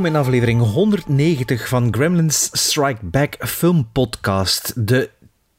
[0.00, 4.72] Welkom in aflevering 190 van Gremlins Strike Back Film Podcast.
[4.86, 5.10] De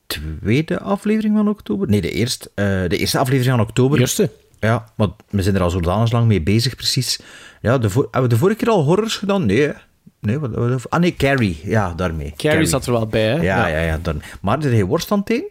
[0.08, 1.88] tweede aflevering van oktober?
[1.90, 4.00] Nee, de eerste, eh, de eerste aflevering van oktober.
[4.00, 4.32] Eerste?
[4.60, 7.20] Ja, maar we zijn er al zodanig lang mee bezig, precies.
[7.62, 9.46] Ja, de hebben we de vorige keer al horrors gedaan?
[9.46, 9.72] Nee, hè?
[10.20, 11.60] Nee, wat, wat- ah nee, Carrie.
[11.64, 12.34] Ja, daarmee.
[12.38, 13.42] Carrie zat er wel bij, hè?
[13.42, 13.98] Ja, ja, ja.
[14.02, 14.24] daarmee.
[14.42, 15.48] Maar er geen worst aan tegen?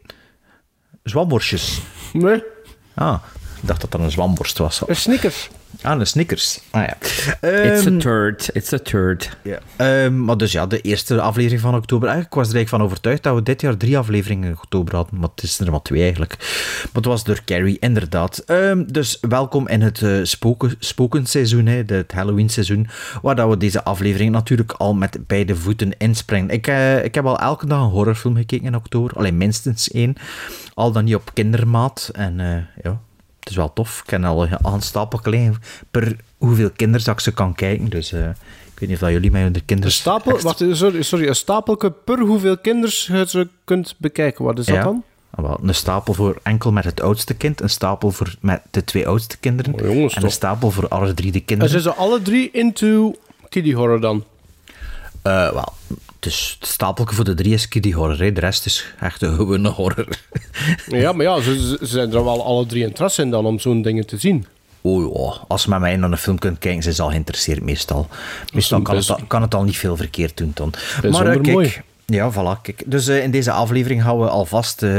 [1.03, 1.81] Zwamworstjes.
[2.13, 2.43] Nee,
[2.95, 3.23] Ah,
[3.63, 4.83] ik dacht dat dat een zwamworst was.
[4.87, 5.51] een Snickers.
[5.83, 6.61] Ah, een Snickers.
[6.71, 6.97] Ah ja.
[7.01, 8.51] It's Ehm, a turd.
[8.53, 9.37] It's a turd.
[9.43, 9.59] Ja.
[9.77, 12.09] Ehm, maar dus ja, de eerste aflevering van oktober.
[12.09, 15.19] Eigenlijk was er eigenlijk van overtuigd dat we dit jaar drie afleveringen in oktober hadden.
[15.21, 16.37] Maar het is er maar twee eigenlijk.
[16.39, 18.39] Maar het was door Carrie, inderdaad.
[18.39, 22.89] Ehm, dus welkom in het eh, spoken, spokenseizoen, hè, de- het Halloween-seizoen.
[23.23, 26.51] Waar dat we deze aflevering natuurlijk al met beide voeten inspringen.
[26.51, 29.13] Ik, eh, ik heb al elke dag een horrorfilm gekeken in oktober.
[29.17, 30.15] Alleen minstens één.
[30.75, 32.11] Al dan niet op kindermaat.
[32.13, 33.01] En eh, ja,
[33.51, 34.01] is wel tof.
[34.05, 35.57] Ik heb al een een stapel klein
[35.91, 36.71] per hoeveel
[37.15, 37.89] ik ze kan kijken.
[37.89, 39.91] Dus eh, ik weet niet of dat jullie met de kinderen...
[39.93, 44.45] Een stapel, wacht, sorry, sorry, een stapelke per hoeveel kinders je ze kunt bekijken.
[44.45, 44.83] Wat is dat Ja.
[44.83, 45.03] dan?
[45.31, 48.85] Ah, wel, een stapel voor enkel met het oudste kind, een stapel voor met de
[48.85, 51.71] twee oudste kinderen Oh, jongens, en een stapel voor alle drie de En kinderen.
[51.71, 53.15] zijn ze alle drie into
[53.49, 54.25] kiddie horror dan?
[55.23, 55.73] Eh, wel,
[56.21, 58.33] dus het stapelke voor de drie is kiddie horror, hè.
[58.33, 60.09] de rest is echt een gewone horror.
[60.87, 63.59] Ja, maar ja, ze, ze- ze zijn er wel alle drie interesse in dan om
[63.59, 64.47] zo'n dingen te zien.
[64.83, 68.09] Oh, als je met mij naar een film kunt kijken, zijn ze al geïnteresseerd meestal.
[68.53, 70.73] Meestal kan het, al- kan het al niet veel verkeerd doen dan.
[71.11, 71.75] Maar kijk, mooi.
[72.07, 72.83] ja, voilà, kijk.
[72.87, 74.99] Dus eh, in deze aflevering gaan we alvast eh,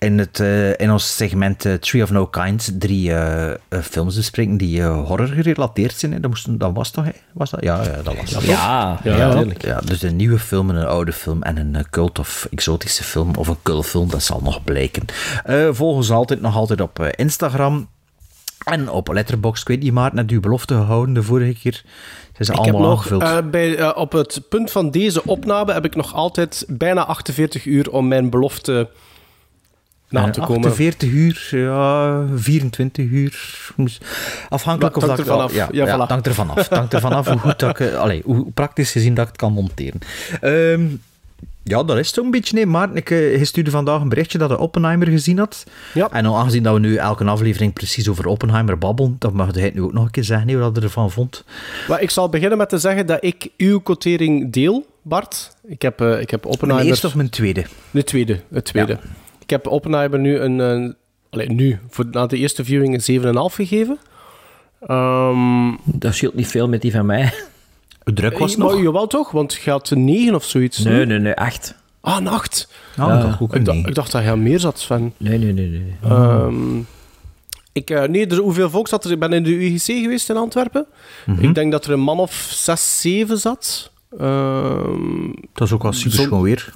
[0.00, 4.16] in, het, eh, in ons segment eh, Tree of No Kind drie eh, eh, films
[4.16, 6.12] bespreken die horror gerelateerd zijn.
[6.12, 6.20] hè.
[6.20, 7.10] Dat, moest, dat was toch, hè?
[7.32, 7.62] Was dat?
[7.62, 8.42] Ja, ja, dat was dat.
[8.42, 9.64] Ja, Ja, Ja, natuurlijk.
[9.64, 13.48] ja, dus een nieuwe film, een oude film en een cult of exotische film of
[13.48, 15.02] een cultfilm, dat zal nog blijken.
[15.44, 17.88] Eh volg ons altijd nog altijd op Instagram
[18.64, 19.62] en op Letterboxd.
[19.62, 21.82] Ik weet niet, Maarten, heb je belofte gehouden de vorige keer?
[22.32, 23.22] Zijn ze Ik heb allemaal nog, aangevuld?
[23.22, 27.90] eh, bij, op het punt van deze opname heb ik nog altijd bijna 48 uur
[27.90, 28.90] om mijn belofte
[30.10, 30.70] na Eh, te komen.
[30.70, 33.68] 48 uur, ja, 24 uur.
[34.48, 35.54] Afhankelijk Ja, of dat ik Ja, af.
[35.54, 36.00] Ja, ja, voilà.
[36.00, 36.68] het hangt ervan af.
[36.68, 39.40] Hangt ervan af hoe goed dat ik, eh, allee, hoe praktisch gezien dat ik het
[39.40, 40.00] kan monteren.
[40.40, 40.86] Ehm,
[41.62, 42.54] ja, dat is zo'n beetje.
[42.54, 45.64] Nee, Maarten, ik eh, je stuurde vandaag een berichtje dat je Oppenheimer gezien had.
[45.94, 46.08] Ja.
[46.10, 49.74] En aangezien dat we nu elke aflevering precies over Oppenheimer babbelen, dan mag jij het
[49.74, 51.44] nu ook nog een keer zeggen, hè, wat je ervan vond.
[51.88, 55.56] Maar ik zal beginnen met te zeggen dat ik uw quotering deel, Bart.
[55.66, 56.88] Ik heb, eh, ik heb Mijn Oppenheimer...
[56.90, 57.64] eerste of mijn tweede?
[57.90, 58.98] De tweede, het tweede.
[59.50, 60.58] Ik heb Oppenheimer nu een...
[60.58, 60.96] een
[61.30, 63.98] nu, voor, na de eerste viewing een 7,5 gegeven.
[64.86, 67.32] Ehm dat scheelt niet veel met die van mij.
[68.04, 68.82] Hoe druk was het maar, nog?
[68.82, 69.30] Jawel toch?
[69.30, 70.78] Want je had een 9 of zoiets.
[70.78, 71.74] Nee, nee, nee, echt.
[72.00, 72.68] Ah, een 8.
[72.96, 75.12] Nou, dat dacht ik ook Ik, dacht- ik dacht dat hij meer zat, Sven.
[75.16, 75.68] Nee, nee, nee.
[75.68, 75.96] nee.
[76.02, 76.78] Ehm,
[77.72, 79.10] ik, eh, nee, er, hoeveel volk zat er?
[79.10, 80.86] Ik ben in de UGC geweest in Antwerpen.
[81.40, 83.90] Ik denk dat er een man of 6, 7 zat.
[84.18, 86.72] Ehm, Dat is ook wel super Zon- schoon weer.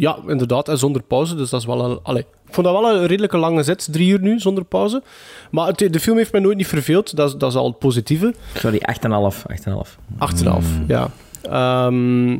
[0.00, 1.34] Ja, inderdaad, en zonder pauze.
[1.34, 1.98] Dus dat is wel een.
[2.02, 5.02] Allee, ik vond dat wel een redelijke lange zet, drie uur nu, zonder pauze.
[5.50, 7.78] Maar het, de film heeft mij nooit niet verveeld, dat is, dat is al het
[7.78, 8.34] positieve.
[8.54, 8.80] Sorry,
[9.32, 9.36] 8,5.
[9.86, 9.96] 8,5.
[10.44, 11.10] 8,5, ja.
[11.42, 12.38] Ehm,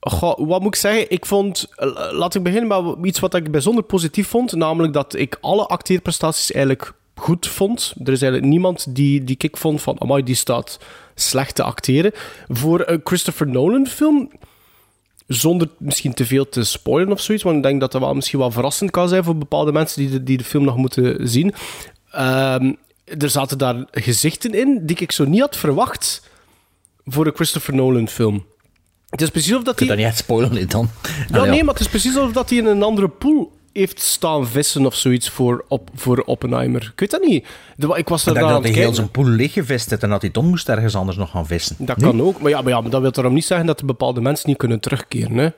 [0.00, 1.10] goh, wat moet ik zeggen?
[1.10, 1.66] Ik vond.
[1.76, 4.52] eh, Laat ik beginnen met iets wat ik bijzonder positief vond.
[4.52, 7.94] Namelijk dat ik alle acteerprestaties eigenlijk goed vond.
[8.04, 10.00] Er is eigenlijk niemand die, die ik vond van.
[10.00, 10.78] Amai, die staat
[11.14, 12.12] slecht te acteren.
[12.48, 14.30] Voor een Christopher Nolan-film
[15.26, 18.38] zonder misschien te veel te spoilen of zoiets, want ik denk dat dat wel misschien
[18.38, 21.54] wel verrassend kan zijn voor bepaalde mensen die de, die de film nog moeten zien.
[22.10, 22.72] Ehm,
[23.18, 26.30] er zaten daar gezichten in die ik zo niet had verwacht
[27.04, 28.44] voor een Christopher Nolan film.
[29.08, 29.88] Het is precies of dat hij...
[29.88, 30.90] dat niet spoilen, dit dan.
[31.28, 34.00] Ja, Allee, nee, maar het is precies alsof dat hij in een andere pool heeft
[34.00, 36.82] staan vissen of zoiets voor, op, voor Oppenheimer.
[36.92, 37.46] Ik weet dat niet.
[37.76, 40.10] De- ik was Ik er denk daar dat aan hij heel zijn poel heeft en
[40.10, 41.76] dat hij dan moest ergens anders nog gaan vissen.
[41.78, 42.10] Dat Nee?
[42.10, 42.40] kan ook.
[42.40, 44.58] Maar ja, maar ja, maar dat wil daarom niet zeggen dat er bepaalde mensen niet
[44.58, 45.36] kunnen terugkeren.
[45.36, 45.48] Hè?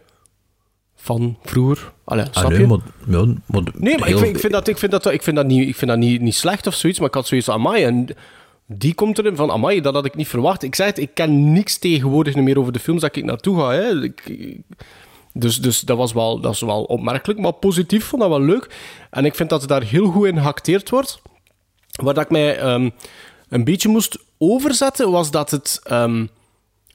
[0.97, 1.93] Van vroeger.
[2.05, 2.67] Allee, snap Allee, je?
[2.67, 2.79] maar,
[3.09, 5.47] ja, maar Nee, maar ik vind, ik vind dat, ik vind dat, ik vind dat,
[5.47, 7.85] niet, ik vind dat niet, niet slecht of zoiets, maar ik had zoiets van, amai,
[7.85, 8.09] en
[8.67, 10.63] die komt erin van, amai, dat had ik niet verwacht.
[10.63, 13.71] Ik zei het, ik ken niks tegenwoordig meer over de films dat ik naartoe ga.
[13.71, 14.03] Hè.
[14.03, 14.61] Ik, ik-
[15.39, 18.75] dus dus dat, was wel, dat is wel opmerkelijk, maar positief, vond dat wel leuk.
[19.11, 21.23] En ik vind dat er daar heel goed in geacteerd wordt.
[21.91, 22.91] Waar ik mij ehm,
[23.49, 25.81] een beetje moest overzetten, was dat het...
[25.85, 26.27] ehm,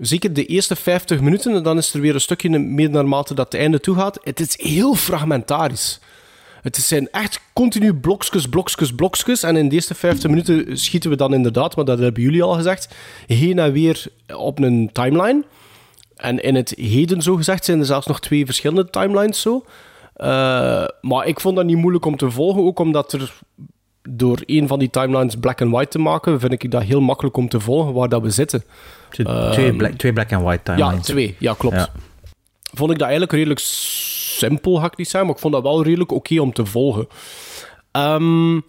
[0.02, 3.52] Zeker de eerste 50 minuten, en dan is er weer een stukje meer naarmate dat
[3.52, 4.20] het einde toe gaat.
[4.24, 6.00] Het is heel fragmentarisch.
[6.62, 9.44] Het zijn echt continu blokjes, blokjes, blokjes.
[9.44, 12.54] En in de eerste 50 minuten schieten we dan inderdaad, maar dat hebben jullie al
[12.54, 12.88] gezegd,
[13.28, 14.04] heen en weer
[14.36, 15.44] op een timeline.
[16.22, 19.66] En in het heden, zo gezegd, zijn er zelfs nog twee verschillende timelines zo.
[20.14, 20.28] Eh,
[21.02, 23.34] maar ik vond dat niet moeilijk om te volgen, ook omdat er
[24.10, 27.38] door een van die timelines black and white te maken, vind ik dat heel makkelijk
[27.38, 28.64] om te volgen waar dat we zitten.
[29.52, 31.06] Twee, black, twee black and white Ja, timelines.
[31.06, 31.36] twee.
[31.40, 31.76] Ja, klopt.
[31.76, 31.90] Ja.
[32.74, 35.84] Vond ik dat eigenlijk redelijk simpel, ga ik niet zeggen, maar ik vond dat wel
[35.84, 37.08] redelijk oké om te volgen.
[37.92, 38.60] Ehm,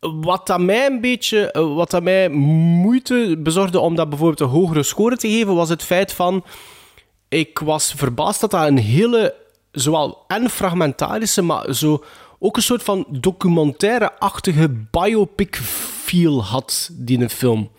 [0.00, 4.58] wat dat mij een beetje, eh, wat dat mij moeite bezorgde om dat bijvoorbeeld een
[4.60, 6.44] hogere score te geven, was het feit van,
[7.28, 9.34] ik was verbaasd dat dat een hele,
[9.72, 12.04] zowel en fragmentarische, maar zo
[12.38, 15.56] ook een soort van documentaire-achtige biopic
[16.04, 17.70] feel had, die een film.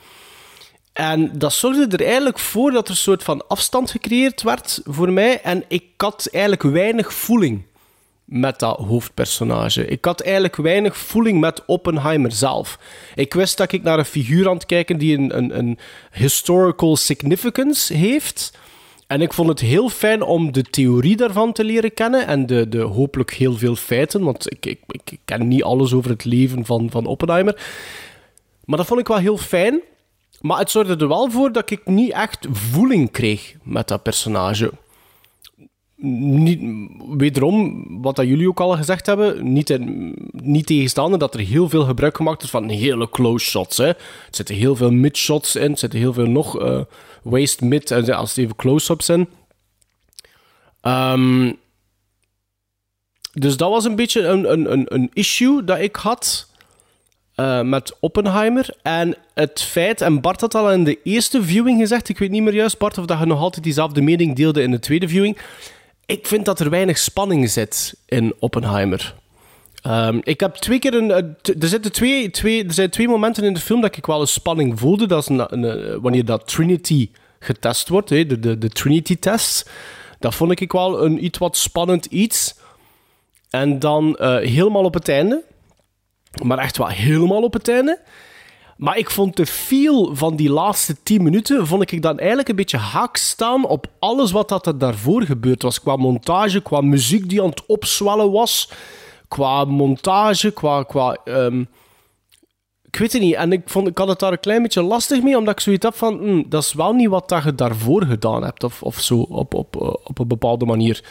[0.94, 5.12] En dat zorgde er eigenlijk voor dat er een soort van afstand gecreëerd werd voor
[5.12, 5.42] mij.
[5.42, 7.64] En ik had eigenlijk weinig voeling
[8.30, 9.86] met dat hoofdpersonage.
[9.86, 12.80] Ik had eigenlijk weinig voeling met Oppenheimer zelf.
[13.16, 15.78] Ik wist dat ik naar een figuur aan het kijken die een, een, een
[16.12, 18.58] historical significance heeft.
[19.08, 22.70] En ik vond het heel fijn om de theorie daarvan te leren kennen en de,
[22.70, 26.66] de hopelijk heel veel feiten, want ik, ik, ik ken niet alles over het leven
[26.66, 27.62] van, van Oppenheimer.
[28.66, 29.82] Maar dat vond ik wel heel fijn.
[30.42, 34.72] Maar het zorgde er wel voor dat ik niet echt voeling kreeg met dat personage.
[36.02, 36.62] Niet,
[37.18, 41.70] wederom, wat dat jullie ook al gezegd hebben, niet, in, niet tegenstaande dat er heel
[41.70, 43.78] veel gebruik gemaakt is van hele close shots.
[43.78, 43.88] Hè.
[43.88, 43.98] Er
[44.32, 46.82] zitten heel veel mid-shots in, er zitten heel veel nog eh
[47.24, 49.30] waist mid, en als het even close-ups zijn.
[50.82, 51.52] Ehm,
[53.34, 56.48] dus dat was een beetje een, een, een, een issue dat ik had
[57.36, 58.70] eh, met Oppenheimer.
[58.82, 62.44] En het feit, en Bart had al in de eerste viewing gezegd, ik weet niet
[62.44, 65.38] meer juist, Bart, of dat je nog altijd diezelfde mening deelde in de tweede viewing.
[66.10, 69.16] Ik vind dat er weinig spanning zit in Oppenheimer.
[69.82, 71.12] Ehm, ik heb twee keer een.
[71.12, 74.22] eh, Er, zitten twee, twee, er zijn twee momenten in de film dat ik wel
[74.22, 75.08] een spanning voelde.
[75.08, 77.10] Dat is eh, wanneer dat Trinity
[77.40, 79.70] getest wordt, de, de, de Trinity-test.
[80.20, 82.56] Dat vond ik wel een iets wat spannend iets.
[83.50, 85.44] En dan eh, helemaal op het einde.
[86.44, 88.00] Maar echt wel helemaal op het einde.
[88.80, 92.56] Maar ik vond de feel van die laatste 10 minuten, vond ik dan eigenlijk een
[92.56, 95.82] beetje haak staan op alles wat dat er daarvoor gebeurd was.
[95.82, 98.70] Qua montage, qua muziek die aan het opzwellen was,
[99.28, 100.84] qua montage, qua...
[100.84, 101.64] qua ehm,
[102.84, 103.34] ik weet het niet.
[103.36, 105.86] En ik, vond, ik had het daar een klein beetje lastig mee, omdat ik zoiets
[105.86, 109.00] heb van, hm, dat is wel niet wat dat je daarvoor gedaan hebt, of, of
[109.00, 111.04] zo, op, op, eh, op een bepaalde manier.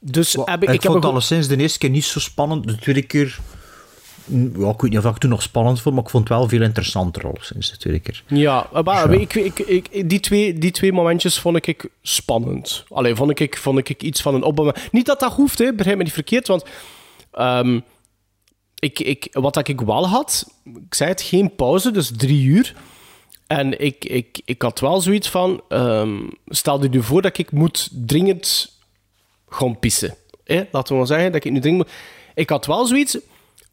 [0.00, 2.66] Dus heb ik, ik, ik heb vond een- alleszins de eerste keer niet zo spannend.
[2.66, 3.38] De tweede keer...
[4.26, 6.38] Ja, ik weet niet of ik het toen nog spannend vond, maar ik vond het
[6.38, 8.22] wel veel interessanter alleszins de tweede keer.
[8.26, 12.84] Ja, maar ik, ik, ik, die, twee, die twee momentjes vond ik spannend.
[12.88, 14.72] Alleen vond ik, vond ik iets van een opbouw.
[14.90, 16.64] Niet dat dat hoeft, hè, begrijp me niet verkeerd, want
[17.32, 17.80] ehm,
[18.78, 22.74] ik, ik, wat ik wel had, ik zei het, geen pauze, dus drie uur.
[23.46, 27.52] En ik, ik, ik had wel zoiets van, ehm, stel je nu voor dat ik
[27.52, 28.76] moet dringend
[29.48, 30.16] gaan pissen.
[30.44, 30.64] Hè?
[30.70, 31.96] Laten we maar zeggen dat ik nu dringend moet...
[32.34, 33.18] Ik had wel zoiets,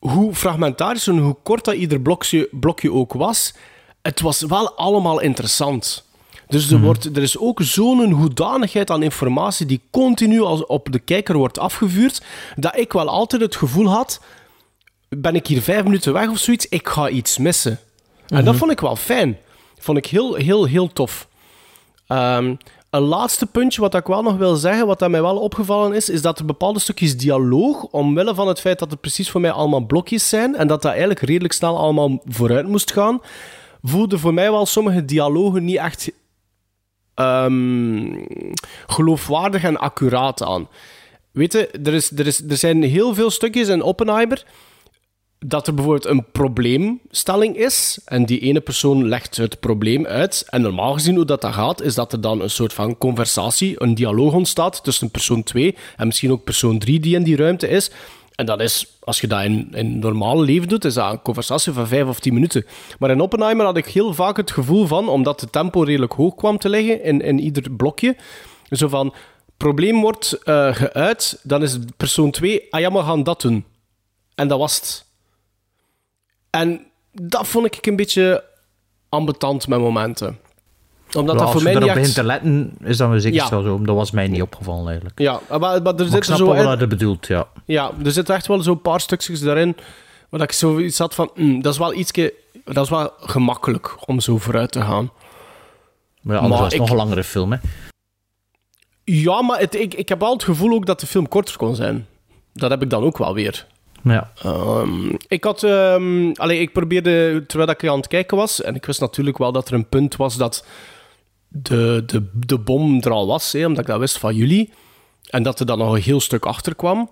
[0.08, 3.54] hoe fragmentarisch en hoe kort dat ieder blokje, blokje ook was,
[4.02, 6.06] het was wel allemaal interessant.
[6.48, 11.00] Dus er, wordt, er is ook zo'n hoedanigheid aan informatie die continu als op de
[11.00, 12.22] kijker wordt afgevuurd,
[12.56, 14.22] dat ik wel altijd het gevoel had,
[15.10, 17.80] ben ik hier vijf minuten weg of zoiets, ik ga iets missen.
[18.28, 19.38] En dat vond ik wel fijn.
[19.80, 21.28] Vond ik heel, heel, heel tof.
[22.08, 22.56] Ehm,
[22.94, 26.10] een laatste puntje wat ik wel nog wil zeggen, wat dat mij wel opgevallen is,
[26.10, 29.52] is dat er bepaalde stukjes dialoog, omwille van het feit dat het precies voor mij
[29.52, 33.22] allemaal blokjes zijn en dat dat eigenlijk redelijk snel allemaal vooruit moest gaan,
[33.82, 36.12] voelde voor mij wel sommige dialogen niet echt
[37.14, 38.26] ehm,
[38.88, 40.68] geloofwaardig en accuraat aan.
[41.32, 44.46] Weet je, er, is, er, is, er zijn heel veel stukjes in Oppenheimer
[45.46, 50.46] dat er bijvoorbeeld een probleemstelling is en die ene persoon legt het probleem uit.
[50.50, 53.82] En normaal gezien hoe dat, dat gaat, is dat er dan een soort van conversatie,
[53.82, 57.68] een dialoog ontstaat tussen persoon 2 en misschien ook persoon 3 die in die ruimte
[57.68, 57.92] is.
[58.36, 61.74] En dat is, als je dat in, in normaal leven doet, is dat een conversatie
[61.74, 62.66] van 5 of 10 minuten.
[63.00, 66.36] Maar in Oppenheimer had ik heel vaak het gevoel van, omdat de tempo redelijk hoog
[66.36, 68.16] kwam te liggen in, in ieder blokje,
[68.70, 69.14] zo van,
[69.58, 73.66] probleem wordt eh, geuit, dan is persoon 2, ah ja, gaan dat doen.
[74.36, 75.12] En dat was het.
[76.58, 78.44] En dat vond ik een beetje
[79.10, 80.40] ambetant met momenten.
[81.16, 82.14] Omdat Ja, dat voor als mij je niet echt...
[82.14, 83.48] te letten, is dat zeker Ja.
[83.48, 83.82] zo.
[83.82, 85.20] Dat was mij niet opgevallen eigenlijk.
[85.20, 87.48] Ja, maar, maar er Maar ik zitten snap zo wel in- wat je bedoelt, ja.
[87.66, 89.76] Ja, er zitten echt wel zo'n paar stukjes daarin
[90.30, 91.30] waar ik zoiets had van...
[91.36, 92.34] hm, dat is wel ietsje...
[92.66, 95.12] Dat is wel gemakkelijk om zo vooruit te gaan.
[96.22, 97.58] Maar ja, anders Maar was het ik- nog een langere film, hè.
[99.04, 101.76] Ja, maar het, ik, ik heb wel het gevoel ook dat de film korter kon
[101.76, 102.08] zijn.
[102.54, 103.68] Dat heb ik dan ook wel weer.
[104.04, 104.32] Ja.
[104.42, 105.64] Ehm, ik had...
[105.64, 108.62] ehm allee, ik probeerde, terwijl ik aan het kijken was...
[108.62, 110.66] En ik wist natuurlijk wel dat er een punt was dat
[111.48, 114.74] de, de, de bom er al was, hè, omdat ik dat wist van jullie.
[115.30, 117.10] En dat er dan nog een heel stuk achter kwam.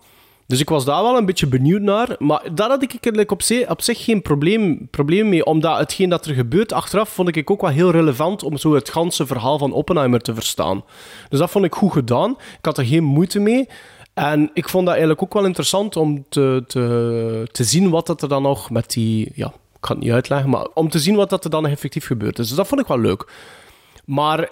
[0.48, 2.16] Dus ik was daar wel een beetje benieuwd naar.
[2.20, 5.46] Maar daar had ik eigenlijk op, zich- op zich geen probleem, probleem mee.
[5.46, 8.90] Omdat hetgeen dat er gebeurt achteraf, vond ik ook wel heel relevant om zo het
[8.90, 10.84] ganse verhaal van Oppenheimer te verstaan.
[11.30, 12.32] Dus dat vond ik goed gedaan.
[12.32, 13.68] Ik had er geen moeite mee.
[14.22, 18.22] En ik vond dat eigenlijk ook wel interessant om te, te, te zien wat dat
[18.22, 19.32] er dan nog met die...
[19.36, 22.06] Ja, ik ga het niet uitleggen, maar om te zien wat dat er dan effectief
[22.06, 22.36] gebeurt.
[22.36, 23.32] Dus dat vond ik wel leuk.
[24.06, 24.50] Maar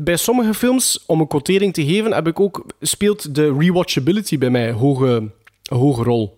[0.00, 4.50] bij sommige films, om een quotering te geven, heb ik ook, speelt de rewatchability bij
[4.50, 6.36] mij hoge, een hoge rol.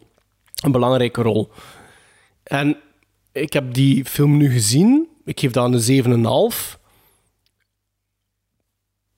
[0.63, 1.51] Een belangrijke rol.
[2.43, 2.77] En
[3.33, 5.09] ik heb die film nu gezien.
[5.25, 6.79] Ik geef dat een 7,5.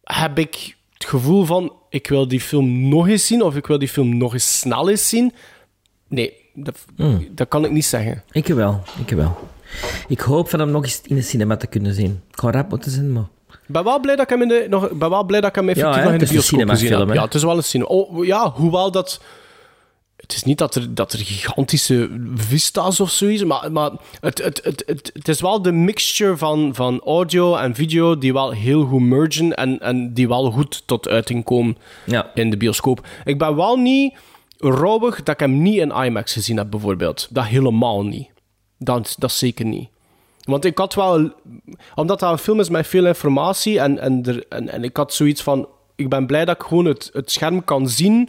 [0.02, 3.79] Heb ik het gevoel van, ik wil die film nog eens zien, of ik wil
[3.79, 5.33] die film nog eens snel eens zien?
[6.09, 6.79] Nee, dat,
[7.31, 8.23] dat kan ik niet zeggen.
[8.31, 9.39] Ik wel, ik wel.
[10.09, 12.21] Ik hoop van hem nog eens in de cinema te kunnen zien.
[12.31, 13.29] Ik ga rap moeten zijn, maar...
[13.49, 15.57] Ik ben wel blij dat ik hem, in de, nog, ben wel blij dat ik
[15.57, 17.15] hem effectief nog in de bioscoop gezien heb.
[17.15, 17.91] Ja, het is wel een cinema.
[17.91, 19.21] Oh, ja, hoewel dat...
[20.23, 24.61] Het is niet dat er, dat er gigantische vista's of zoiets, maar, maar het, het,
[24.64, 28.85] het, het, het is wel de mixture van, van audio en video die wel heel
[28.85, 31.76] goed mergen en, en die wel goed tot uiting komen
[32.07, 32.31] Ja.
[32.35, 33.07] in de bioscoop.
[33.25, 34.14] Ik ben wel niet
[34.59, 37.29] rouwig dat ik hem niet in IMAX gezien heb, bijvoorbeeld.
[37.31, 38.29] Dat helemaal niet.
[38.79, 39.88] Dat, dat zeker niet.
[40.45, 41.33] Want ik had wel...
[41.95, 45.14] Omdat dat een film is met veel informatie en, en, er, en, en ik had
[45.14, 45.69] zoiets van...
[45.97, 48.29] Ik ben blij dat ik gewoon het, het scherm kan zien.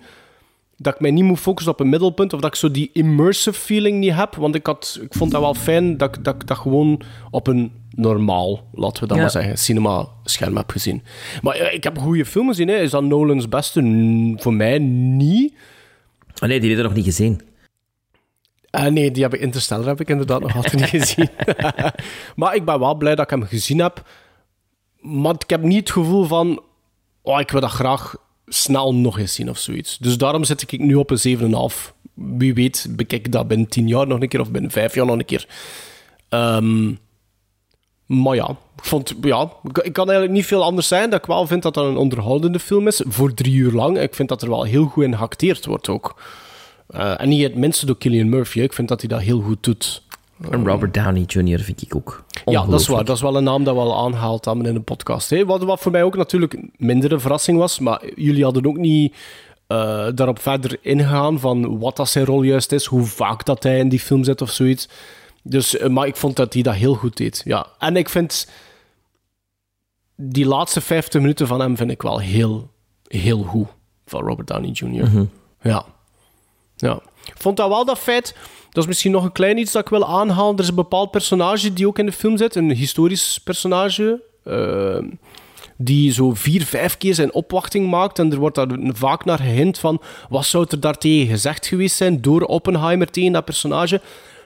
[0.84, 2.34] Dat ik mij niet moet focussen op een middelpunt.
[2.34, 4.36] Of dat ik zo die immersive feeling niet heb.
[4.36, 7.72] Want ik, had, ik vond dat wel fijn dat, ik- dat dat gewoon op een
[7.90, 9.22] normaal, laten we dat Ja.
[9.24, 11.04] maar zeggen, cinema-scherm heb gezien.
[11.42, 12.68] Maar eh, ik heb goede films gezien.
[12.68, 12.76] Hè.
[12.76, 13.82] Is dat Nolan's beste?
[13.82, 15.54] N- Voor mij niet.
[16.42, 17.42] Oh nee, die heb je nog niet gezien.
[18.70, 21.30] Eh, nee, die heb ik Interstellar heb ik inderdaad nog altijd niet gezien.
[22.36, 24.04] maar ik ben wel blij dat ik hem gezien heb.
[25.02, 26.62] Maar ik heb niet het gevoel van...
[27.22, 28.16] Oh, ik wil dat graag
[28.48, 29.98] snel nog eens zien of zoiets.
[29.98, 31.38] Dus daarom zit ik nu op een
[31.74, 31.94] 7,5.
[32.14, 35.18] Wie weet, bekijk dat binnen 10 jaar nog een keer of binnen 5 jaar nog
[35.18, 35.48] een keer.
[36.30, 36.94] Ehm,
[38.06, 41.10] maar ja, ik, vond, ja, ik kan eigenlijk niet veel anders zijn.
[41.10, 43.04] Dat ik wel vind dat dat een onderhoudende film is.
[43.08, 44.00] Voor drie uur lang.
[44.00, 45.18] Ik vind dat er wel heel goed in
[45.66, 46.22] wordt ook.
[46.88, 48.60] Eh, en niet het minste door Killian Murphy.
[48.60, 50.03] Ik vind dat hij dat heel goed doet.
[50.50, 51.60] En Robert Downey Jr.
[51.60, 53.06] vind ik ook Ja, dat is waar.
[53.06, 55.30] Dat is wel een naam dat we al aangehaald hebben in de podcast.
[55.30, 55.46] Hè.
[55.46, 57.80] Wat, wat voor mij ook natuurlijk minder een verrassing was.
[57.80, 59.16] Maar jullie hadden ook niet
[59.68, 62.86] eh, daarop verder ingegaan van wat dat zijn rol juist is.
[62.86, 64.90] Hoe vaak dat hij in die film zit of zoiets.
[65.44, 67.42] Dus, eh, maar ik vond dat hij dat heel goed deed.
[67.46, 67.68] Ja.
[67.80, 68.48] En ik vind
[70.16, 72.70] die laatste 50 minuten van hem vind ik wel heel,
[73.08, 73.68] heel goed.
[74.06, 75.28] Van Robert Downey Jr.
[75.62, 75.86] Ja.
[76.84, 77.00] Ja.
[77.26, 78.36] Ik vond dat wel dat feit.
[78.70, 80.56] Dat is misschien nog een klein iets dat ik wil aanhalen.
[80.56, 82.56] Er is een bepaald personage die ook in de film zit.
[82.56, 84.22] Een historisch personage.
[84.44, 84.98] eh,
[85.78, 88.20] die zo vier, vijf keer zijn opwachting maakt.
[88.20, 90.02] En er wordt daar vaak naar gehint van...
[90.30, 94.02] Wat zou er daartegen gezegd geweest zijn door Oppenheimer tegen dat personage?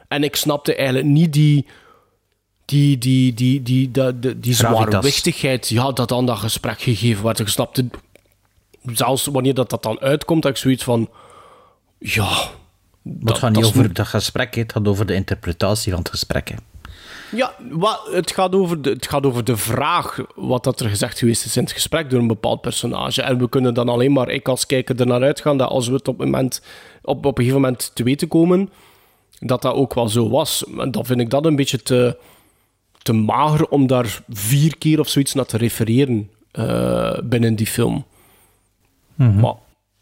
[0.08, 1.66] En ik snapte eigenlijk niet die...
[2.66, 7.40] Die, die, die, die, die, die, zwaarwichtigheid ja, dat aan dat gesprek gegeven werd.
[7.40, 7.86] Ik snapte...
[8.94, 11.10] Zelfs wanneer dat, dat dan uitkomt, dat ik zoiets van...
[12.00, 12.50] Ja...
[13.10, 16.50] Dat- het gaat niet over dat gesprek, het gaat over de interpretatie van het gesprek.
[16.50, 16.56] hè.
[17.36, 21.20] Ja, wa- het, gaat over de, het gaat over de vraag wat dat er gezegd
[21.20, 23.22] geweest is in het gesprek door een bepaald personage.
[23.22, 26.08] En we kunnen dan alleen maar, ik als kijker, ernaar uitgaan dat als we het
[26.08, 26.62] op een, moment,
[27.02, 28.70] op, op een gegeven moment te weten komen,
[29.40, 30.64] dat dat ook wel zo was.
[30.78, 32.18] En dan vind ik dat een beetje te,
[33.02, 38.06] te mager om daar vier keer of zoiets naar te refereren eh, binnen die film.
[39.16, 39.54] Maar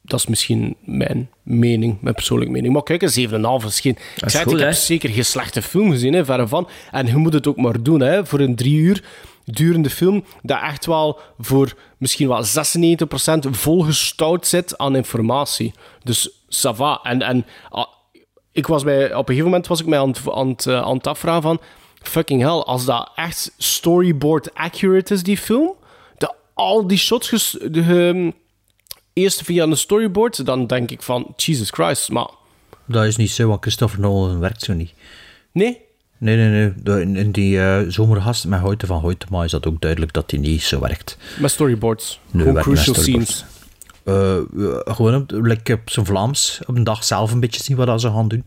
[0.05, 2.73] dat is misschien mijn mening, mijn persoonlijke mening.
[2.73, 3.29] Maar kijk, een
[3.61, 3.97] 7,5 is geen...
[4.15, 6.67] Ik, zei goed, ik heb zeker geen slechte film gezien, hè, verre van.
[6.91, 9.03] En je moet het ook maar doen, hè, voor een drie uur
[9.45, 15.73] durende film, dat echt wel voor misschien wel 96% volgestouwd zit aan informatie.
[16.03, 16.99] Dus, ça va.
[17.03, 17.87] En, en ah,
[18.51, 20.81] ik was bij, op een gegeven moment was ik mij aan het, aan het, eh,
[20.81, 21.59] aan het afvragen van...
[22.01, 25.75] Fucking hell, als dat echt storyboard accurate is, die film...
[26.17, 28.31] Dat al die shots ges, de, ehm,
[29.15, 31.33] eerst via een storyboard, dan denk ik van...
[31.35, 32.29] Jesus Christ, maar...
[32.85, 34.93] Dat is niet zo, want Christopher Nolan werkt zo niet.
[35.51, 35.83] Nee,
[36.17, 37.01] Nee, nee, nee.
[37.01, 40.39] In, in die eh, zomergast met Hoyte van Hoytema is dat ook duidelijk dat hij
[40.39, 41.17] niet zo werkt.
[41.39, 42.19] met storyboards.
[42.31, 43.35] Nee, met crucial storyboards.
[43.37, 43.45] scenes.
[44.03, 47.77] Eh, eh, gewoon op, like op zijn Vlaams, op een dag zelf een beetje zien
[47.77, 48.43] wat dat ze gaan doen.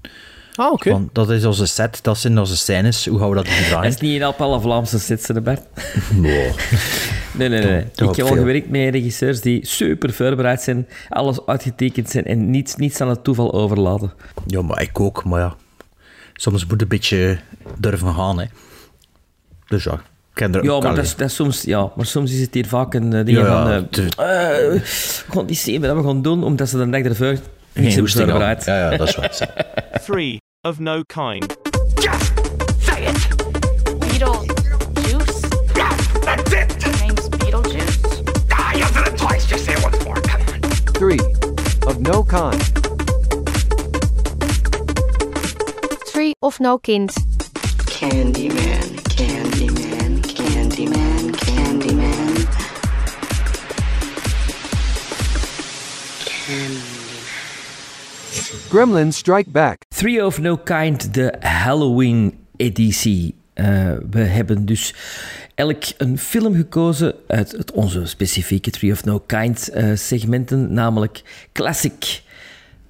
[0.55, 0.91] Ah, oké.
[0.91, 3.07] Want dat is onze set, dat zijn onze scènes.
[3.07, 3.93] Hoe gaan we dat draaien?
[3.93, 5.63] is niet in alle Vlaamse hè, Bert.
[6.15, 6.53] Nee,
[7.32, 7.61] nee, nee.
[7.64, 7.80] nee.
[7.94, 12.76] Ik heb al gewerkt met regisseurs die super voorbereid zijn, alles uitgetekend zijn en niets,
[12.76, 14.12] niets aan het toeval overlaten.
[14.47, 15.56] Ja, maar ik ook, maar ja.
[16.35, 17.38] Soms moet een beetje
[17.78, 18.44] durven gaan, hè.
[19.66, 20.00] Dus ja, ik
[20.32, 22.54] ken er Ja, ook maar dat, is, dat is soms, ja, maar soms is het
[22.54, 23.73] hier vaak een eh, ding Ja, van...
[23.73, 24.80] eh, te- eh,
[25.26, 28.25] we gaan niet zien wat we gaan doen, omdat ze de dag ervoor hebben hoesting
[28.25, 28.30] aan.
[28.30, 28.64] voorbereid.
[28.64, 29.49] Ja, ja, dat is waar.
[30.06, 31.56] Three of no kind.
[40.99, 41.17] 3.
[41.87, 42.61] Of no kind.
[46.09, 46.33] 3.
[46.43, 47.09] Of no kind.
[47.87, 52.47] Candyman, Candyman, Candyman, Candyman.
[56.26, 56.88] Candyman.
[58.69, 59.85] Gremlins Strike Back.
[59.93, 63.37] 3 of No Kind, de Halloween editie.
[63.55, 64.95] Uh, we hebben dus
[65.59, 71.23] elk een film gekozen uit het, onze specifieke Three of No Kind eh, segmenten, namelijk
[71.53, 72.23] Classic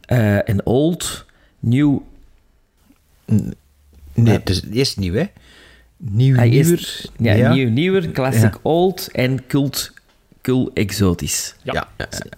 [0.01, 1.27] eh, en Old,
[1.61, 1.99] New...
[4.15, 5.25] Nee, het is eerst nieuw, hè.
[5.97, 7.11] Nieuw, Hij is-.
[7.17, 8.59] Ja, Nieuw, nieuwer, Classic Ja.
[8.63, 9.93] Old en Cult,
[10.41, 11.55] Cult Exotisch.
[11.63, 11.89] Ja.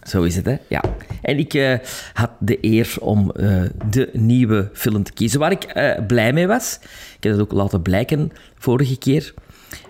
[0.03, 0.57] Zo is het, hè?
[0.69, 0.83] Ja.
[1.23, 1.79] En ik eh,
[2.13, 6.47] had de eer om eh, de nieuwe film te kiezen, waar ik eh, blij mee
[6.47, 6.79] was.
[7.17, 9.35] Ik heb dat ook laten blijken vorige keer.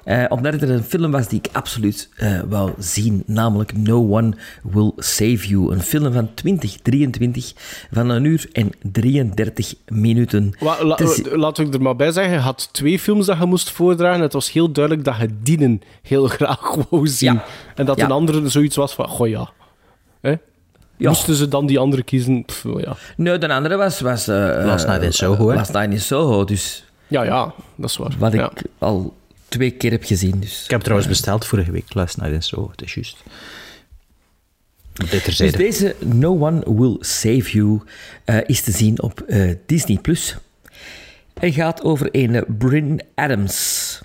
[0.05, 4.09] Eh, omdat het er een film was die ik absoluut eh, wou zien, namelijk No
[4.17, 4.33] One
[4.63, 5.73] Will Save You.
[5.73, 7.53] Een film van 2023
[7.93, 10.53] van een uur en 33 minuten.
[10.61, 13.39] Wa- la- te zi- laat ik er maar bij zeggen, je had twee films dat
[13.39, 14.21] je moest voordragen.
[14.23, 17.33] Het was heel duidelijk dat je Dienen heel graag wou zien.
[17.33, 17.45] Ja.
[17.75, 18.05] En dat Ja.
[18.05, 19.51] een andere zoiets was van, goh ja.
[20.21, 20.35] Hè?
[20.97, 21.09] Ja.
[21.09, 22.45] Moesten ze dan die andere kiezen?
[22.45, 22.97] Pff, ja.
[23.17, 24.01] Nee, de andere was...
[24.01, 25.55] was eh, Last Night in Soho, hè?
[25.55, 28.13] Last Night in Soho, dus ja, ja, dat is waar.
[28.19, 28.51] wat ja.
[28.51, 29.15] ik al
[29.51, 30.41] twee keer heb gezien.
[30.41, 30.65] Dus.
[30.65, 32.71] Ik heb trouwens besteld vorige week, Last Night en zo.
[32.71, 33.17] Het is juist.
[34.93, 37.81] Dit Dus deze No One Will Save You
[38.25, 39.99] eh, is te zien op eh, Disney+.
[39.99, 40.37] Plus.
[41.35, 44.01] Hij gaat over een Bryn Adams.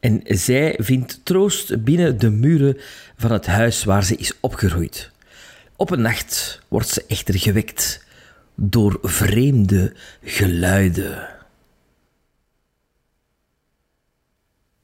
[0.00, 2.76] En zij vindt troost binnen de muren
[3.16, 5.10] van het huis waar ze is opgegroeid.
[5.76, 8.04] Op een nacht wordt ze echter gewekt
[8.54, 11.28] door vreemde geluiden.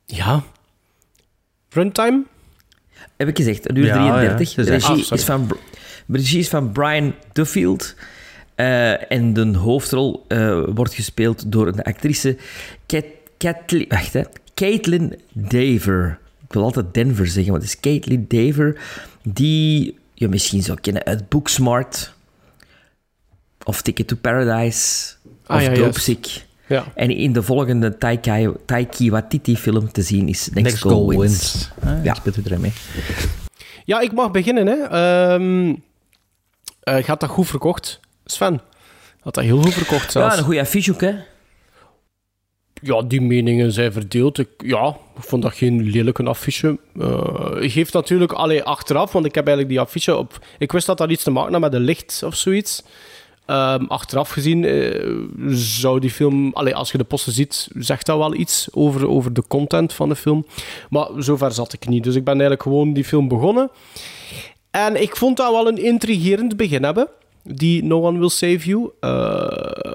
[0.07, 0.43] Ja.
[1.71, 2.23] Runtime?
[3.17, 4.49] Heb ik gezegd, een uur Ja, 33.
[4.55, 5.49] ja, de het is echt- regie, Ah, is van,
[6.09, 7.95] regie is van Brian Duffield.
[8.55, 12.37] Eh, en de hoofdrol eh, wordt gespeeld door een actrice,
[13.39, 14.23] Catlin, wacht, hè,
[14.55, 16.19] Caitlin Dever.
[16.47, 18.81] Ik wil altijd Denver zeggen, het is Caitlin Dever,
[19.23, 22.15] die je misschien zou kennen uit Booksmart,
[23.65, 25.13] of Ticket to Paradise,
[25.47, 26.01] Ah, of ja, Dope.
[26.01, 26.45] Sick.
[26.67, 26.85] Ja.
[26.95, 31.21] En in de volgende Taika, Taiki Waititi-film te zien is Next, Next Goal, Wins.
[31.21, 31.71] Wins.
[31.85, 32.15] Ah, Ja.
[32.15, 32.73] Speelt u mee.
[33.85, 34.67] Ja, ik mag beginnen.
[34.67, 34.83] Hè.
[34.83, 35.75] Ehm
[36.87, 38.01] eh, gaat dat goed verkocht?
[38.25, 38.61] Sven?
[39.21, 40.33] Had dat heel goed verkocht zelfs?
[40.35, 41.15] Ja, een goede affiche ook, hè.
[42.83, 44.39] Ja, die meningen zijn verdeeld.
[44.39, 46.79] Ik, ja, ik vond dat geen lelijke affiche.
[47.01, 50.45] Eh geeft natuurlijk allee, achteraf, want ik heb eigenlijk die affiche op...
[50.59, 52.83] Ik wist dat dat iets te maken had met een licht of zoiets.
[53.47, 55.15] Ehm, achteraf gezien eh,
[55.57, 56.51] zou die film...
[56.53, 60.09] Allee, als je de posten ziet, zegt dat wel iets over, over de content van
[60.09, 60.47] de film.
[60.91, 62.05] Maar zover zat ik niet.
[62.05, 63.71] Dus ik ben eigenlijk gewoon die film begonnen.
[64.71, 67.09] En ik vond dat wel een intrigerend begin hebben.
[67.43, 68.91] Die No One Will Save You.
[69.01, 69.91] Eh,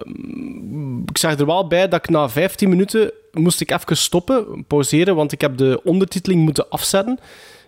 [1.05, 5.15] ik zeg er wel bij dat ik na 15 minuten moest ik even stoppen, pauzeren,
[5.15, 7.19] want ik heb de ondertiteling moeten afzetten.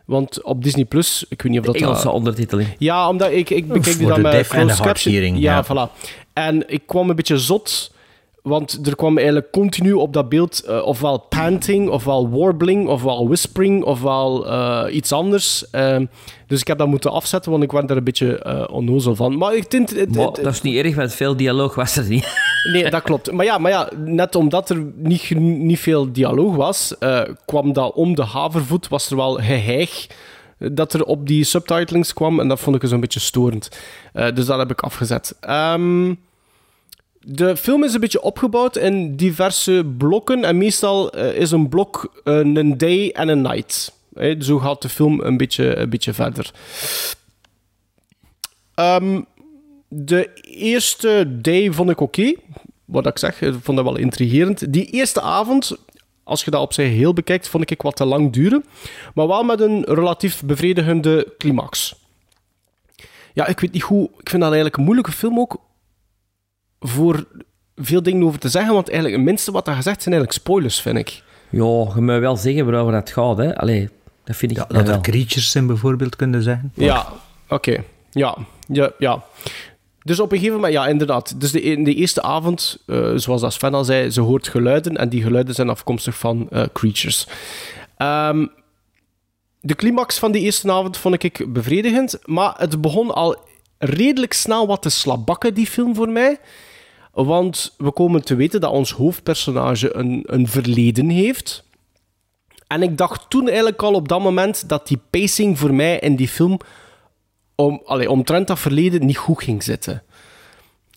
[0.06, 1.76] Want op Disney Plus, ik weet niet of dat...
[1.76, 2.70] Engelse dat- ondertiteling.
[2.78, 5.40] ja, omdat ik, ik bekijk die dan met closed caption.
[5.40, 5.88] Ja, ja.
[5.88, 5.92] voilà.
[6.34, 7.92] En ik kwam een beetje zot,
[8.44, 13.84] want er kwam eigenlijk continu op dat beeld eh, ofwel panting, ofwel warbling, ofwel whispering,
[13.84, 15.70] ofwel eh, iets anders.
[15.72, 16.06] Ehm,
[16.48, 19.38] dus ik heb dat moeten afzetten, want ik werd er een beetje eh onnozel van.
[19.38, 19.90] Maar ik vind...
[19.90, 22.28] het- Maar het- dat is niet erg, want veel dialoog was er niet.
[22.74, 23.32] Nee, dat klopt.
[23.32, 26.96] Maar ja, maar ja net omdat er niet, niet veel dialoog was,
[27.46, 30.08] kwam dat om de havervoet, was er wel geheig
[30.58, 32.40] eh, dat er op die subtitlings kwam.
[32.40, 33.70] En dat vond ik zo'n beetje storend.
[34.34, 35.36] Dus dat heb ik afgezet.
[35.40, 36.14] Ehm,
[37.26, 40.44] de film is een beetje opgebouwd in diverse blokken.
[40.44, 43.94] En meestal eh, is een blok eh, een day en een night.
[44.14, 46.52] Eh, zo gaat de film een beetje, een beetje verder.
[48.76, 49.22] Ehm,
[49.88, 52.34] de eerste day vond ik oké.
[52.86, 54.74] Wat ik zeg, ik vond dat wel intrigerend.
[54.74, 55.78] Die eerste avond,
[56.24, 58.66] als je dat op zich heel bekijkt, vond ik wat te lang duren.
[59.14, 61.96] Maar wel met een relatief bevredigende climax.
[63.34, 64.04] Ja, ik weet niet hoe...
[64.04, 65.60] Ik vind dat eigenlijk een moeilijke film ook
[66.84, 67.28] voor
[67.76, 68.74] veel dingen over te zeggen.
[68.74, 71.24] Want eigenlijk het minste wat er gezegd zijn eigenlijk spoilers, vind ik.
[71.50, 71.60] Ja,
[71.96, 73.56] je moet wel zeggen waarover dat gaat, hè.
[73.58, 73.90] Allee,
[74.24, 75.02] Dat vind ik Ja, dat er wel.
[75.02, 76.72] creatures zijn, bijvoorbeeld, kunnen zeggen.
[76.76, 77.08] Ja,
[77.50, 77.84] oké.
[78.12, 78.38] Ja.
[78.68, 79.24] ja, ja.
[80.04, 81.40] Dus op een gegeven moment, ja, inderdaad.
[81.40, 84.98] Dus de, in de eerste avond, eh, zoals dat Sven al zei, ze hoort geluiden
[84.98, 87.28] en die geluiden zijn afkomstig van eh, creatures.
[87.98, 88.46] Ehm,
[89.62, 93.38] de climax van die eerste avond vond ik bevredigend, maar het begon al
[93.78, 96.40] redelijk snel wat te slabakken, die film voor mij.
[97.14, 101.64] Want we komen te weten dat ons hoofdpersonage een, een verleden heeft.
[102.68, 106.16] En ik dacht toen eigenlijk al op dat moment dat die pacing voor mij in
[106.16, 106.60] die film
[107.56, 110.04] om, allee, omtrent dat verleden niet goed ging zitten.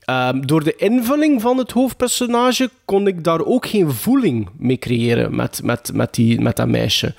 [0.04, 5.36] Ehm, door de invulling van het hoofdpersonage kon ik daar ook geen voeling mee creëren
[5.36, 7.14] met, met, met, die, met dat meisje.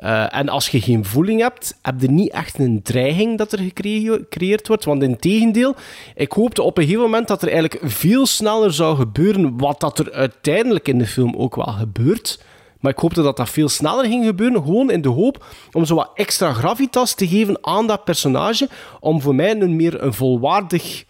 [0.00, 3.58] Eh, en als je geen voeling hebt, heb je niet echt een dreiging dat er
[3.58, 4.84] gecreëerd wordt.
[4.84, 5.74] Want in tegendeel,
[6.14, 9.98] ik hoopte op een gegeven moment dat er eigenlijk veel sneller zou gebeuren wat dat
[9.98, 12.42] er uiteindelijk in de film ook wel gebeurt.
[12.80, 15.94] Maar ik hoopte dat dat veel sneller ging gebeuren, gewoon in de hoop om zo
[15.94, 18.68] wat extra gravitas te geven aan dat personage,
[19.00, 21.04] om voor mij een meer een volwaardig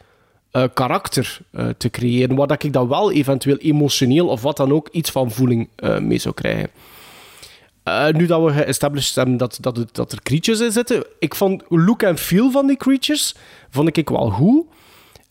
[0.50, 4.72] eh, karakter eh, te creëren, waar dat ik dan wel eventueel emotioneel of wat dan
[4.72, 5.68] ook iets van voeling
[6.00, 6.70] mee zou krijgen.
[7.82, 11.62] Eh, nu dat we geestablished hebben dat, dat, dat er creatures in zitten, ik vond
[11.68, 13.34] look en feel van die creatures
[13.70, 14.64] vond ik wel goed.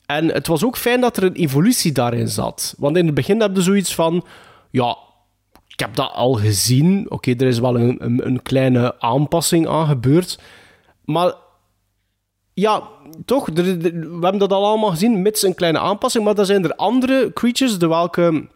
[0.06, 2.76] En het was ook fijn dat er een evolutie daarin zat.
[2.78, 4.26] Want in het begin heb je zoiets van,
[4.72, 4.98] ja,
[5.68, 7.06] ik heb dat al gezien.
[7.10, 10.40] Oké, er is wel een, een, een kleine aanpassing aan gebeurd.
[11.06, 11.34] Maar
[12.54, 12.84] ja,
[13.26, 16.24] toch, we hebben dat al allemaal gezien, mits een kleine aanpassing.
[16.24, 18.48] Maar dan zijn er andere creatures, de welke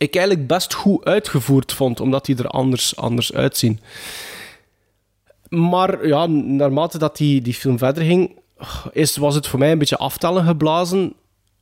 [0.00, 3.80] ik eigenlijk best goed uitgevoerd vond, omdat die er anders, anders uitzien.
[5.48, 8.38] Maar ja, naarmate dat die, die film verder ging,
[8.92, 11.12] is, was het voor mij een beetje aftellen geblazen.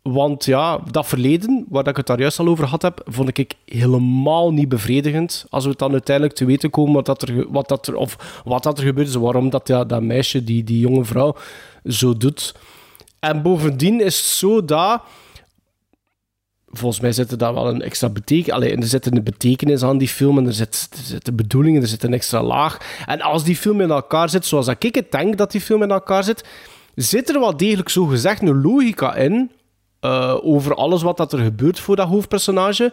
[0.02, 3.54] Want ja, dat verleden, waar ik het daar juist al over had heb, vond ik
[3.64, 5.46] helemaal niet bevredigend.
[5.50, 8.42] Als we het dan uiteindelijk te weten komen wat, dat er, wat, dat er, of
[8.44, 11.36] wat dat er gebeurt waarom dat, ja, dat meisje, die, die jonge vrouw,
[11.84, 12.54] zo doet.
[13.18, 15.02] En bovendien is het zo dat
[16.72, 18.54] volgens mij zit er daar wel een extra betekenis...
[18.54, 21.80] Allee, er zit een betekenis aan die film en er zit, er zit een bedoeling,
[21.80, 23.02] er zit een extra laag.
[23.06, 25.90] En als die film in elkaar zit, zoals ik het denk dat die film in
[25.90, 26.44] elkaar zit,
[26.94, 29.50] zit er wel degelijk zo gezegd een logica in
[30.00, 32.92] eh, over alles wat dat er gebeurt voor dat hoofdpersonage.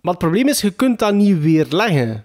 [0.00, 2.24] Maar het probleem is, je kunt dat niet weerleggen.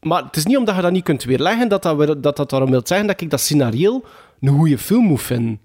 [0.00, 2.70] Maar het is niet omdat je dat niet kunt weerleggen dat dat, dat, dat daarom
[2.70, 4.02] wil zeggen dat ik dat scenario
[4.40, 5.60] een goede film moet vinden.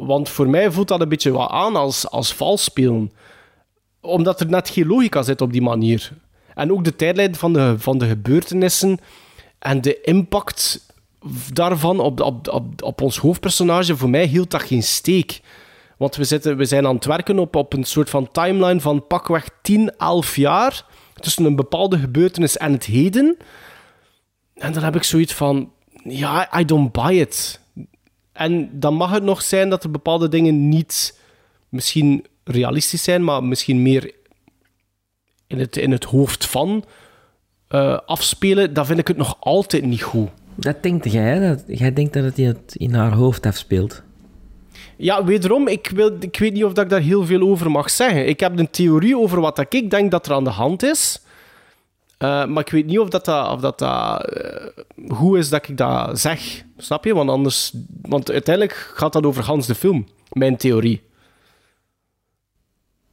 [0.00, 3.12] Want voor mij voelt dat een beetje wat aan als, als vals spelen.
[4.00, 6.12] Omdat er net geen logica zit op die manier.
[6.54, 8.98] En ook de tijdlijn van de, van de gebeurtenissen
[9.58, 10.86] en de impact
[11.52, 15.40] daarvan op, op, op, op ons hoofdpersonage, voor mij hield dat geen steek.
[15.96, 19.06] Want we, zitten, we zijn aan het werken op, op een soort van timeline van
[19.06, 20.84] pakweg 10, 11 jaar
[21.14, 23.36] tussen een bepaalde gebeurtenis en het heden.
[24.54, 25.72] En dan heb ik zoiets van,
[26.04, 27.59] ja, I don't buy it.
[28.40, 31.20] En dan mag het nog zijn dat er bepaalde dingen niet
[31.68, 34.12] misschien realistisch zijn, maar misschien meer
[35.46, 36.84] in het, in het hoofd van
[37.68, 38.74] eh, afspelen.
[38.74, 40.28] Dan vind ik het nog altijd niet goed.
[40.54, 41.48] Dat denkt jij, hè?
[41.48, 44.02] Dat, jij denkt dat het in, het in haar hoofd afspeelt.
[44.96, 47.90] Ja, wederom, ik, wil, ik weet niet of dat ik daar heel veel over mag
[47.90, 48.28] zeggen.
[48.28, 51.22] Ik heb een theorie over wat ik denk dat er aan de hand is.
[52.20, 54.16] Eh, maar ik weet niet of dat, dat, of dat, eh,
[55.08, 56.64] goed is dat ik dat zeg.
[56.76, 57.14] Snap je?
[57.14, 57.72] Want anders...
[58.02, 60.06] Want uiteindelijk gaat dat over Hans de film.
[60.32, 61.02] Mijn theorie.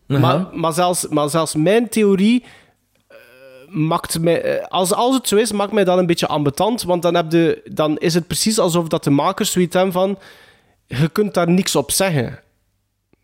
[0.06, 2.44] Maar, maar, zelfs, maar zelfs mijn theorie
[3.08, 3.18] eh,
[3.70, 4.68] maakt mij...
[4.68, 6.84] als, als het zo is, maakt mij dat een beetje ambetant.
[6.84, 10.20] Want dan, heb je, dan is het precies alsof dat de makers zoiets hebben van...
[10.86, 12.40] Je kunt daar niks op zeggen.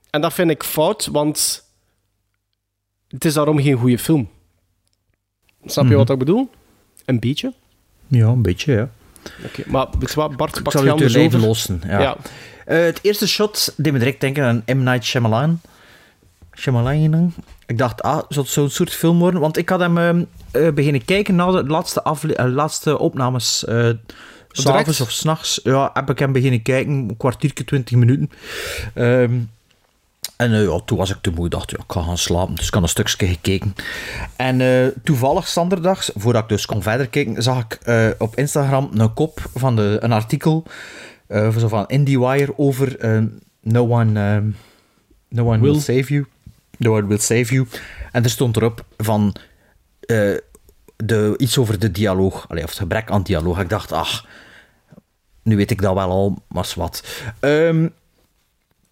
[0.09, 1.63] En dat vind ik fout, want...
[3.07, 4.29] Het is daarom geen goede film.
[5.65, 5.97] Snap je Mhm.
[5.99, 6.49] wat ik bedoel?
[7.05, 7.53] Een beetje.
[8.07, 8.89] Ja, een beetje, ja.
[9.45, 11.39] Oké, maar weet je wat, Bart, Ik pak zal je anders over?
[11.39, 11.81] lossen.
[11.87, 12.01] Ja.
[12.01, 12.17] Ja.
[12.65, 14.83] Eh, het eerste shot deed me direct denken aan M.
[14.83, 15.59] Night Shyamalan.
[16.55, 17.33] Shyamalan.
[17.67, 19.39] Ik dacht, ah, zou het zo'n soort film worden?
[19.39, 23.65] Want ik had hem ehm, eh, beginnen kijken na de laatste, afle- eh, laatste opnames.
[23.65, 23.89] eh
[24.55, 25.59] S'avonds of s'nachts.
[25.63, 26.91] Ja, heb ik hem beginnen kijken.
[26.93, 28.29] Een kwartiertje, twintig minuten.
[28.93, 29.31] Ehm,
[30.43, 31.49] en eh, ja, toen was ik te moe.
[31.49, 32.55] dacht, ja, ik ga gaan slapen.
[32.55, 33.75] Dus ik had een stukje gekeken.
[34.35, 38.89] En eh, toevallig, zanderdags, voordat ik dus kon verder kijken, zag ik eh, op Instagram
[38.93, 40.63] een kop van de, een artikel
[41.57, 42.97] zo van IndieWire over
[43.61, 44.49] No One, ehm,
[45.29, 45.71] no one will.
[45.71, 45.79] Will.
[45.79, 46.25] Save You.
[46.77, 47.67] No One Will Save You.
[48.11, 49.35] En er stond erop van
[50.95, 52.45] de, iets over de dialoog.
[52.49, 53.59] Allee, of het gebrek aan dialoog.
[53.59, 54.25] Ik dacht, ach,
[55.43, 57.03] nu weet ik dat wel al, maar wat.
[57.39, 57.87] Ehm,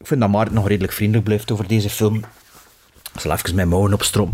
[0.01, 2.15] ik vind dat Maarten nog redelijk vriendelijk blijft over deze film.
[3.13, 4.33] Ik zal even mijn mouwen opstroom.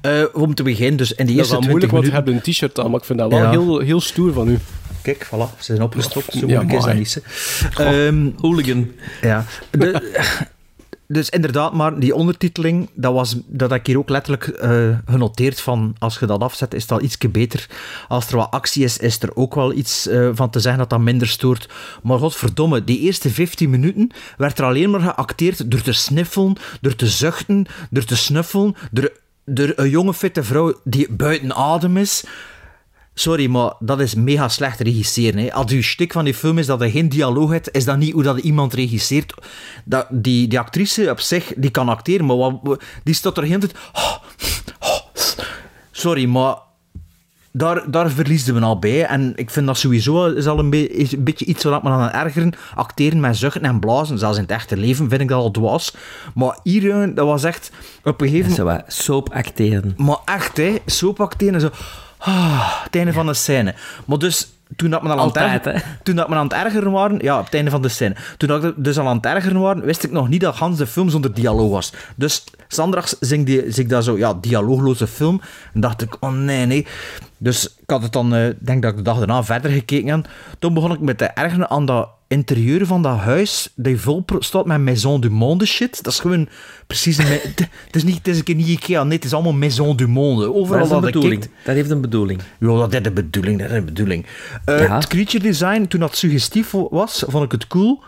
[0.00, 2.10] Eh, om te beginnen, dus in die Dat is eerste wel 20 moeilijk, want je
[2.10, 2.32] minuten...
[2.34, 3.50] hebt een t-shirt aan, maar ik vind dat wel Ja.
[3.50, 4.58] heel, heel stoer van u.
[5.02, 6.32] Kijk, voilà, ze zijn opgestropt.
[6.32, 7.22] Zo Ja, moeilijk is dat niet.
[7.78, 8.90] Ehm, Hooligan.
[9.22, 9.44] Ja.
[9.70, 10.12] De-
[11.10, 15.60] dus inderdaad, maar die ondertiteling, dat, was, dat heb ik hier ook letterlijk eh, genoteerd
[15.60, 17.66] van, als je dat afzet, is al ietsje beter.
[18.08, 20.90] Als er wat actie is, is er ook wel iets eh, van te zeggen dat
[20.90, 21.68] dat minder stoort.
[22.02, 26.94] Maar godverdomme, die eerste 15 minuten werd er alleen maar geacteerd door te sniffelen, door
[26.94, 29.12] te zuchten, door te snuffelen, door,
[29.44, 32.24] door een jonge fitte vrouw die buiten adem is.
[33.18, 35.38] Sorry, maar dat is mega slecht regisseren.
[35.40, 35.52] Hè.
[35.52, 38.12] Als uw stuk van die film is dat er geen dialoog hebt, is dat niet
[38.12, 39.34] hoe dat iemand regisseert.
[39.84, 43.58] Dat, die, die actrice op zich, die kan acteren, maar wat, die staat er heel.
[43.92, 44.14] Oh,
[44.80, 44.98] oh.
[45.90, 46.56] Sorry, maar
[47.52, 49.04] daar, daar verliezen we al bij.
[49.06, 51.88] En ik vind dat sowieso is al een, be- is een beetje iets wat me
[51.90, 52.52] aan het ergeren.
[52.74, 55.94] Acteren met zuchten en blazen, zelfs in het echte leven, vind ik dat al dwaas.
[56.34, 57.70] Maar hier, eh, dat was echt...
[58.04, 59.94] Op een gegeven wat soap acteren.
[59.96, 60.76] maar echt, hè.
[60.86, 61.70] Soap acteren en zo.
[62.18, 63.74] Ah, het einde van de scène.
[64.04, 66.90] Maar dus, toen dat we al aan het ergeren, toen dat we aan het ergeren
[66.90, 67.18] waren...
[67.18, 68.16] Ja, op het einde van de scène.
[68.36, 70.86] Toen dat dus al aan het ergeren waren, wist ik nog niet dat Hans de
[70.86, 71.92] film zonder dialoog was.
[72.16, 75.40] Dus, zandags zing, die, zing ik dat zo, ja, dialoogloze film.
[75.74, 76.86] En dacht ik, oh nee, nee.
[77.38, 80.28] Dus ik had het dan, eh, denk dat ik de dag daarna verder gekeken heb.
[80.58, 84.66] Toen begon ik met te ergeren aan dat interieur van dat huis, dat vol staat
[84.66, 86.02] met Maison du Monde shit.
[86.04, 86.48] Dat is gewoon
[86.86, 87.18] precies...
[87.18, 89.52] Een, het het is niet, het is een keer niet Ikea, nee, het is allemaal
[89.52, 90.44] Maison du Monde.
[90.44, 91.40] Dat Overal is een dat je bedoeling.
[91.40, 91.54] kijkt...
[91.64, 92.40] Dat heeft een bedoeling.
[92.58, 94.26] Ja, dat is de bedoeling, dat is de bedoeling.
[94.64, 94.94] Eh, Ja.
[94.94, 98.02] Het creature design, toen dat suggestief was, vond ik het cool.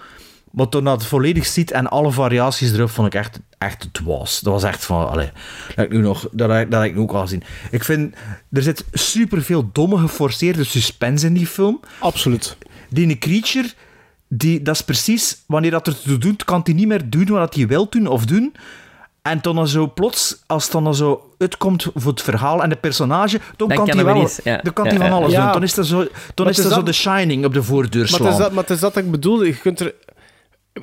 [0.50, 4.40] Maar toen dat het volledig ziet en alle variaties erop, vond ik echt, echt dwaas.
[4.40, 5.30] Dat was echt van, allee,
[5.76, 7.42] dat ik nu nog, dat, heb- dat heb ik nu ook al gezien.
[7.70, 8.14] Ik vind,
[8.52, 11.80] er zit superveel domme, geforceerde suspense in die film.
[11.98, 12.56] Absoluut.
[12.88, 13.68] Die een creature,
[14.32, 17.54] die, dat is precies, wanneer dat er te doen, kan hij niet meer doen wat
[17.54, 18.54] hij wil doen of doen.
[19.22, 22.68] En dan dan zo plots, als het dan dan zo uitkomt voor het verhaal en
[22.68, 24.60] de personage, dan, Dan kan hij wel, ja.
[24.62, 25.42] dan kan Ja, hij van alles Ja.
[25.44, 25.52] doen.
[25.52, 28.00] Dan is er zo, dan is er is zo dat- de Shining op de voordeur
[28.02, 28.32] Maar het, slaan.
[28.32, 29.42] is dat, maar het is dat ik bedoel.
[29.42, 29.94] Je kunt er...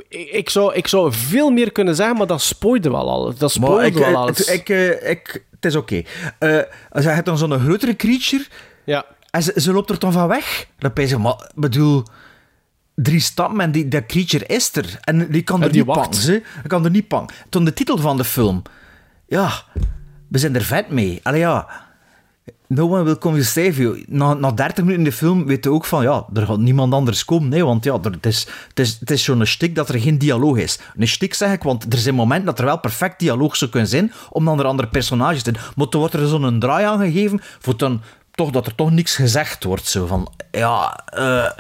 [0.10, 3.38] Ik ik zou, ik zou veel meer kunnen zeggen, maar dat spoorde wel alles.
[3.38, 4.38] Dat spoorde ik, wel eh, alles.
[4.38, 6.02] het, ik, eh, ik, het is oké.
[6.40, 6.58] Eh,
[6.90, 8.46] als je hebt dan zo'n grotere creature
[8.86, 9.06] ja.
[9.32, 12.04] en ze, ze loopt er dan van weg, dan ben je zo, maar ik bedoel,
[13.02, 15.00] drie stappen en die, dat creature is er.
[15.02, 16.10] En die kan En er die niet wacht.
[16.10, 16.44] pakken.
[16.68, 17.36] kan er niet pakken.
[17.50, 18.62] Toen de titel van de film,
[19.28, 19.52] ja,
[20.28, 21.20] we zijn er vet mee.
[21.24, 21.68] Allee ja,
[22.68, 24.04] no one will come to save you.
[24.08, 26.94] Na, na 30 minuten in de film weet je ook van, ja, er gaat niemand
[26.94, 27.50] anders komen.
[27.50, 30.18] Nee, want ja, er, het is, het is, het is zo'n stuk dat er geen
[30.18, 30.80] dialoog is.
[30.98, 33.90] Een stuk zeg ik, want er zijn momenten dat er wel perfect dialoog zou kunnen
[33.90, 37.40] zijn, om dan er andere personages te Maar toen wordt er zo'n draai aan gegeven,
[37.60, 39.88] voor dan toch dat er toch niks gezegd wordt.
[39.88, 41.52] Zo van, ja, eh,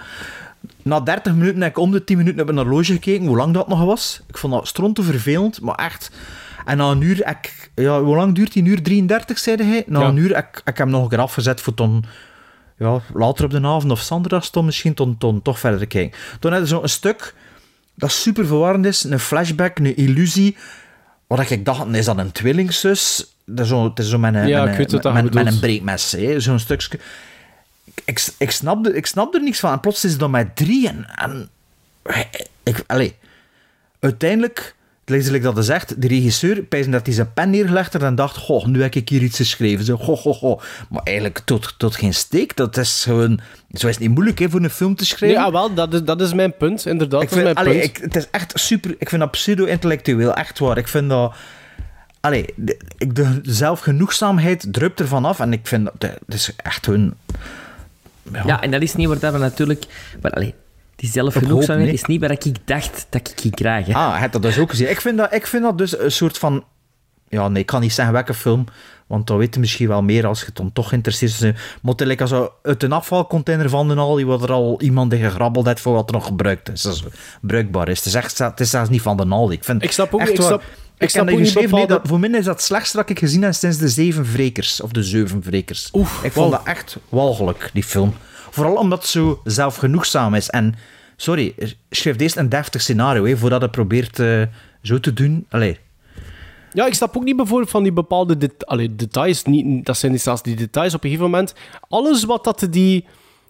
[0.87, 3.53] na 30 minuten heb ik om de 10 minuten op een horloge gekeken, hoe lang
[3.53, 4.21] dat nog was.
[4.27, 6.11] Ik vond dat stronte vervelend, maar echt.
[6.65, 8.63] En na een uur, heb ik, ja, hoe lang duurt die?
[8.63, 9.83] Uur 33, zei hij?
[9.87, 10.07] Na Ja.
[10.07, 12.03] een uur heb ik, heb ik hem nog een keer afgezet voor dan,
[12.77, 16.19] ja, later op de avond of zondag dan misschien ton, ton, toch verder te kijken.
[16.39, 17.33] Toen had je zo'n stuk
[17.95, 20.57] dat super verwarrend is, een flashback, een illusie,
[21.27, 23.31] wat ik dacht, is dat een tweelingzus?
[23.45, 26.09] Dat is zo, het is zo met een, Ja, met, met, je met een breekmes,
[26.37, 26.99] zo'n stukje
[28.05, 29.71] ik, ik, snapte, ik snapte er niks van.
[29.71, 30.87] En plots is het dan met drie.
[30.87, 31.49] En, en
[32.63, 33.15] ik, allee,
[33.99, 38.03] uiteindelijk, lees ik dat hij zegt, de regisseur, pijzen dat hij zijn pen neergelegd had
[38.03, 39.85] en dacht, goh, nu heb ik hier iets geschreven.
[39.85, 40.61] Zo, goh, goh, goh.
[40.89, 42.55] Maar eigenlijk tot, tot geen steek.
[42.55, 43.39] Dat is gewoon...
[43.73, 45.39] Zo is het niet moeilijk hè, voor een film te Nee, schrijven.
[45.39, 47.21] ja, wel, dat is, dat is mijn punt, inderdaad.
[47.21, 47.83] ik dat is mijn punt.
[47.83, 48.95] ik, het is echt super...
[48.99, 50.77] Ik vind dat pseudo-intellectueel, echt waar.
[50.77, 51.35] Ik vind dat...
[52.19, 56.11] Allee, de, ik- de zelfgenoegzaamheid drupt ervan af en ik vind dat...
[56.25, 57.13] Het is echt hun...
[58.45, 59.85] Ja, en dat is niet waar dat we natuurlijk...
[60.21, 60.53] Maar, allee,
[60.95, 63.93] die zelfgenoegzaamheid is niet waar ik dacht dat ik ging krijgen.
[63.93, 64.89] Ah, had dat dus ook gezien.
[64.89, 66.63] Ik vind dat, ik vind dat dus een soort van...
[67.29, 68.65] Ja, nee, ik kan niet zeggen welke film,
[69.07, 71.57] want dan weet je misschien wel meer als je dan toch geïnteresseerd bent.
[71.81, 75.19] Maar het als zo uit een afvalcontainer van de Aldi, wat er al iemand in
[75.23, 76.81] gegrabbeld heeft voor wat er nog gebruikt is.
[76.81, 77.03] Dat is
[77.41, 77.97] bruikbaar is.
[77.97, 79.55] Het is, echt, het is zelfs niet van de Aldi.
[79.55, 80.63] Ik, vind Ik snap ook- echt ik waar- snap-
[80.97, 83.09] ik snap ook niet geschreven, nee, bepaalde- dat, voor mij is dat het slechtste dat
[83.09, 84.81] ik gezien heb sinds de Zeven Vrekers.
[84.81, 85.89] Of de Zeven Vrekers.
[85.93, 86.57] Oef, ik vond wow.
[86.57, 88.13] dat echt walgelijk, die film.
[88.49, 90.49] Vooral omdat het zo zelfgenoegzaam is.
[90.49, 90.75] En,
[91.15, 91.55] sorry,
[91.89, 94.41] schrijf eerst een deftig scenario, hè, voordat het probeert eh,
[94.81, 95.45] zo te doen.
[95.49, 95.79] Allee,
[96.77, 99.43] Ja, ik snap ook niet bijvoorbeeld van die bepaalde det allee, details.
[99.43, 101.53] Niet, dat zijn niet zelfs die details op een gegeven moment.
[101.89, 103.05] Alles wat dat die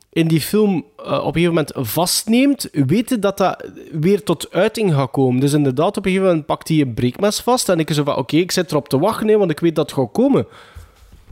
[0.09, 4.93] in die film eh, op een gegeven moment vastneemt, weten dat dat weer tot uiting
[4.93, 5.39] gaat komen.
[5.39, 8.15] Dus inderdaad, op een gegeven moment pakt hij een breekmes vast en ik zo van,
[8.15, 10.47] oké, ik zit erop te wachten, hè, want ik weet dat het gaat komen.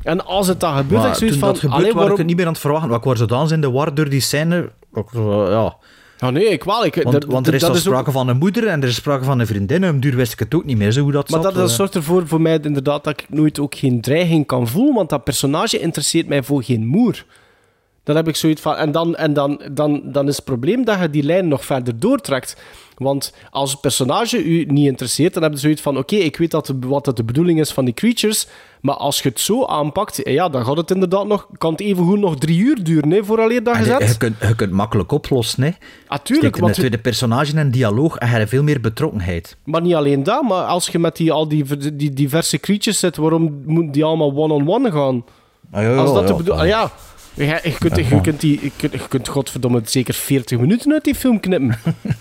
[0.03, 1.53] En als het dan gebeurt, Maar ik zoiets toen van...
[1.53, 2.17] dat gebeurt, allee, was ik waarom...
[2.17, 2.93] het niet meer aan het verwachten.
[2.93, 4.71] Ik was zodanig in de war door die scène.
[5.13, 5.75] Ja,
[6.25, 6.85] Ja, Ja, nee, ik wel.
[6.85, 9.39] Ik, Want, er is al ook- sprake van een moeder en er is sprake van
[9.39, 9.83] een vriendin.
[9.83, 11.51] En duur wist ik het ook niet meer, zo hoe dat Maar zat.
[11.53, 11.75] dat, dat eh.
[11.75, 15.23] zorgt ervoor voor mij inderdaad dat ik nooit ook geen dreiging kan voelen, want dat
[15.23, 17.25] personage interesseert mij voor geen moer.
[18.05, 18.75] Dan heb ik zoiets van...
[18.75, 21.99] En dan, en dan, dan, dan is het probleem dat je die lijn nog verder
[21.99, 22.61] doortrekt.
[22.97, 25.97] Want als het personage u niet interesseert, dan heb je zoiets van...
[25.97, 28.47] Oké, ik weet dat de, wat dat de bedoeling is van die creatures,
[28.81, 31.47] maar als je het zo aanpakt, ja, dan gaat het inderdaad nog...
[31.57, 34.35] Kan het evengoed nog drie uur duren, hè, vooraleer dat En je je, je kunt,
[34.41, 35.71] je kunt makkelijk oplossen, hè.
[36.09, 39.57] Natuurlijk, Kijk, want- een tweede personage en dialoog en je hebt veel meer betrokkenheid.
[39.63, 43.15] Maar niet alleen dat, maar als je met die, al die, die diverse creatures zit,
[43.17, 45.25] waarom moeten die allemaal one-on-one gaan?
[45.71, 46.61] Ah, ja, ja, Als dat ja, de bedoel- ja.
[46.61, 46.91] ah, ja.
[47.35, 51.03] Ja, je, kunt, je, kunt die, je, kunt, je kunt godverdomme zeker 40 minuten uit
[51.03, 51.77] die film knippen.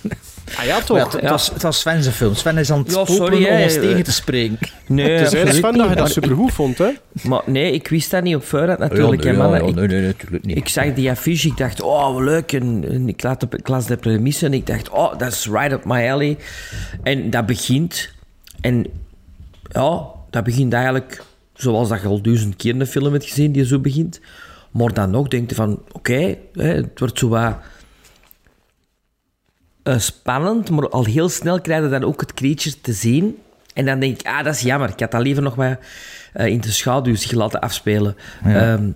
[0.58, 0.96] ah ja, toch?
[0.96, 2.34] ja, het, het was, het was Sven zijn film.
[2.34, 4.58] Sven is aan het Ja, sorry, om ons tegen te spreken.
[4.86, 6.88] Nee, Het is eigenlijk Sven dat je dat supergoed vond, hè?
[7.22, 9.24] Maar nee, ik wist dat niet op voorhand natuurlijk.
[9.24, 10.56] ja, nee, ja, Ik- nee, nee, natuurlijk niet.
[10.56, 12.52] Ik zag die affiche, ik dacht, oh, wat leuk.
[12.52, 15.46] En, en ik, laat op, ik las de premisse en ik dacht, oh, dat is
[15.46, 16.36] right up my alley.
[17.02, 18.10] En dat begint.
[18.60, 18.86] En
[19.72, 21.22] ja, dat begint eigenlijk
[21.54, 24.20] zoals dat je al duizend keer een film hebt gezien die zo begint.
[24.74, 27.56] Maar dan nog denk je van, oké, het wordt zo wat
[29.82, 33.38] eh, spannend, maar al heel snel krijg je dan ook het creature te zien.
[33.74, 34.88] En dan denk ik, ah, dat is jammer.
[34.88, 35.78] Ik had dat liever nog wat
[36.32, 38.16] eh, in de schaduw zich laten afspelen.
[38.44, 38.90] Ehm,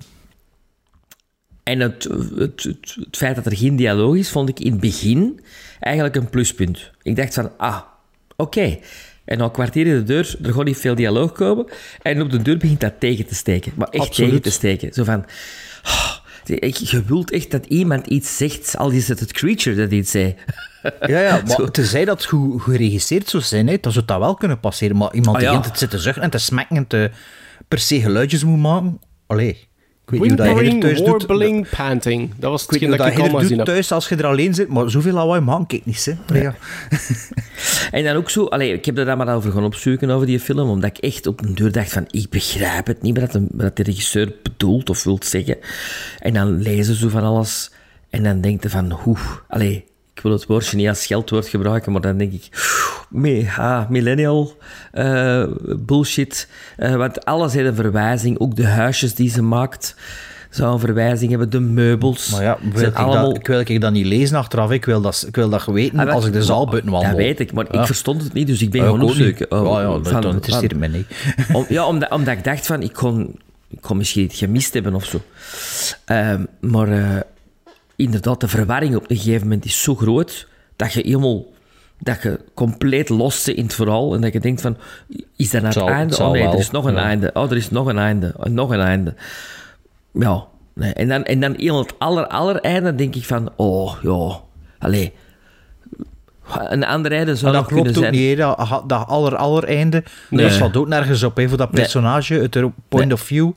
[1.62, 2.04] en het,
[2.36, 5.40] het, het, het feit dat er geen dialoog is, vond ik in het begin
[5.80, 6.90] eigenlijk een pluspunt.
[7.02, 7.80] Ik dacht van, ah,
[8.36, 8.78] oké.
[9.24, 11.66] En al kwartier in de deur, er gaat niet veel dialoog komen.
[12.02, 13.72] En op de deur begint dat tegen te steken.
[13.76, 14.30] Maar echt Absoluut.
[14.30, 14.92] tegen te steken.
[14.92, 15.24] Zo van...
[16.44, 20.34] je wilt echt dat iemand iets zegt, al is het het creature dat iets zei.
[21.00, 24.60] Ja, ja, maar tenzij dat goed geregisseerd zou zijn, hè, dan zou dat wel kunnen
[24.60, 24.96] passeren.
[24.96, 27.10] Maar iemand Ah, die in het zit te zuchten en te smekken en te
[27.68, 29.00] per se geluidjes moet maken...
[29.26, 29.67] Allee,
[30.12, 31.06] ik weet niet hoe dat je thuis doet.
[31.06, 32.30] warbling, panting.
[32.36, 33.64] Dat was Ik hetgeen dat ik dat allemaal heb.
[33.64, 36.38] thuis als je er alleen zit, maar zoveel lawaai maken ik niet, hè.
[36.40, 36.54] Ja.
[37.90, 40.40] En dan ook zo, allee, ik heb er dan maar over gaan opzoeken over die
[40.40, 43.46] film, omdat ik echt op een deur dacht van, ik begrijp het niet wat de,
[43.50, 45.56] wat de regisseur bedoelt of wil zeggen.
[46.18, 47.70] En dan lezen ze zo van alles
[48.10, 49.16] en dan denk je van, hoe,
[49.48, 49.84] allee,
[50.18, 52.48] ik wil het woordje niet als scheldwoord gebruiken, maar dan denk ik,
[53.10, 54.56] mee, ah, millennial
[54.92, 55.44] eh,
[55.78, 56.48] bullshit.
[56.76, 59.94] Eh, want alles heeft een verwijzing, ook de huisjes die ze maakt
[60.50, 62.30] zou een verwijzing hebben, de meubels.
[62.30, 64.70] Maar ja, wil ik, dat, ik wil ik dat niet lezen achteraf.
[64.70, 67.10] Ik wil dat, ik wil dat weten Ah, als ik de zaal buiten wandel.
[67.10, 67.80] Dat weet ik, maar Ja.
[67.80, 69.50] ik verstond het niet, dus ik ben Ja, gewoon opzoeken.
[69.50, 71.06] Oh, Ja, ja, dat- van- dat interesseert me niet.
[71.52, 74.94] Om- ja, omdat, omdat ik dacht van, ik kon, ik kon misschien iets gemist hebben
[74.94, 75.20] of zo.
[76.04, 77.16] Ehm, maar eh,
[77.98, 81.44] inderdaad, de verwarring op een gegeven moment is zo groot, dat je helemaal...
[82.00, 84.76] Dat je compleet lost zit in het verhaal en dat je denkt van,
[85.36, 86.14] is dat nou het zal- einde?
[86.14, 87.02] het Oh nee, wel, er is nog een ja.
[87.02, 87.30] einde.
[87.34, 88.34] Oh, er is nog een einde.
[88.40, 89.14] En nog een einde.
[90.12, 90.44] Ja.
[90.74, 90.92] Nee.
[90.92, 94.40] En dan, en dan heel het aller, aller einde denk ik van, oh, ja,
[94.78, 95.12] allee.
[96.68, 98.12] Een ander einde zou dat klopt ook zijn.
[98.12, 100.04] niet, dat, dat aller, aller einde.
[100.30, 100.44] Nee.
[100.44, 101.80] Dat slaat ook nergens op, hè, voor dat Nee.
[101.82, 103.14] personage, uit de point Nee.
[103.14, 103.50] of view.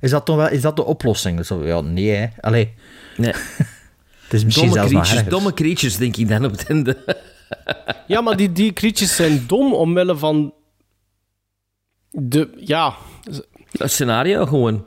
[0.00, 1.46] Is dat, toch wel, is dat de oplossing?
[1.46, 2.26] Zo, ja, nee, hè.
[2.40, 2.74] Allee,
[3.16, 3.32] Nee.
[4.26, 6.96] het is misschien Domme zelfs creatures, domme creatures, denk ik dan op het einde.
[8.06, 10.54] Ja, maar die, die creatures zijn dom omwille van
[12.10, 12.48] de...
[12.56, 12.94] Ja,
[13.78, 14.86] Het scenario gewoon.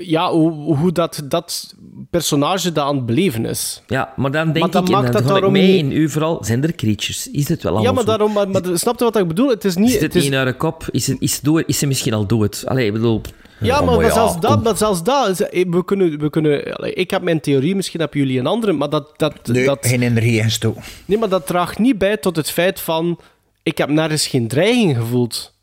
[0.00, 1.74] ja hoe, hoe dat, dat
[2.10, 3.82] personage dat aan het beleven is.
[3.86, 5.92] Ja, maar dan denk dan ik, maakt en dat dan ga ik daarom mee niet-
[5.92, 7.30] in uw verhaal, zijn er creatures?
[7.30, 8.32] Is het wel allemaal Ja, maar daarom...
[8.32, 9.48] Maar, maar, snap je wat ik bedoel?
[9.48, 9.90] Het is niet...
[9.90, 10.86] Zit het het is, niet in haar kop?
[10.90, 12.62] Is, het, is, dood, is ze misschien al dood?
[12.66, 13.20] Allee, ik bedoel...
[13.60, 17.40] Ja, maar, maar zelfs dat, maar zelfs dat we kunnen, we kunnen, ik heb mijn
[17.40, 20.82] theorie, misschien hebben jullie een andere, maar dat, dat, Nee, dat, geen energie gestoken.
[21.04, 23.18] nee, maar dat draagt niet bij tot het feit van,
[23.62, 25.54] ik heb nergens geen dreiging gevoeld.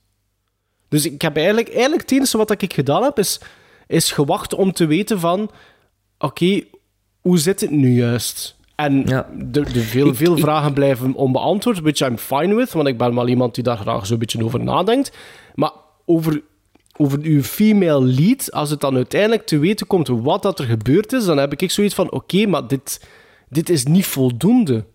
[0.90, 3.40] Dus ik heb eigenlijk, eigenlijk het enige wat ik gedaan heb, is,
[3.88, 5.52] is gewacht om te weten van,
[6.20, 6.62] oké,
[7.22, 8.56] hoe zit het nu juist?
[8.76, 9.28] En Ja.
[9.38, 12.98] de, de veel, Ik- veel ik- vragen blijven onbeantwoord, which I'm fine with, want ik
[12.98, 15.12] ben wel iemand die daar graag zo'n beetje over nadenkt.
[15.56, 15.72] Maar
[16.06, 16.42] over,
[17.02, 21.14] over uw female lead, als het dan uiteindelijk te weten komt wat dat er gebeurd
[21.14, 23.08] is, dan heb ik zoiets van, oké, maar dit,
[23.50, 24.86] dit is niet voldoende.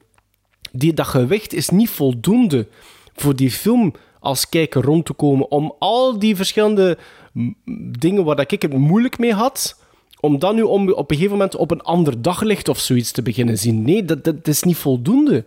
[0.72, 2.68] Die, dat gewicht is niet voldoende
[3.14, 6.98] voor die film als kijker rond te komen om al die verschillende
[7.98, 9.80] dingen waar dat ik het moeilijk mee had,
[10.20, 13.22] om dan nu om, op een gegeven moment op een ander daglicht of zoiets te
[13.22, 13.82] beginnen zien.
[13.82, 15.44] Nee, dat, dat, dat is niet voldoende.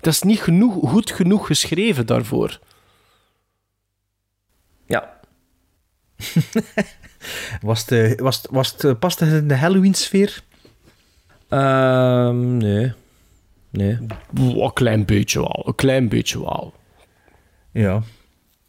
[0.00, 2.58] Dat is niet genoeg, goed genoeg geschreven daarvoor.
[4.86, 5.17] Ja.
[7.60, 10.42] Was het, eh, was, het- was het, eh, past het in de Halloween-sfeer?
[11.48, 12.92] Ehm, nee.
[13.70, 13.98] Nee.
[14.34, 15.62] Een klein beetje wel.
[15.66, 16.72] Een klein beetje wel.
[17.72, 18.02] Ja.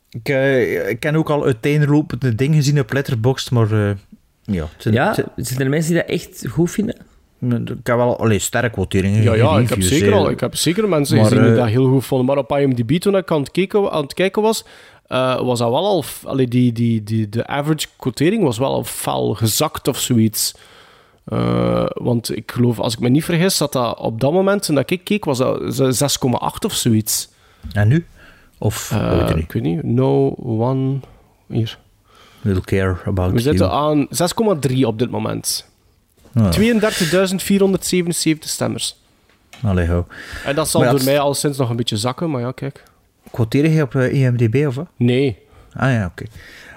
[0.10, 3.96] Ik, eh, ik ken ook al uiteenlopende dingen gezien op Letterboxd, maar eh,
[4.44, 4.68] ja.
[4.78, 6.96] zijn- Ja, zijn- zijn er mensen die dat echt goed vinden?
[7.42, 9.22] Ik heb wel allee, sterke quoteringen.
[9.24, 11.68] Ja, ja, ik heb, reviews, zeker al, ik heb zeker mensen Maar, gezien die dat
[11.68, 12.28] heel goed vonden.
[12.28, 14.66] Maar op IMDb, toen ik aan het kijken, aan het kijken was,
[15.10, 16.04] eh, was dat wel al...
[16.24, 20.56] Allee, die, die, die, de average quotering was wel al fel gezakt of zoiets.
[21.26, 24.76] Eh, want ik geloof, als ik me niet vergis, dat dat op dat moment, toen
[24.76, 27.30] dat ik keek, was dat z- 6,8 of zoiets.
[27.72, 28.06] En nu?
[28.58, 29.84] Of Eh, weet ik weet niet.
[29.84, 31.00] No one...
[31.48, 31.78] Hier.
[32.42, 34.08] Little care about We zitten you.
[34.52, 35.68] aan 6,3 op dit moment.
[36.34, 38.96] Ah, 32.477 stemmers.
[39.64, 40.04] allee, hou.
[40.46, 42.84] En dat zal ja, door mij al sinds nog een beetje zakken, maar ja, kijk.
[43.32, 44.88] Quoteer je op eh, IMDb of wat?
[44.96, 45.38] Nee.
[45.74, 46.24] Ah ja, oké.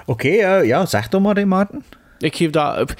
[0.06, 1.84] Oké, eh, ja, zeg toch maar, hè, Maarten.
[2.18, 2.94] Ik geef dat...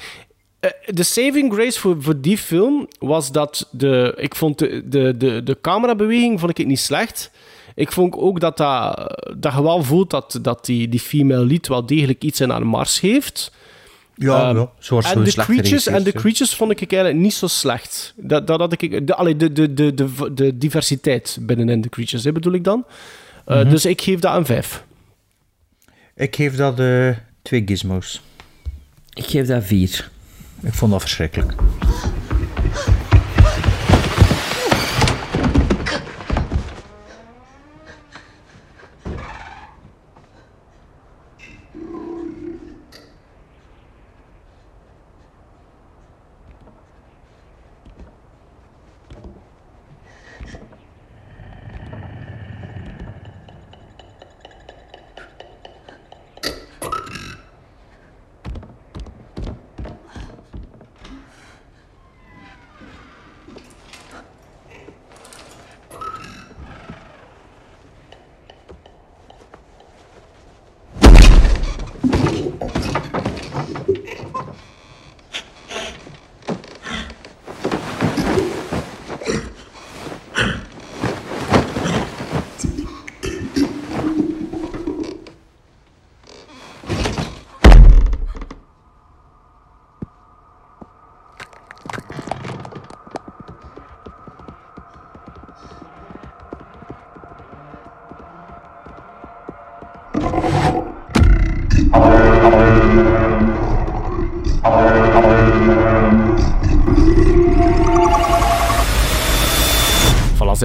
[0.59, 4.13] eh, De saving grace voor, voor die film was dat de...
[4.17, 7.31] Ik vond de, de, de, de camerabeweging vond ik het niet slecht.
[7.75, 8.95] Ik vond ook dat, dat,
[9.37, 12.67] dat je wel voelt dat, dat die, die female lead wel degelijk iets in haar
[12.67, 13.51] mars heeft.
[14.15, 14.69] Ja, Ehm, ja.
[14.79, 18.13] Zoals en, de creatures, en de creatures vond ik eigenlijk niet zo slecht.
[18.17, 19.07] Dat, dat had ik...
[19.07, 22.85] De, allee, de, de, de, de, de diversiteit binnenin de creatures, hè, bedoel ik dan.
[23.45, 23.69] Eh, Mhm.
[23.69, 24.83] Dus ik geef dat een 5.
[26.15, 27.09] Ik geef dat eh,
[27.41, 28.21] twee gizmos.
[29.13, 30.09] Ik geef dat vier.
[30.61, 31.53] Ik vond dat verschrikkelijk.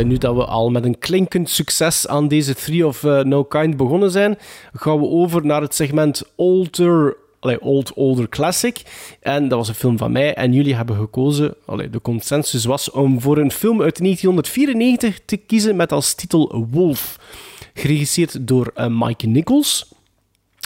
[0.04, 3.76] Nu dat we al met een klinkend succes aan deze Three of eh, No Kind
[3.76, 4.38] begonnen zijn,
[4.72, 8.82] gaan we over naar het segment Older, allee, Old Older Classic.
[9.20, 10.34] En dat was een film van mij.
[10.34, 15.36] En jullie hebben gekozen, allee, de consensus was om voor een film uit 1994 te
[15.36, 17.18] kiezen met als titel Wolf.
[17.74, 19.96] Geregisseerd door eh, Mike Nichols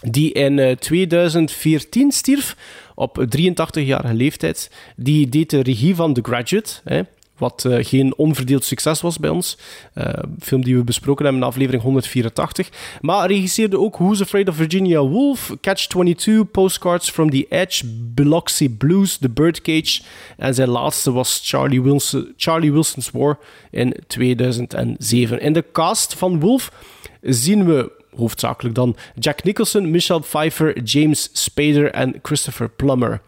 [0.02, 2.56] die in eh, 2014 stierf
[2.94, 4.70] op 83-jarige leeftijd.
[4.96, 7.02] Die deed de regie van The Graduate, hè,
[7.42, 9.58] wat eh, geen onverdeeld succes was bij ons.
[9.94, 12.68] Eh, film die we besproken hebben in aflevering 184.
[13.00, 19.16] Maar regisseerde ook Who's Afraid of Virginia Woolf, Catch-22, Postcards from the Edge, Biloxi Blues,
[19.16, 20.02] The Birdcage.
[20.36, 23.38] En zijn laatste was Charlie, Wilson, Charlie Wilson's War
[23.70, 25.40] in 2007.
[25.40, 26.72] In de cast van Wolf
[27.20, 33.20] zien we hoofdzakelijk dan Jack Nicholson, Michelle Pfeiffer, James Spader en Christopher Plummer.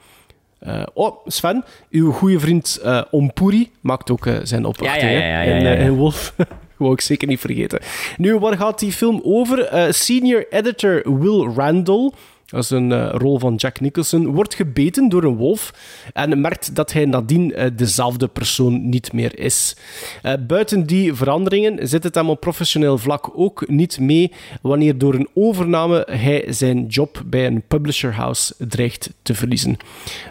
[0.65, 5.43] Eh, oh, Sven, uw goede vriend eh Ompuri maakt ook eh, zijn Ja, ja, ja,
[5.43, 6.35] ja, in, Wolf.
[6.77, 7.81] Wou ik zeker niet vergeten.
[8.17, 9.69] Nu, waar gaat die film over?
[9.95, 12.13] Senior editor Will Randall,
[12.47, 15.75] dat is een eh, rol van Jack Nicholson, wordt gebeten door een wolf
[16.13, 19.77] en merkt dat hij nadien eh, dezelfde persoon niet meer is.
[20.23, 24.33] Eh, buiten die veranderingen zit het hem op professioneel vlak ook niet mee
[24.63, 29.77] wanneer door een overname hij zijn job bij een publisher house dreigt te verliezen.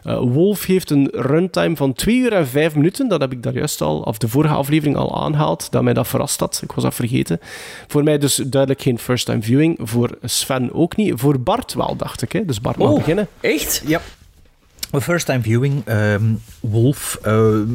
[0.04, 3.08] Wolf heeft een runtime van 2 uur en 5 minuten.
[3.08, 6.08] Dat heb ik daar juist al, of de vorige aflevering al aangehaald, dat mij dat
[6.08, 6.60] verrast had.
[6.64, 7.40] Ik was dat vergeten.
[7.88, 9.80] Voor mij dus duidelijk geen first-time viewing.
[9.82, 11.14] Voor Sven ook niet.
[11.16, 12.32] Voor Bart wel, dacht ik.
[12.32, 12.46] Hè?
[12.46, 13.28] Dus Bart mag Oh, beginnen.
[13.42, 13.84] echt?
[13.86, 14.02] Ja.
[14.92, 16.24] Een first time viewing, ehm,
[16.60, 17.20] Wolf.
[17.24, 17.66] ehm,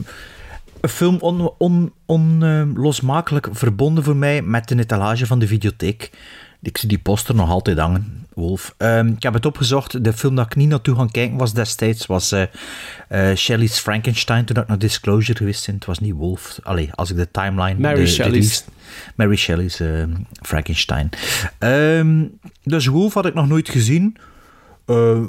[0.80, 5.46] een film onlosmakelijk on, on, ehm, losmakelijk verbonden voor mij met de etalage van de
[5.46, 6.10] videotheek.
[6.62, 8.74] Ik zie die poster nog altijd hangen, Wolf.
[8.76, 10.04] Ehm, ik heb het opgezocht.
[10.04, 14.56] De film dat ik niet naartoe gaan kijken was destijds was eh, Shelley's Frankenstein, toen
[14.56, 15.74] ik naar Disclosure geweest ben.
[15.74, 16.58] Het was niet Wolf.
[16.62, 17.80] Allee, als ik de timeline...
[17.80, 18.64] Mary de- Shelley's.
[19.16, 20.10] Mary Shelley's ehm,
[20.42, 21.08] Frankenstein.
[21.58, 22.24] Ehm,
[22.62, 24.16] dus Wolf had ik nog nooit gezien.
[24.86, 25.20] Eh,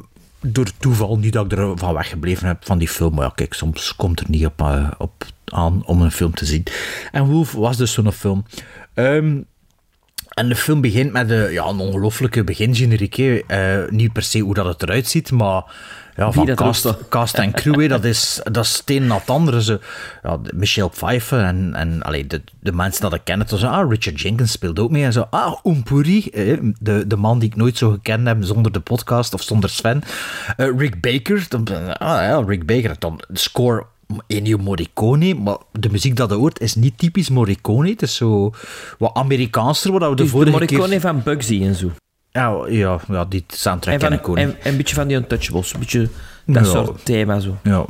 [0.41, 3.15] door toeval, niet dat ik er van weggebleven heb van die film.
[3.15, 6.63] Maar ja, kijk, soms komt er niet op, op aan om een film te zien.
[7.11, 8.45] En Wolf was dus zo'n film.
[8.93, 9.37] Ehm,
[10.39, 13.15] En de film begint met een, ja, een ongelooflijke begingeneriek.
[13.15, 13.39] hè.
[13.47, 15.63] Eh, niet per se hoe dat het eruit ziet, maar
[16.15, 16.55] ja, van
[17.09, 19.63] cast, en crew, dat is, dat is het een na het andere.
[19.63, 19.77] Zo.
[20.23, 23.89] Ja, Michelle Pfeiffer en, en allee, de, de mensen dat ik ken, het was, ah,
[23.89, 25.03] Richard Jenkins speelt ook mee.
[25.03, 28.71] En zo, ah, Umpuri, eh, de, de man die ik nooit zo gekend heb zonder
[28.71, 30.03] de podcast of zonder Sven.
[30.57, 31.67] Eh, Rick Baker, dan,
[31.97, 33.85] ah ja, Rick Baker, dan de score
[34.27, 37.89] Ennio Morricone, maar de muziek dat hoort is niet typisch Morricone.
[37.89, 38.53] Het is zo
[38.97, 40.99] wat Amerikaanser, wat we de Dus de vorige Morricone keer...
[40.99, 41.91] van Bugsy en zo.
[42.31, 45.07] Ja, ja, ja, die soundtrack En, ken van, ik ook en, en een beetje van
[45.07, 45.73] die Untouchables.
[45.73, 46.09] Een beetje
[46.45, 46.71] dat Ja.
[46.71, 47.57] soort thema zo.
[47.63, 47.85] Ja,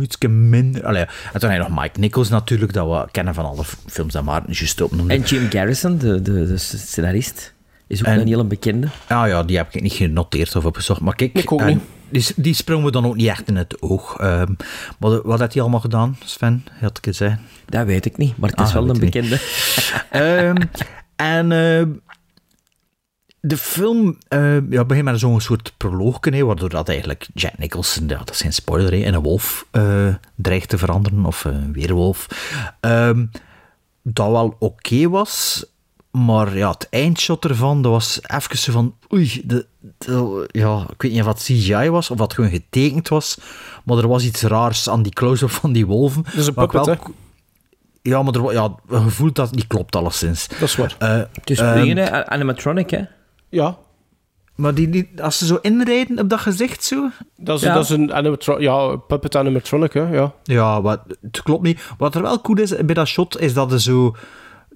[0.00, 0.84] iets minder.
[0.84, 4.12] Allee, en dan heb je nog Mike Nichols natuurlijk, dat we kennen van alle films
[4.12, 5.14] dat Maarten juist opnoemde.
[5.14, 7.54] En Jim Garrison, de, de, de scenarist,
[7.86, 8.88] is ook En- een bekende.
[9.08, 11.00] Ah ja, die heb ik niet genoteerd of opgezocht.
[11.00, 11.80] Maar kijk, Ik ook en niet.
[12.08, 14.16] Die, die sprongen we dan ook niet echt in het oog.
[14.18, 14.54] Ehm,
[14.98, 16.64] wat, wat heeft hij allemaal gedaan, Sven?
[16.80, 17.40] Had ik zeggen.
[17.66, 19.40] Dat weet ik niet, maar het is Ah, wel een bekende.
[20.10, 20.56] Ehm,
[21.16, 21.88] en ehm,
[23.40, 28.08] de film ehm, ja, begint met zo'n soort proloogje, hè, waardoor dat eigenlijk Jack Nicholson,
[28.08, 31.72] ja, dat is geen spoiler, hè, in een wolf eh, dreigt te veranderen, of een
[31.72, 32.26] weerwolf.
[32.80, 33.26] Ehm,
[34.02, 35.64] dat wel oké was,
[36.14, 39.66] maar ja, het eindshot ervan, dat was even zo van, oei, de,
[39.98, 43.38] de- ja, ik weet niet of het CGI was, of dat gewoon getekend was,
[43.84, 46.22] maar er was iets raars aan die close-up van die wolven.
[46.24, 46.96] Dat is een puppet, wel-
[48.02, 50.48] Ja, maar er, ja, een gevoel dat niet klopt, alleszins.
[50.48, 50.96] Dat is waar.
[50.98, 53.02] Eh, Het is hè, animatronic, hè?
[53.48, 53.76] Ja,
[54.54, 57.08] maar die, die, als ze zo inrijden op dat gezicht zo...
[57.36, 57.74] dat is, Ja.
[57.74, 60.00] dat is een animatro ja, puppet animatronic, hè.
[60.02, 60.32] Ja.
[60.42, 61.80] Ja, wat, het klopt niet.
[61.98, 64.14] Wat er wel cool is bij dat shot, is dat er zo...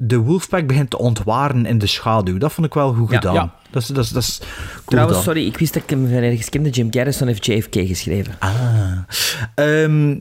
[0.00, 2.38] De Wolfpack begint te ontwaren in de schaduw.
[2.38, 3.34] Dat vond ik wel goed gedaan.
[3.34, 3.54] Ja.
[3.70, 6.16] Dat, is, dat, is, dat is cool Trouwens, sorry, ik wist dat ik hem van
[6.16, 6.70] ergens kende.
[6.70, 8.34] Jim Garrison heeft JFK geschreven.
[8.38, 8.98] Ah.
[9.54, 10.16] Ehm,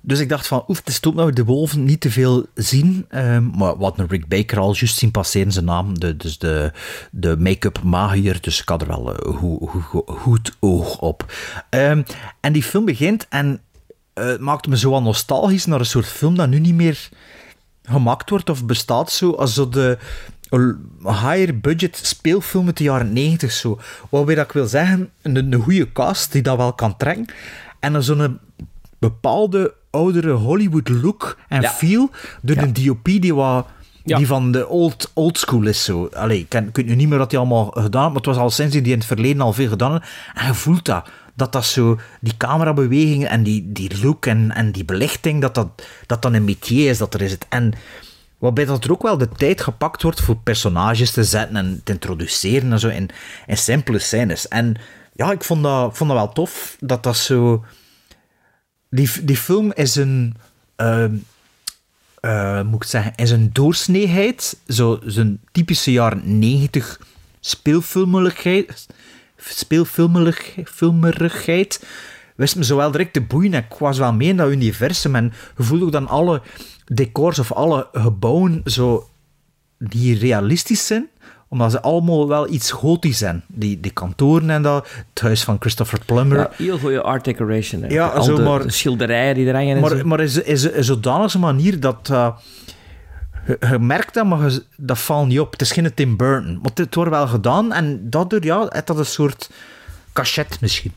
[0.00, 2.46] dus ik dacht van, oef, het is top dat we de wolven niet te veel
[2.54, 3.06] zien.
[3.08, 5.98] Ehm, maar wat een Rick Baker al juist zien passeren, zijn naam.
[5.98, 6.72] De, dus de,
[7.10, 8.38] de make-up magier.
[8.40, 11.32] Dus ik had er wel een goed, goed, goed oog op.
[11.68, 12.02] Ehm,
[12.40, 13.60] en die film begint en
[14.12, 17.08] eh, het maakte me zo nostalgisch naar een soort film dat nu niet meer
[17.82, 19.30] gemaakt wordt of bestaat zo.
[19.30, 19.98] Als zo de
[21.02, 23.78] higher budget speelfilm uit de jaren 90 zo.
[24.10, 27.26] Waarbij dat ik wil zeggen, een, een goede cast die dat wel kan trekken.
[27.80, 28.38] En dan zo'n
[28.98, 31.70] bepaalde oudere Hollywood look en Ja.
[31.70, 32.10] feel
[32.42, 33.66] door een DOP die wat...
[34.04, 34.16] Ja.
[34.16, 36.08] Die van de old, old school is zo.
[36.12, 38.26] Allee, ik, ken, ik weet nu niet meer wat hij allemaal gedaan heeft, maar het
[38.26, 40.02] was al sinds die in het verleden al veel gedaan.
[40.34, 41.08] En je voelt dat.
[41.34, 45.86] Dat dat zo, die camerabewegingen en die, die look en, en die belichting, dat dat,
[46.06, 47.46] dat dan een métier is, dat er is het.
[47.48, 47.72] En
[48.38, 51.92] waarbij dat er ook wel de tijd gepakt wordt voor personages te zetten en te
[51.92, 53.10] introduceren en zo in,
[53.46, 54.48] in simpele scènes.
[54.48, 54.76] En
[55.14, 57.64] ja, ik vond dat, vond dat wel tof, dat dat zo...
[58.90, 60.36] Die, die film is een...
[60.76, 61.14] ehm,
[62.22, 64.58] eh, moet ik zeggen, is een doorsneeheid.
[64.68, 67.00] Zo, zo'n typische jaren 90
[67.40, 68.86] speelfilmeligheid.
[69.48, 71.84] Speelfilmelig, filmerigheid.
[72.36, 73.54] Wist me zo wel direct te boeien.
[73.54, 75.14] en Ik was wel mee in dat universum.
[75.14, 76.40] En je voelde ook dan alle
[76.86, 79.08] decors of alle gebouwen zo
[79.78, 81.06] die realistisch zijn
[81.48, 83.42] omdat ze allemaal wel iets gotisch zijn.
[83.46, 84.88] Die, die kantoren en dat.
[85.14, 86.38] Het huis van Christopher Plummer.
[86.38, 87.82] Ja, heel goede art decoration.
[87.82, 87.88] Hè.
[87.88, 90.04] Ja, Al zo de, maar- de schilderijen die er hangen en Maar, zo.
[90.04, 92.08] maar is, is, is zodanig een manier dat...
[92.12, 92.36] eh,
[93.46, 95.52] je, je merkt dat, maar je- dat valt niet op.
[95.52, 96.58] Het is geen Tim Burton.
[96.62, 99.50] Maar het wordt wel gedaan en daardoor ja, heeft dat een soort
[100.12, 100.92] cachet misschien,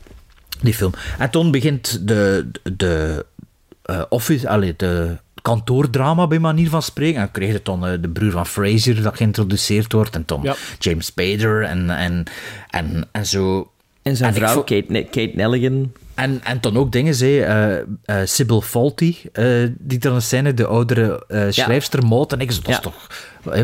[0.62, 0.92] die film.
[1.18, 3.26] En toen begint de, de,
[3.82, 7.20] eh, office, allee, de kantoordrama bij manier van spreken.
[7.20, 10.14] En kreeg het dan eh, de broer van Fraser dat geïntroduceerd wordt.
[10.14, 10.54] En dan Ja.
[10.78, 12.24] James Spader en, en,
[12.70, 13.70] en, en zo...
[14.02, 15.92] En zijn en vrouw, vond- Kate, Kate Nelligan.
[16.16, 17.84] En, en dan ook dingen, zei, eh eh,
[18.24, 22.32] Sybil Faulty, eh, die dan zijn, de oudere eh schrijfster Maud.
[22.32, 22.80] En ik zo, dat is Ja.
[22.80, 23.08] toch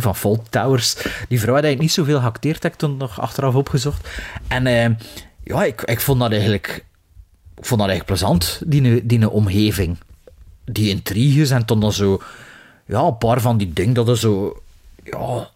[0.02, 0.94] van Fault Towers.
[1.28, 4.08] Die vrouw had eigenlijk niet zoveel geacteerd, heb ik toen nog achteraf opgezocht.
[4.48, 4.98] En
[5.44, 6.84] ja, ik, ik vond dat eigenlijk...
[7.56, 9.98] Ik vond dat eigenlijk plezant, die, die omgeving.
[10.64, 12.22] Die intriges en toen dan zo...
[12.86, 14.62] Ja, een paar van die dingen dat er zo...
[15.04, 15.50] Ja,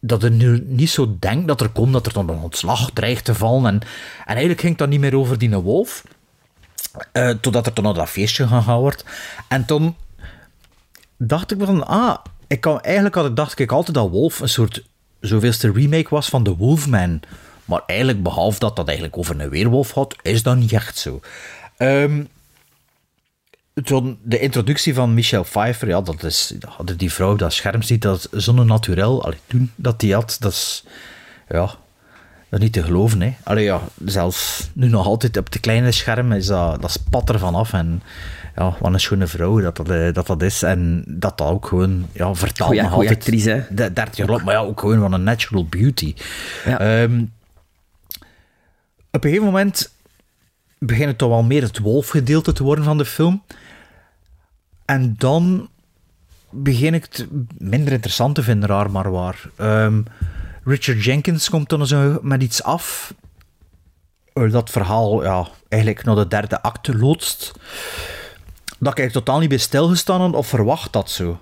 [0.00, 3.24] dat je nu niet zo denkt dat er komt, dat er dan een ontslag dreigt
[3.24, 3.66] te vallen.
[3.66, 3.86] En, en
[4.26, 6.02] eigenlijk ging het dan niet meer over die wolf.
[7.12, 9.04] Eh, totdat er naar dat feestje gegaan wordt.
[9.48, 9.96] En toen
[11.16, 12.16] dacht ik van, ah,
[12.46, 14.84] ik kan, eigenlijk had ik, dacht ik altijd dat Wolf een soort
[15.20, 17.20] zoveelste remake was van The Wolfman.
[17.64, 21.20] Maar eigenlijk, behalve dat dat eigenlijk over een weerwolf had, is dat niet echt zo.
[21.76, 22.24] Ehm,
[23.84, 26.54] toen de introductie van Michelle Pfeiffer, ja, dat is,
[26.96, 29.24] die vrouw, dat scherm ziet, dat zo'n naturel.
[29.24, 30.84] Allee, toen dat die had, dat is,
[31.48, 31.76] ja,
[32.48, 33.34] Dat is niet te geloven, hè.
[33.42, 37.38] Allee, ja, zelfs nu nog altijd op de kleine scherm is dat, dat spat er
[37.38, 37.72] vanaf.
[37.72, 38.02] En
[38.56, 40.62] ja, wat een schone vrouw dat dat, eh, dat, dat is.
[40.62, 43.24] En dat dat ook gewoon, ja, vertaalt Goeie- nog goeie altijd...
[43.26, 43.74] actrice, hè.
[43.74, 46.14] de 30 jaar lang, maar ja, ook gewoon van een natural beauty.
[46.64, 46.78] Ja.
[46.78, 47.24] Ehm,
[49.10, 49.92] op een gegeven moment
[50.78, 53.42] begint het toch wel meer het wolfgedeelte te worden van de film.
[54.84, 55.68] En dan
[56.50, 57.26] begin ik het
[57.58, 59.40] minder interessant te vinden, raar maar waar.
[59.56, 60.02] Ehm,
[60.66, 63.14] Richard Jenkins komt dan zo met iets af.
[64.32, 67.52] eh, Dat verhaal ja, eigenlijk naar de derde acte loodst.
[68.78, 71.40] Dat ik eigenlijk totaal niet bij stilgestaan of verwacht dat zo.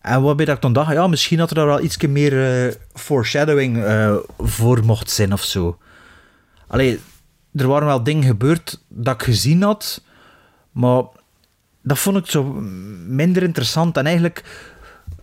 [0.00, 2.74] En waarbij dat ik dan dacht, ja, misschien had er daar wel iets meer eh,
[2.94, 5.78] foreshadowing eh, voor mocht zijn of zo.
[6.66, 7.00] Allee,
[7.54, 10.02] er waren wel dingen gebeurd dat ik gezien had,
[10.70, 11.02] maar
[11.82, 12.42] dat vond ik zo
[13.06, 13.96] minder interessant.
[13.96, 14.44] En eigenlijk,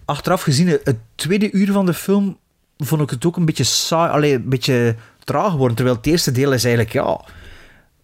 [0.05, 2.38] achteraf gezien, het tweede uur van de film
[2.86, 5.75] vond ik het ook een beetje saai, allee, een beetje traag worden.
[5.75, 7.21] Terwijl het eerste deel is eigenlijk, ja,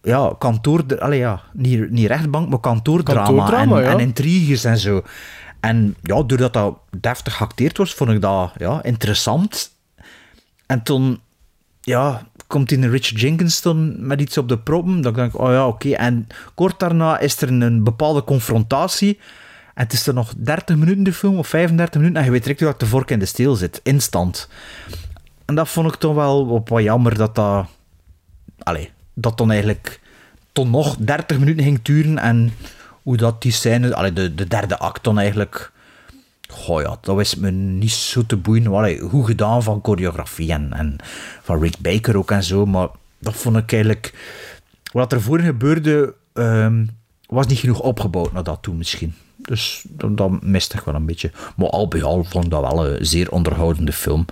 [0.01, 3.89] ja kantoor, allee, ja, niet, niet rechtbank, maar kantoordrama, Kantoordrama, en, ja.
[3.89, 5.03] en intriges en zo.
[5.59, 9.71] En ja, doordat dat deftig geacteerd was, vond ik dat ja, interessant.
[10.65, 11.19] En toen
[11.81, 15.01] ja, komt in Richard Jenkins dan met iets op de proppen.
[15.01, 15.89] Dan denk ik, oh ja, oké.
[15.89, 19.19] En kort daarna is er een bepaalde confrontatie.
[19.75, 22.19] En het is er nog 30 minuten de film, of 35 minuten.
[22.19, 23.79] En je weet direct dat de vork in de steel zit.
[23.83, 24.49] Instant.
[25.45, 27.67] En dat vond ik toch wel wat, jammer dat dat...
[28.57, 29.99] Allee, dat dan eigenlijk
[30.51, 32.17] tot nog 30 minuten ging duren.
[32.17, 32.53] En
[33.03, 33.95] hoe dat die scène...
[33.95, 35.71] Allee, de, de derde act dan eigenlijk...
[36.47, 38.67] Goh ja, dat was me niet zo te boeien.
[38.67, 40.95] Allee, goed gedaan van choreografie en, en
[41.41, 42.65] van Rick Baker ook en zo.
[42.65, 42.87] Maar
[43.19, 44.13] dat vond ik eigenlijk...
[44.91, 46.85] Wat er voor gebeurde, ehm,
[47.25, 49.13] was niet genoeg opgebouwd naar dat toe misschien.
[49.45, 51.31] Dus dat, dat miste ik wel een beetje.
[51.55, 54.25] Maar al bij al vond ik dat wel een zeer onderhoudende film.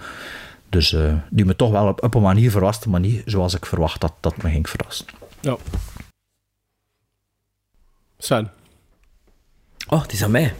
[0.69, 3.65] Dus eh, die me toch wel op, op een manier verraste, maar niet zoals ik
[3.65, 5.05] verwacht had dat me ging verrassen.
[5.41, 5.57] Ja.
[8.17, 8.51] Sven.
[9.87, 10.53] Oh, het is aan mij.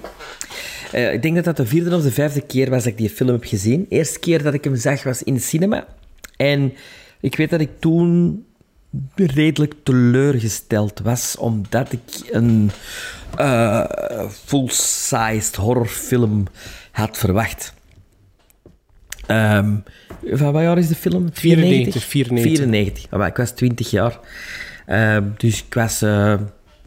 [0.92, 3.10] Eh, ik denk dat dat de vierde of de vijfde keer was dat ik die
[3.10, 3.86] film heb gezien.
[3.90, 5.88] De eerste keer dat ik hem zag was in de cinema.
[6.38, 6.74] En
[7.20, 8.46] ik weet dat ik toen
[9.16, 12.72] redelijk teleurgesteld was, omdat ik een
[13.38, 13.84] eh,
[14.30, 16.48] full-sized horrorfilm
[16.92, 17.74] had verwacht.
[19.26, 19.76] Ehm,
[20.24, 21.30] van wat jaar is de film?
[21.34, 22.58] 94, 94.
[22.58, 23.06] 94.
[23.10, 24.20] Ah, maar ik was 20 jaar.
[24.86, 26.36] Ehm, dus ik was, eh,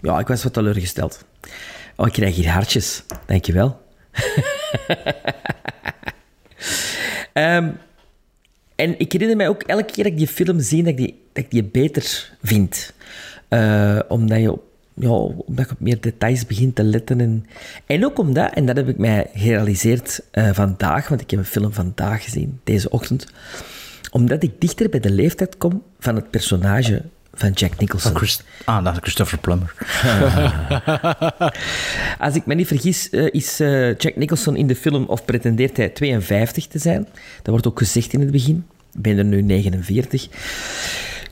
[0.03, 1.25] ja, ik was wat teleurgesteld.
[1.97, 3.03] Oh, ik krijg hier hartjes.
[3.27, 3.81] Dankjewel.
[7.33, 7.69] Ehm
[8.77, 11.23] en ik herinner mij ook elke keer dat ik die film zie, dat ik die,
[11.33, 12.93] dat ik die beter vind.
[13.49, 14.59] Eh, omdat, je,
[14.95, 17.21] ja, omdat je op meer details begint te letten.
[17.21, 17.47] En,
[17.87, 21.47] en ook omdat, en dat heb ik mij gerealiseerd eh, vandaag, want ik heb een
[21.47, 23.27] film vandaag gezien, deze ochtend,
[24.11, 27.03] omdat ik dichter bij de leeftijd kom van het personage
[27.37, 28.11] van Jack Nicholson.
[28.11, 29.75] Van Christ- ah, dat is Christopher Plummer.
[32.19, 35.77] Als ik me niet vergis, eh, is eh, Jack Nicholson in de film, of pretendeert
[35.77, 37.03] hij 52 te zijn.
[37.37, 38.65] Dat wordt ook gezegd in het begin.
[38.95, 40.29] Ik ben er nu 49.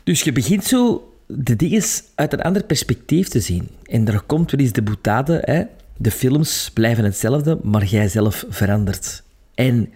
[0.04, 1.82] Dus je begint zo de dingen
[2.14, 3.68] uit een ander perspectief te zien.
[3.84, 5.62] En er komt wel eens de boutade, hè.
[5.96, 9.22] de films blijven hetzelfde, maar jij zelf verandert.
[9.54, 9.92] En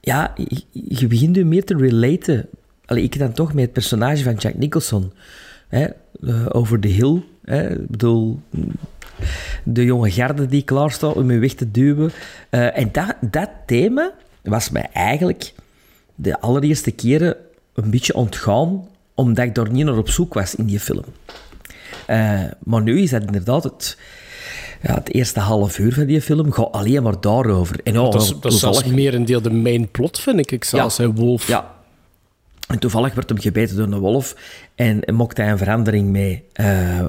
[0.00, 2.48] ja, je, je begint nu meer te relaten.
[2.86, 5.12] Allee, ik dan toch met het personage van Jack Nicholson.
[5.68, 5.86] Hè,
[6.22, 7.22] eh, over de hill.
[7.44, 8.40] Hè, ik bedoel,
[9.64, 12.10] de jonge garde die klaar staat om je weg te duwen.
[12.50, 14.12] Eh, en dat, dat thema
[14.42, 15.54] was mij eigenlijk
[16.14, 17.36] de allereerste keren
[17.74, 21.04] een beetje ontgaan, omdat ik daar niet naar op zoek was in die film.
[22.06, 23.98] Eh, maar nu is dat inderdaad het,
[24.82, 27.80] ja, het eerste half uur van die film gaat alleen maar daarover.
[27.84, 30.64] En ja, dat is, dat is zelfs meer een deel de main plot, vind ik
[30.64, 31.48] zelfs, hè, Wolf.
[31.48, 31.75] ja.
[32.66, 34.36] En toevallig werd hem gebeten door een wolf
[34.74, 36.44] en mocht hij een verandering mee.
[36.52, 37.06] Eh,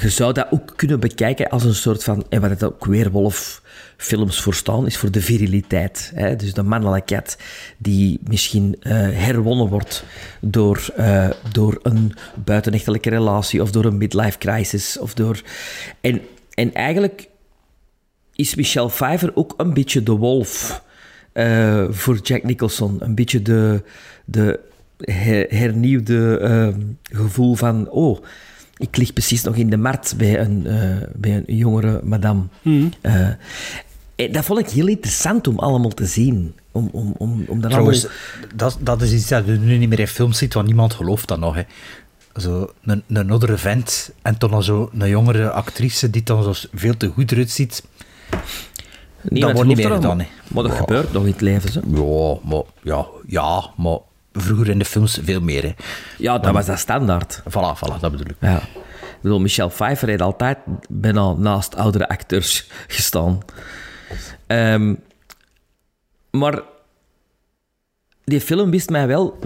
[0.00, 2.24] je zou dat ook kunnen bekijken als een soort van...
[2.28, 6.12] En wat het ook weer wolffilms voor staan, is voor de viriliteit.
[6.14, 6.36] Hè?
[6.36, 7.38] Dus de mannelijkheid
[7.76, 10.04] die misschien eh, herwonnen wordt
[10.40, 12.12] door, eh, door een
[12.44, 14.98] buitenechtelijke relatie of door een midlife crisis.
[14.98, 15.42] Of door...
[16.00, 16.20] en,
[16.54, 17.28] en eigenlijk
[18.34, 20.82] is Michelle Pfeiffer ook een beetje de wolf
[21.90, 22.96] voor Jack Nicholson.
[23.00, 23.82] Een beetje de,
[24.24, 24.60] de
[24.98, 27.88] her- hernieuwde ehm, gevoel van...
[27.90, 28.24] Oh,
[28.76, 32.42] ik lig precies nog in de markt bij een, eh, bij een jongere madame.
[33.00, 33.28] Eh,
[34.16, 36.54] en dat vond ik heel interessant om allemaal te zien.
[36.72, 38.48] Om, om, om, om dat Trouwens, allemaal...
[38.56, 41.28] dat, dat is iets dat je nu niet meer in films ziet, want niemand gelooft
[41.28, 41.54] dat nog.
[41.54, 41.62] Hè.
[42.40, 46.96] Zo een, een oudere vent en dan zo een jongere actrice die dan zo veel
[46.96, 47.82] te goed eruit ziet.
[49.28, 50.26] Niemand wordt niet meer maar- hè.
[50.48, 50.78] Maar dat Ja.
[50.78, 51.72] gebeurt nog in het leven.
[51.72, 51.80] Zo.
[52.42, 53.98] Ja, maar, ja, ja, maar
[54.34, 55.62] vroeger in de films veel meer.
[55.62, 55.74] Hè.
[56.18, 57.40] Ja, dat was dat standaard.
[57.40, 58.36] Voilà, voilà, dat bedoel ik.
[58.40, 58.56] Ja.
[58.56, 60.58] Ik bedoel, Michelle Pfeiffer heeft altijd
[60.88, 63.40] bijna naast oudere acteurs gestaan.
[64.46, 64.94] Ehm,
[66.30, 66.62] maar
[68.24, 69.38] die film wist mij wel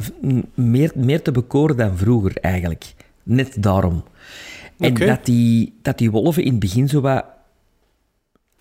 [0.54, 2.94] meer, meer te bekoren dan vroeger, eigenlijk.
[3.22, 4.04] Net daarom.
[4.78, 7.24] En dat, die, dat die wolven in het begin zo wat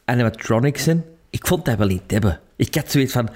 [0.06, 2.40] animatronics zijn, ik vond dat wel niet hebben.
[2.56, 3.30] Ik had zoiets van...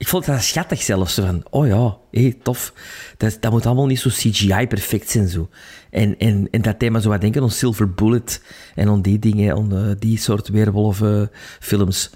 [0.00, 1.14] Ik vond dat schattig zelfs.
[1.14, 2.72] Zo van, oh ja, hé, tof.
[3.16, 5.28] Dat, dat moet allemaal niet zo CGI-perfect zijn.
[5.28, 5.48] Zo.
[5.90, 8.42] En, en, en dat thema zo wat denken aan Silver Bullet
[8.74, 12.10] en aan die dingen, aan eh, die soort weerwolven-films.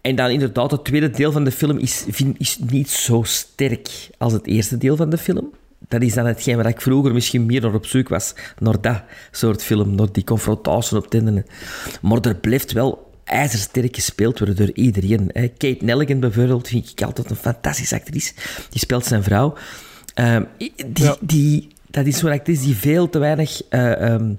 [0.00, 4.10] En dan inderdaad, het tweede deel van de film is, vind, is niet zo sterk
[4.18, 5.50] als het eerste deel van de film.
[5.88, 8.34] Dat is dan hetgeen waar ik vroeger misschien meer naar op zoek was.
[8.58, 11.44] Naar dat soort film, naar die confrontatie op het einde.
[12.02, 15.30] Maar er blijft wel ijzersterk gespeeld worden door iedereen.
[15.32, 18.32] Kate Nelligan bijvoorbeeld vind ik altijd een fantastische actrice.
[18.70, 19.54] Die speelt zijn vrouw.
[20.14, 20.44] Ehm,
[20.86, 23.62] die, die, dat is zo'n actrice die veel te weinig...
[23.68, 24.34] eh, ehm,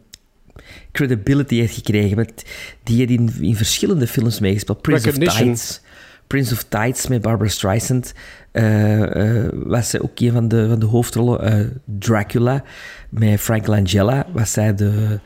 [0.91, 2.15] credibility heeft gekregen.
[2.15, 2.43] Want
[2.83, 4.81] die heeft in, in verschillende films meegespeeld.
[4.81, 5.15] Prince of.
[5.17, 5.81] Tides.
[6.27, 8.13] Prince of Tides met Barbara Streisand.
[8.51, 11.81] eh, eh, was zij ook een van de, van de hoofdrollen.
[11.85, 12.63] Dracula
[13.09, 15.19] met Frank Langella was zij de,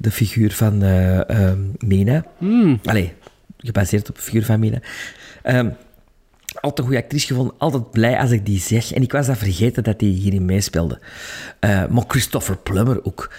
[0.00, 2.24] de figuur van eh ehm, Mina.
[2.84, 3.12] Allee,
[3.58, 4.78] gebaseerd op de figuur van Mina.
[5.42, 5.68] Ehm,
[6.54, 7.54] altijd een goede actrice gevonden.
[7.58, 8.92] Altijd blij als ik die zeg.
[8.92, 10.98] En ik was dat vergeten dat hij hierin meespeelde.
[11.60, 13.32] Eh, maar Christopher Plummer ook.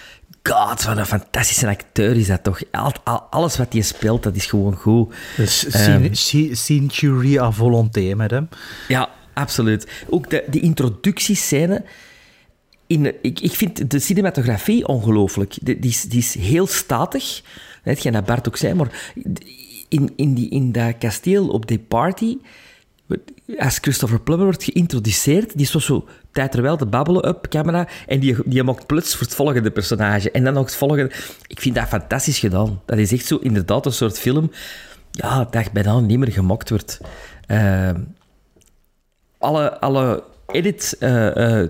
[0.44, 2.62] God, wat een fantastische acteur is dat toch.
[2.72, 5.14] Al, al- alles wat hij speelt, dat is gewoon goed.
[5.38, 6.14] Dus Ehm,
[6.56, 8.50] Century à volonté met hem.
[8.88, 9.88] Ja, absoluut.
[10.10, 11.84] Ook de, die introductiescène.
[12.90, 15.58] In, ik, ik vind de cinematografie ongelooflijk.
[15.62, 17.42] Die, die, is, die is heel statig.
[17.84, 19.14] Net geen dat Bart ook zei, maar
[19.88, 22.38] in, in, die, in dat kasteel op die party,
[23.58, 27.88] als Christopher Plummer wordt geïntroduceerd, die is zo, zo tijd terwijl te babbelen op camera
[28.08, 30.32] en die, die maakt plots voor het volgende personage.
[30.32, 31.12] En dan nog het volgende.
[31.48, 32.82] Ik vind dat fantastisch gedaan.
[32.86, 34.52] Dat is echt zo inderdaad een soort film
[35.12, 37.00] ja, dat bijna niet meer gemokt wordt.
[37.46, 38.02] Ehm,
[39.38, 41.70] alle, alle edit eh, eh,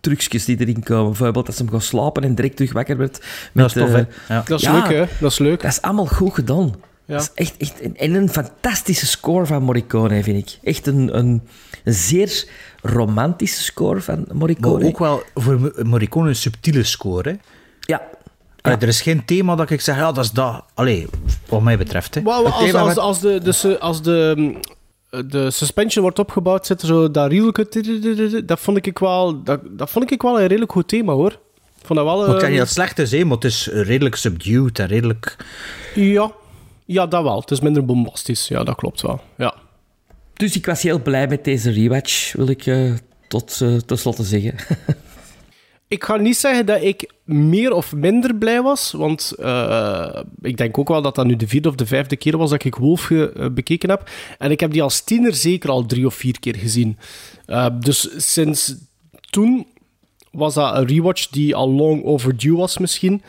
[0.00, 1.06] trucjes die erin komen.
[1.06, 3.20] Bijvoorbeeld dat ze hem gaan slapen en direct terug wakker werd.
[3.52, 4.34] Dat is tof, eh, hè?
[4.34, 4.42] Ja.
[4.46, 4.72] Dat is Ja.
[4.72, 5.04] leuk, hè?
[5.20, 5.62] Dat is leuk.
[5.62, 6.74] Dat is allemaal goed gedaan.
[7.04, 7.14] Ja.
[7.16, 10.58] Dat is echt, echt een, en een fantastische score van Morricone, vind ik.
[10.62, 11.42] Echt een, een,
[11.84, 12.44] een zeer
[12.82, 14.86] romantische score van Maar Morricone.
[14.86, 17.30] ook wel voor Mo- Morricone een subtiele score.
[17.30, 17.36] Hè?
[17.80, 18.02] Ja.
[18.60, 20.64] Allee, Er is geen thema dat ik zeg, ja, dat is dat.
[20.74, 21.06] Allee,
[21.48, 22.14] wat mij betreft.
[22.14, 22.20] Hè.
[22.24, 24.60] Als, als, met- als, de, de, su- als de, mm,
[25.26, 28.42] de suspension wordt opgebouwd, zit er zo dat rielke...
[28.44, 31.30] Dat vond ik wel, dat, dat vond ik wel een redelijk goed thema, hoor.
[31.78, 32.18] Ik vond dat wel...
[32.18, 34.78] Maar ik zeg eh, niet dat het slecht is, hè, maar het is redelijk subdued
[34.78, 35.36] en redelijk...
[35.94, 36.32] Ja.
[36.84, 37.40] ja, dat wel.
[37.40, 38.48] Het is minder bombastisch.
[38.48, 39.20] Ja, dat klopt wel.
[39.36, 39.54] Ja.
[40.32, 42.92] Dus ik was heel blij met deze rewatch, wil ik eh,
[43.28, 44.54] tot, eh tot slotte zeggen.
[45.92, 50.78] Ik ga niet zeggen dat ik meer of minder blij was, want eh, ik denk
[50.78, 53.10] ook wel dat dat nu de vierde of de vijfde keer was dat ik Wolf
[53.10, 54.10] eh, bekeken heb.
[54.38, 56.98] En ik heb die als tiener zeker al drie of vier keer gezien.
[57.46, 58.74] Eh, dus sinds
[59.30, 59.66] toen
[60.30, 63.22] was dat een rewatch die al long overdue was misschien.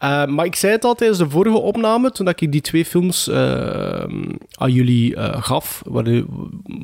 [0.00, 4.72] Maar ik zei het al tijdens de vorige opname, toen ik die twee films aan
[4.72, 6.22] jullie gaf, waar,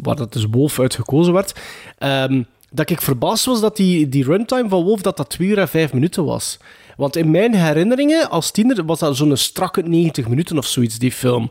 [0.02, 1.54] waar dat dus Wolf uit gekozen werd,
[1.98, 2.42] ehm,
[2.76, 5.68] dat ik verbaasd was dat die, die runtime van Wolf dat dat 2 uur en
[5.68, 6.58] 5 minuten was.
[6.96, 11.12] Want in mijn herinneringen als tiener was dat zo'n strakke 90 minuten of zoiets, die
[11.12, 11.50] film.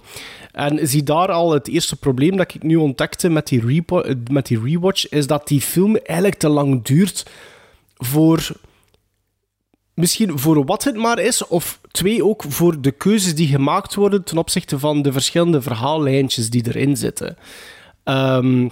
[0.51, 3.83] En zie daar al het eerste probleem dat ik nu ontdekte met die,
[4.31, 7.25] met die rewatch, is dat die film eigenlijk te lang duurt
[7.95, 8.51] voor
[9.93, 14.23] misschien voor wat het maar is, of twee ook voor de keuzes die gemaakt worden
[14.23, 17.37] ten opzichte van de verschillende verhaallijntjes die erin zitten.
[18.03, 18.67] Ehm,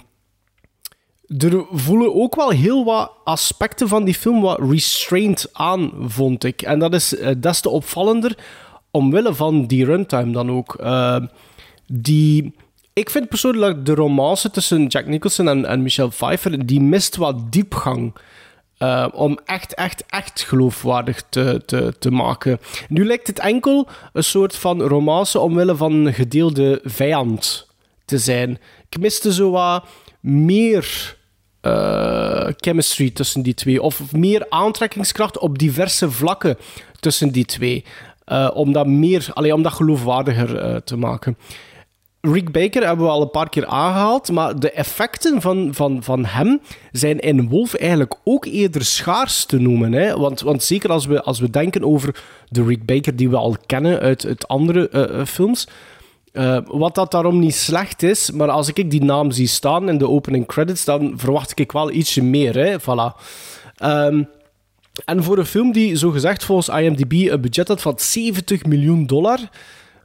[1.26, 6.62] er voelen ook wel heel wat aspecten van die film wat restrained aan, vond ik.
[6.62, 8.36] En dat is eh, des te opvallender
[8.90, 10.74] omwille van die runtime dan ook.
[10.74, 11.26] Ehm,
[11.86, 12.54] die...
[12.92, 17.52] Ik vind persoonlijk de romance tussen Jack Nicholson en, en Michelle Pfeiffer, die mist wat
[17.52, 18.14] diepgang.
[18.78, 22.60] eh, om echt, echt, echt geloofwaardig te, te, te maken.
[22.88, 27.68] Nu lijkt het enkel een soort van romance omwille van een gedeelde vijand
[28.04, 28.58] te zijn.
[28.90, 29.84] Ik miste zo wat
[30.24, 31.16] meer
[31.60, 33.82] eh, chemistry tussen die twee.
[33.82, 36.56] Of meer aantrekkingskracht op diverse vlakken
[37.00, 37.84] tussen die twee.
[38.24, 41.36] Eh, om dat meer, allee, om dat geloofwaardiger eh, te maken.
[42.20, 46.24] Rick Baker hebben we al een paar keer aangehaald, maar de effecten van, van, van
[46.24, 46.60] hem
[46.92, 49.92] zijn in Wolf eigenlijk ook eerder schaars te noemen.
[49.92, 50.16] Hè?
[50.16, 53.56] Want, want zeker als we, als we denken over de Rick Baker die we al
[53.66, 55.68] kennen uit, uit andere films,
[56.34, 59.98] Eh, wat dat daarom niet slecht is, maar als ik die naam zie staan in
[59.98, 62.54] de opening credits, dan verwacht ik wel ietsje meer.
[62.54, 62.80] Hè?
[62.80, 63.20] Voilà.
[63.76, 64.22] Ehm,
[65.04, 69.38] en voor een film die zogezegd volgens IMDb een budget had van 70 miljoen dollar,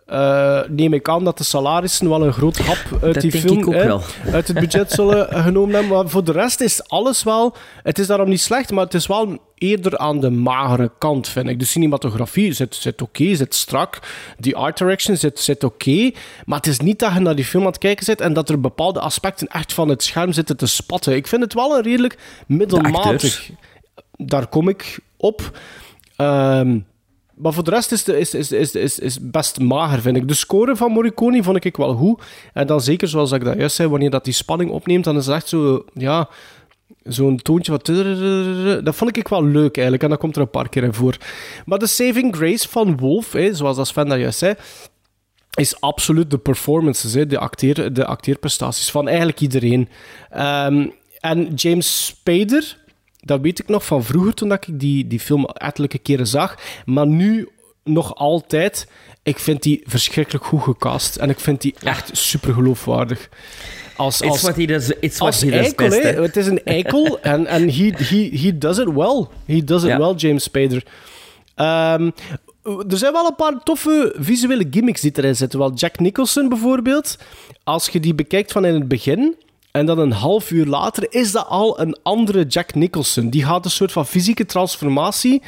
[0.10, 3.60] eh, neem ik aan dat de salarissen wel een groot hap uit Dat die film
[3.60, 4.01] ik ook hè, wel.
[4.34, 5.97] uit het budget zullen genomen hebben.
[5.97, 7.55] Maar voor de rest is alles wel...
[7.84, 11.49] Het is daarom niet slecht, maar het is wel eerder aan de magere kant, vind
[11.49, 11.60] ik.
[11.60, 13.99] De cinematografie zit, zit oké, zit strak.
[14.38, 16.12] Die art direction zit, zit oké.
[16.45, 18.49] maar het is niet dat je naar die film aan het kijken zit en dat
[18.49, 21.16] er bepaalde aspecten echt van het scherm zitten te spatten.
[21.16, 23.49] Ik vind het wel een redelijk middelmatig...
[24.22, 25.60] Daar kom ik op.
[26.16, 26.80] Ehm,
[27.41, 30.27] maar voor de rest is, de, is, is, is, is, is best mager, vind ik.
[30.27, 32.21] De score van Morricone vond ik wel goed.
[32.53, 35.25] En dan zeker, zoals ik dat juist zei, wanneer dat die spanning opneemt, dan is
[35.25, 35.85] het echt zo...
[35.93, 36.29] Ja,
[37.03, 37.85] zo'n toontje wat...
[38.85, 40.03] Dat vond ik wel leuk, eigenlijk.
[40.03, 41.17] En dat komt er een paar keer in voor.
[41.65, 44.55] Maar de saving grace van Wolf, zoals dat Sven dat juist zei,
[45.53, 49.89] is absoluut de performances, hè, de, acteer, de acteerprestaties van eigenlijk iedereen.
[50.29, 50.87] Ehm,
[51.19, 52.77] en James Spader,
[53.20, 56.57] dat weet ik nog van vroeger toen dat ik die, die film ettelijke keren zag.
[56.86, 57.49] Maar nu
[57.84, 58.88] nog altijd,
[59.24, 61.15] ik vind die verschrikkelijk goed gecast.
[61.15, 63.30] En ik vind die echt super geloofwaardig.
[63.95, 66.03] Als, It's what he does, it's what als he does eikel, best.
[66.03, 69.28] Het is een eikel en en he, he, he does it well.
[69.45, 69.97] He does it Ja.
[69.97, 70.84] well, James Spader.
[71.55, 72.09] Ehm,
[72.63, 75.59] er zijn wel een paar toffe visuele gimmicks die erin zitten.
[75.59, 77.17] Wel, Jack Nicholson bijvoorbeeld,
[77.63, 79.36] als je die bekijkt van in het begin
[79.72, 83.30] en dan een half uur later, is dat al een andere Jack Nicholson.
[83.30, 85.41] Die gaat een soort van fysieke transformatie.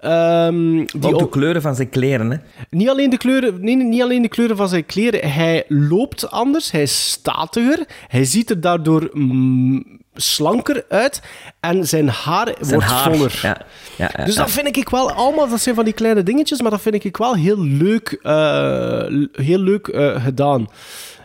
[0.00, 2.36] ehm, die Ook de kleuren van zijn kleren, hè.
[2.70, 6.70] niet alleen, de kleuren, nee, niet alleen de kleuren van zijn kleren, hij loopt anders,
[6.70, 11.22] hij is statiger, hij ziet er daardoor mm, slanker uit
[11.60, 13.14] en zijn haar Zijn wordt haar.
[13.14, 13.38] voller.
[13.42, 13.60] Ja,
[13.96, 16.70] ja, ja, Dus dat vind ik wel allemaal, dat zijn van die kleine dingetjes, maar
[16.70, 20.68] dat vind ik wel heel leuk, eh, heel leuk eh, gedaan.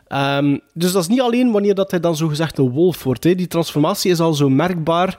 [0.09, 3.23] Ehm, dus dat is niet alleen wanneer dat hij dan zogezegd een wolf wordt.
[3.23, 3.35] Hè.
[3.35, 5.17] Die transformatie is al zo merkbaar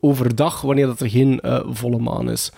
[0.00, 2.52] overdag, wanneer dat er geen eh, volle maan is.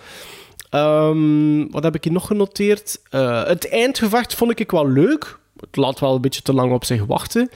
[0.69, 3.01] Ehm, wat heb ik hier nog genoteerd?
[3.09, 5.39] Eh, het eindgevecht vond ik wel leuk.
[5.59, 7.49] Het laat wel een beetje te lang op zich wachten.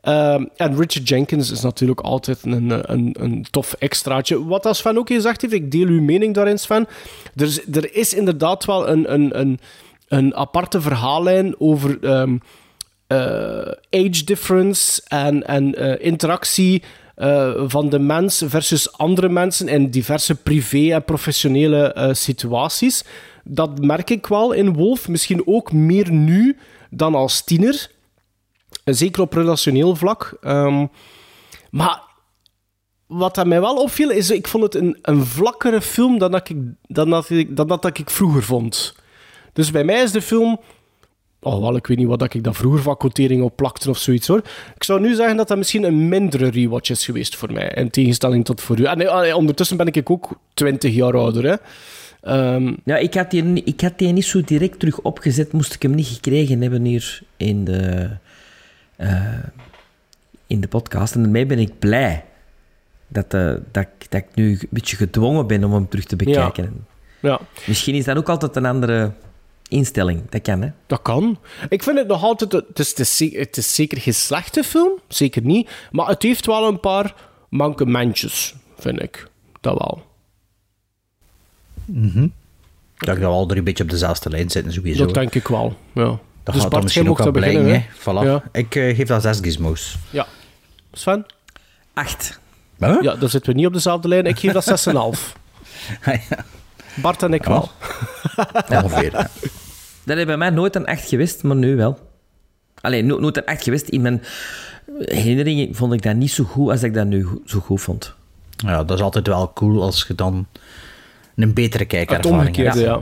[0.00, 4.46] Ehm, en Richard Jenkins is natuurlijk altijd een, een, een tof extraatje.
[4.46, 6.86] Wat als Sven ook gezegd heeft, ik deel uw mening daarin, Sven.
[7.36, 9.58] Er is, er is inderdaad wel een, een, een,
[10.08, 11.98] een aparte verhaallijn over
[13.90, 16.82] age difference en, en eh, interactie
[17.14, 23.04] eh, van de mens versus andere mensen in diverse privé- en professionele eh, situaties.
[23.44, 25.08] Dat merk ik wel in Wolf.
[25.08, 26.56] Misschien ook meer nu
[26.90, 27.90] dan als tiener.
[28.84, 30.36] Eh, Zeker op relationeel vlak.
[30.40, 30.86] Ehm,
[31.70, 32.02] maar
[33.06, 36.48] wat dat mij wel opviel, is ik vond het een, een vlakkere film dan dat
[36.48, 38.96] ik, dan dat ik, dan dat ik vroeger vond.
[39.52, 40.60] Dus bij mij is de film...
[41.40, 43.98] Oh, wel, ik weet niet wat dat ik dat vroeger van quotering op plakte of
[43.98, 44.42] zoiets hoor.
[44.74, 47.68] Ik zou nu zeggen dat dat misschien een mindere rewatch is geweest voor mij.
[47.68, 48.84] In tegenstelling tot voor u.
[48.84, 51.44] En eh, ondertussen ben ik ook 20 jaar ouder.
[51.44, 51.56] Hè.
[52.22, 55.82] Ehm, Ja, ik had, die, ik had die niet zo direct terug opgezet, moest ik
[55.82, 58.08] hem niet gekregen hebben hier in de,
[58.96, 59.24] eh,
[60.46, 61.14] in de podcast.
[61.14, 62.24] En daarmee ben ik blij
[63.08, 66.16] dat, eh, dat, ik- dat ik nu een beetje gedwongen ben om hem terug te
[66.16, 66.86] bekijken.
[67.20, 67.40] ja.
[67.66, 69.12] Misschien is dat ook altijd een andere
[69.68, 70.30] instelling.
[70.30, 70.70] Dat kan, hè?
[70.86, 71.38] Dat kan.
[71.68, 72.52] Ik vind het nog altijd...
[72.52, 75.70] Het is, het is, zeker, het is zeker geen slechte film, zeker niet.
[75.90, 77.14] Maar het heeft wel een paar
[77.48, 79.28] mankementjes, vind ik.
[79.60, 80.02] Dat wel.
[81.86, 82.04] Dat
[82.98, 85.04] ik dat we al drie een beetje op dezelfde lijn zitten, sowieso.
[85.04, 86.18] Dat denk ik wel, ja.
[86.42, 87.72] Dat Dus gaat dan misschien ook wel blijken, hè.
[87.72, 87.84] hè?
[88.00, 88.26] Voilà.
[88.26, 88.42] Ja.
[88.52, 89.96] Ik eh, geef dat zes gizmos.
[90.10, 90.26] Ja.
[90.92, 91.26] Sven?
[91.94, 92.40] Acht.
[92.78, 93.02] Huh?
[93.02, 94.24] Ja, dan zitten we niet op dezelfde lijn.
[94.26, 95.36] Ik geef dat 6,5.
[96.28, 96.44] ja.
[97.02, 97.68] Bart en ik wel.
[98.82, 99.12] Ongeveer.
[99.12, 99.28] ja.
[100.04, 101.98] Dat is bij mij nooit een acht geweest, maar nu wel.
[102.80, 103.88] Alleen no- nooit een acht geweest.
[103.88, 104.22] In mijn
[104.98, 108.14] herinneringen vond ik dat niet zo goed als ik dat nu go- zo goed vond.
[108.56, 110.46] Ja, dat is altijd wel cool als je dan
[111.36, 112.80] een betere Het kijkervaring omgekeerde, hebt.
[112.90, 113.00] ja.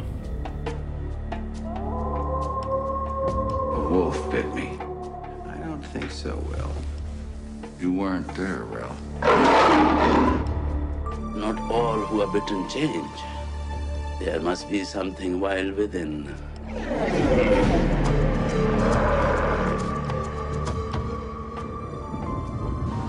[3.74, 4.60] A wolf bit me.
[4.62, 6.70] I don't think so, Will.
[7.78, 8.92] You weren't there, Will.
[11.40, 13.02] Not all who are bitten change.
[14.18, 16.34] There must be something wild within.
[16.68, 16.76] You've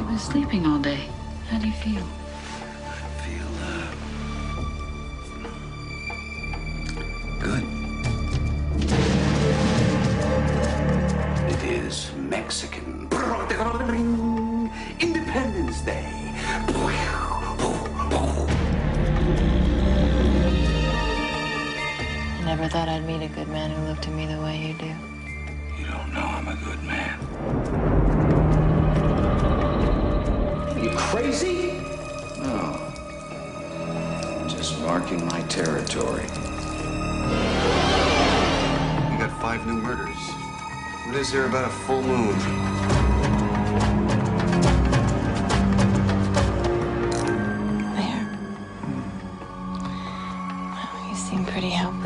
[0.08, 1.08] been sleeping all day.
[1.50, 2.04] How do you feel?
[2.04, 3.88] I Feel, uh.
[7.40, 7.64] Good.
[11.54, 13.08] It is Mexican.
[15.00, 16.18] Independence Day.
[22.48, 24.86] Never thought I'd meet a good man who looked at me the way you do.
[25.78, 27.20] You don't know I'm a good man.
[30.72, 31.82] Are You crazy?
[32.40, 32.80] No.
[34.48, 36.24] Just marking my territory.
[39.12, 40.16] You got five new murders.
[41.06, 43.07] What is there about a full moon?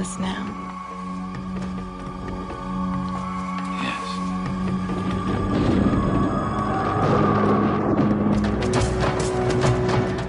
[0.01, 0.45] Helpless now.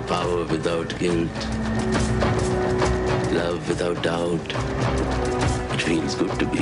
[0.07, 1.29] Power without guilt.
[3.33, 4.41] Love without doubt.
[5.75, 6.62] It feels good to be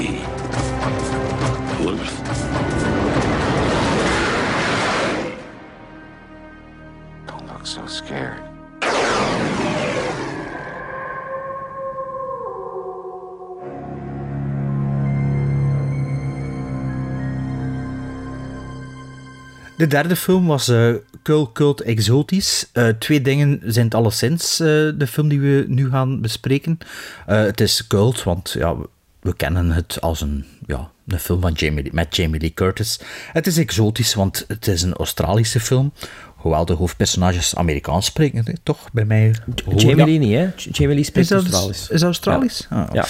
[19.80, 22.68] De derde film was eh Cult Cult Exotisch.
[22.72, 26.78] Eh, twee dingen zijn het alleszins, eh, de film die we nu gaan bespreken.
[27.26, 28.76] Het is Cult, want ja,
[29.20, 33.00] we, kennen het als een, ja, een film van Jamie, met Jamie Lee Curtis.
[33.32, 35.92] Het is exotisch, want het is een Australische film.
[36.36, 38.92] Hoewel de hoofdpersonages Amerikaans spreken, hè, toch?
[38.92, 39.34] Bij mij.
[39.76, 40.48] Jamie Lee niet, hè?
[40.72, 41.88] Jamie Lee spreekt Is Australisch.
[41.88, 42.66] Is Australisch?
[42.70, 42.82] Ja.
[42.82, 43.06] Ah, Ja.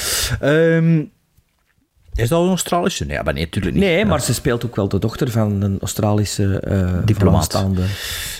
[2.22, 3.04] Is dat een Australische?
[3.04, 3.84] Nee, maar nee, natuurlijk niet.
[3.84, 4.04] Nee, Ja.
[4.04, 7.64] maar ze speelt ook wel de dochter van een Australische eh Diplomaat.
[7.76, 7.84] Ja.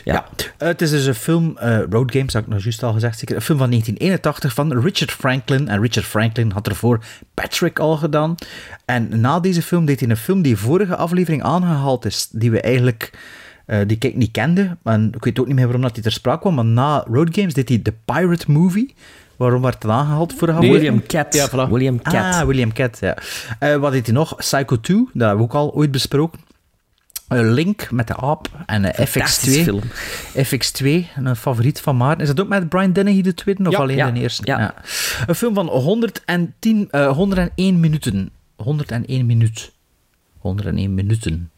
[0.04, 0.26] Ja,
[0.58, 3.18] eh, het is dus een film, eh Road Games, had ik nog juist al gezegd,
[3.18, 3.36] zeker.
[3.36, 5.68] Een film van 1981 van Richard Franklin.
[5.68, 7.04] En Richard Franklin had ervoor
[7.34, 8.34] Patrick al gedaan.
[8.84, 12.60] En na deze film deed hij een film die vorige aflevering aangehaald is, die we
[12.60, 13.10] eigenlijk...
[13.86, 16.40] die ik niet kende, en ik weet ook niet meer waarom dat hij ter sprake
[16.40, 18.94] kwam, maar na Road Games deed hij The Pirate Movie.
[19.40, 20.84] Waarom werd het aangehaald vorige aflevering?
[21.06, 21.34] William Cat.
[21.34, 21.70] Ja, voilà.
[21.70, 22.14] William Cat.
[22.14, 23.16] Ah, William Cat, ja.
[23.58, 24.36] Eh, wat deed hij nog?
[24.36, 26.40] Psycho 2, dat hebben we ook al ooit besproken.
[27.28, 29.64] Een Link met de aap en eh, Fantastische FX2.
[29.64, 29.82] film.
[30.44, 32.20] FX2, een favoriet van Maarten.
[32.22, 33.78] Is dat ook met Brian Dennehy de tweede of Ja.
[33.78, 34.10] alleen Ja.
[34.10, 34.42] de eerste?
[34.44, 34.74] Ja.
[35.26, 38.30] Een film van 110, eh, 101 minuten.
[38.56, 39.72] 101 minuut.
[40.38, 41.50] 101 minuten.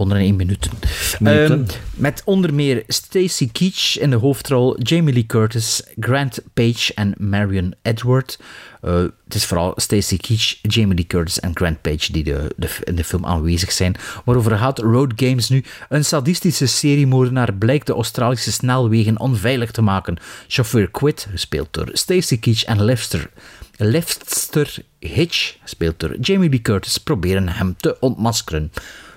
[0.00, 0.72] 101 minuten.
[1.18, 1.66] Minuten.
[1.66, 7.14] Ehm, met onder meer Stacy Keach in de hoofdrol, Jamie Lee Curtis, Grant Page en
[7.18, 8.38] Marion Edward.
[8.82, 8.94] Eh,
[9.24, 12.94] het is vooral Stacy Keach, Jamie Lee Curtis en Grant Page die de, de, in
[12.94, 13.96] de film aanwezig zijn.
[14.24, 15.64] Waarover gaat Road Games nu?
[15.88, 20.16] Een sadistische seriemoordenaar blijkt de Australische snelwegen onveilig te maken.
[20.48, 23.30] Chauffeur Quid, gespeeld door Stacy Keach en Lester,
[23.76, 28.72] Lester Hitch, gespeeld door Jamie Lee Curtis, proberen hem te ontmaskeren.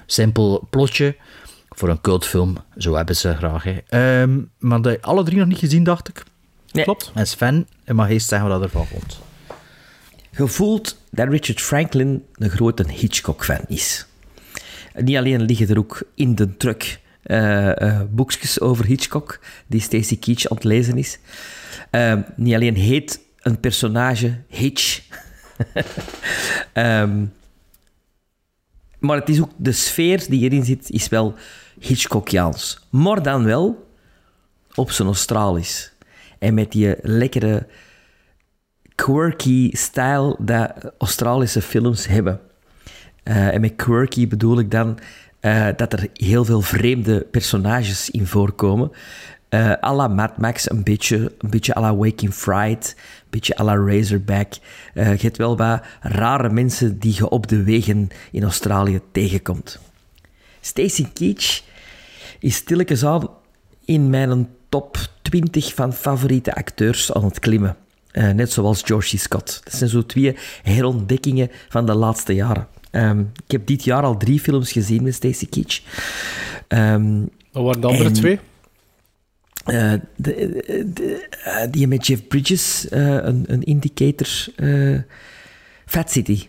[0.05, 1.15] Simpel plotje
[1.69, 3.63] voor een cultfilm, zo hebben ze graag.
[3.63, 3.77] Hè.
[3.87, 6.23] Ehm, maar de, alle drie nog niet gezien, dacht ik.
[6.71, 6.83] Nee.
[6.83, 7.11] Klopt.
[7.13, 9.19] En Sven, mag eens zeggen wat ervan vond.
[10.37, 14.05] Je voelt dat Richard Franklin een grote Hitchcock-fan is.
[14.95, 20.19] Niet alleen liggen er ook in de truck eh, eh, boekjes over Hitchcock, die Stacy
[20.19, 21.19] Keach aan het lezen is.
[21.89, 25.01] Eh, niet alleen heet een personage Hitch,
[26.73, 27.25] Ehm,
[29.03, 31.33] maar het is ook de sfeer die erin zit, is wel
[31.79, 32.87] Hitchcockiaans.
[32.89, 33.87] Maar dan wel
[34.75, 35.93] op zijn Australisch.
[36.39, 37.67] En met die lekkere
[38.95, 42.39] quirky style dat Australische films hebben.
[43.23, 44.99] Eh, en met quirky bedoel ik dan
[45.39, 48.91] eh, dat er heel veel vreemde personages in voorkomen.
[49.59, 53.63] À la Mad Max, een beetje, een beetje à la Waking Fright, een beetje à
[53.63, 54.53] la Razorback.
[54.93, 59.79] Eh, je hebt wel wat rare mensen die je op de wegen in Australië tegenkomt.
[60.61, 61.61] Stacey Keach
[62.39, 63.29] is stilletjes aan
[63.85, 67.75] in mijn top 20 van favoriete acteurs aan het klimmen.
[68.11, 69.61] Eh, net zoals Georgie Scott.
[69.63, 72.67] Dat zijn zo twee herontdekkingen van de laatste jaren.
[72.91, 75.79] Ehm, ik heb dit jaar al drie films gezien met Stacey Keach.
[76.67, 77.19] Ehm,
[77.51, 78.39] Wat waren de andere en- twee?
[79.63, 84.27] Eh, de, de- eh, die met Jeff Bridges, eh, een, een indicator.
[84.55, 84.97] eh,
[85.85, 86.47] Fat City.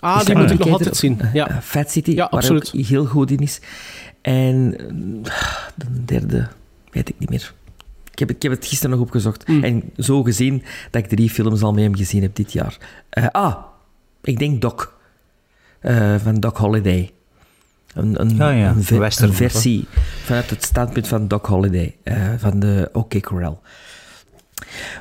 [0.00, 1.20] Ah, die moet ik nog altijd zien.
[1.32, 1.48] Ja.
[1.48, 3.60] Eh, Fat City, Ja, waar ook heel goed in is.
[4.20, 4.74] En
[5.24, 5.32] eh,
[5.74, 6.48] de derde,
[6.90, 7.54] weet ik niet meer.
[8.12, 9.44] Ik heb, ik heb het gisteren nog opgezocht.
[9.46, 9.64] Hmm.
[9.64, 12.78] En zo gezien dat ik drie films al mee hem gezien heb dit jaar.
[13.10, 13.56] Eh, ah,
[14.22, 14.86] ik denk Doc.
[15.80, 17.10] eh, van Doc Holiday.
[17.98, 19.86] Een, een, Ja, ja, een, ve- een western een versie
[20.24, 21.96] vanuit het standpunt van Doc Holiday.
[22.02, 23.60] eh, van de OK Corral.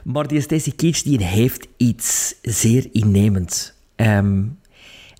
[0.03, 3.73] Maar die Stacey Keach die heeft iets zeer innemends.
[3.95, 4.41] Ehm,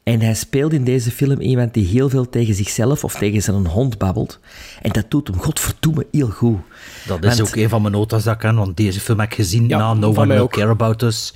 [0.04, 3.68] en hij speelt in deze film iemand die heel veel tegen zichzelf of tegen zijn
[3.68, 4.40] hond babbelt.
[4.82, 6.58] En dat doet hem godverdomme heel goed.
[7.08, 9.30] Dat is Want- ook een van mijn notas dat ik ken, want deze film heb
[9.30, 10.48] ik gezien Ja, na No One Will.
[10.48, 11.34] Care About Us.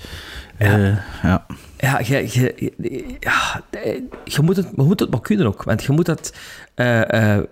[0.58, 1.46] Eh, ja.
[1.82, 2.74] Ja, je, je,
[3.20, 3.64] ja,
[4.26, 5.64] je, moet het, je moet het maar kunnen ook.
[5.64, 6.34] Want je moet dat...
[6.76, 7.44] eh, eh,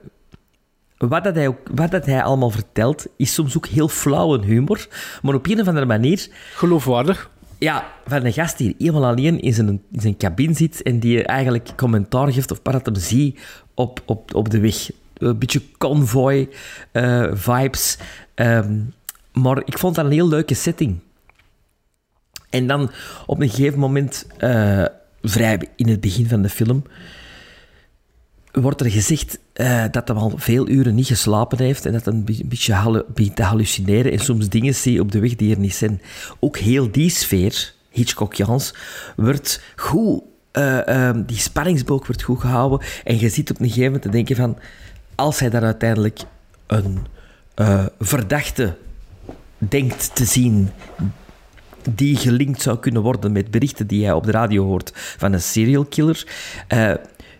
[0.97, 4.87] wat, dat hij ook, wat dat hij allemaal vertelt, is soms ook heel flauwe humor.
[5.21, 6.27] Maar op een of andere manier...
[6.53, 7.29] Geloofwaardig.
[7.57, 11.23] Ja, van een gast die helemaal alleen in zijn, in zijn cabine zit en die
[11.23, 12.51] eigenlijk commentaar geeft
[12.85, 13.39] hem ziet
[13.73, 14.89] op, op, op de weg.
[15.17, 17.97] Een beetje convoy-vibes.
[19.33, 20.99] maar ik vond dat een heel leuke setting.
[22.49, 22.91] En dan
[23.25, 24.85] op een gegeven moment, eh,
[25.21, 26.83] vrij in het begin van de film,
[28.51, 32.13] wordt er gezegd eh, dat hij al veel uren niet geslapen heeft en dat hij
[32.13, 35.75] een beetje begint te hallucineren en soms dingen zie op de weg die er niet
[35.75, 36.01] zijn.
[36.39, 38.73] Ook heel die sfeer, Hitchcockiaans,
[39.15, 40.21] wordt goed,
[40.51, 44.09] eh, ehm, die spanningsboog wordt goed gehouden en je ziet op een gegeven moment te
[44.09, 44.57] denken van,
[45.15, 46.19] als hij daar uiteindelijk
[46.67, 47.05] een
[47.99, 48.77] verdachte
[49.57, 50.69] denkt te zien
[51.89, 55.41] die gelinkt zou kunnen worden met berichten die hij op de radio hoort van een
[55.41, 56.27] serial killer,
[56.67, 56.93] eh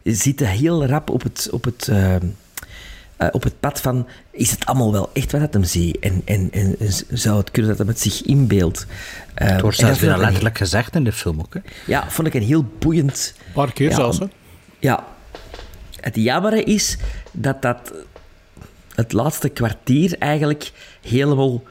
[0.04, 2.22] zit hij heel rap op het, op het, eh, eh,
[3.32, 6.52] op het pad van is het allemaal wel echt wat dat hem ziet en, en,
[6.52, 6.76] en
[7.10, 8.86] zou het kunnen dat hij het zich inbeeldt.
[9.34, 11.54] Eh, Het wordt zelfs weer letterlijk gezegd in de film ook.
[11.54, 11.60] Hè.
[11.86, 13.34] ja, vond ik een heel boeiend...
[13.48, 14.26] Een paar keer ja, zelfs, hè?
[14.80, 15.06] Ja.
[16.00, 16.98] Het jammere is
[17.32, 17.94] dat dat
[18.96, 20.72] het laatste kwartier eigenlijk
[21.02, 21.64] helemaal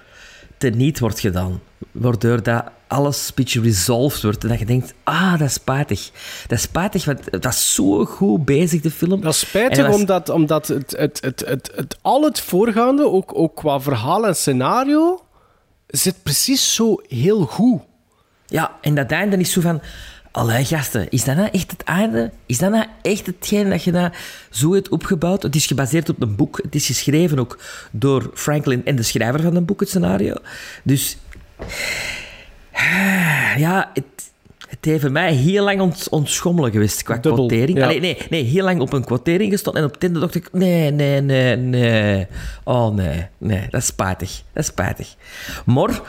[0.56, 1.60] teniet wordt gedaan.
[1.92, 4.42] Waardoor dat alles een beetje resolved wordt.
[4.42, 6.10] En dat je denkt, ah, dat is spijtig.
[6.46, 9.20] Dat is spijtig, want het was zo goed bezig, de film.
[9.20, 13.30] Dat is spijtig, dat omdat, omdat het, het, het, het, het, al het voorgaande, ook,
[13.34, 15.24] ook qua verhaal en scenario,
[15.86, 17.80] zit precies zo heel goed.
[18.46, 19.80] Ja, en dat einde is zo van...
[20.32, 22.30] Allee, gasten, is dat nou echt het einde?
[22.46, 24.12] Is dat nou echt hetgeen dat je nou
[24.50, 25.42] zo hebt opgebouwd?
[25.42, 26.60] Het is gebaseerd op een boek.
[26.62, 27.58] Het is geschreven ook
[27.90, 30.34] door Franklin en de schrijver van een boek, het scenario.
[30.82, 31.16] Dus...
[33.56, 34.04] Ja, het,
[34.68, 37.78] het heeft mij heel lang ont, ontschommelen geweest qua Dubbel, quotering.
[37.78, 37.84] ja.
[37.84, 39.76] Allee, nee, nee, heel lang op een quotering gestaan.
[39.76, 42.26] En op het einde dacht ik, nee, nee, nee, nee.
[42.64, 44.42] Oh, nee, nee, dat is spijtig.
[44.52, 45.14] Dat is spijtig.
[45.66, 46.00] Maar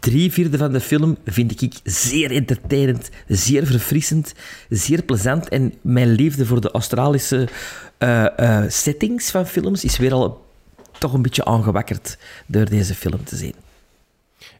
[0.00, 4.34] drie vierde van de film vind ik zeer entertainend, zeer verfrissend,
[4.68, 5.48] zeer plezant.
[5.48, 7.48] En mijn liefde voor de Australische
[7.98, 10.44] eh, eh, settings van films is weer al
[10.98, 13.54] toch een beetje aangewakkerd door deze film te zien.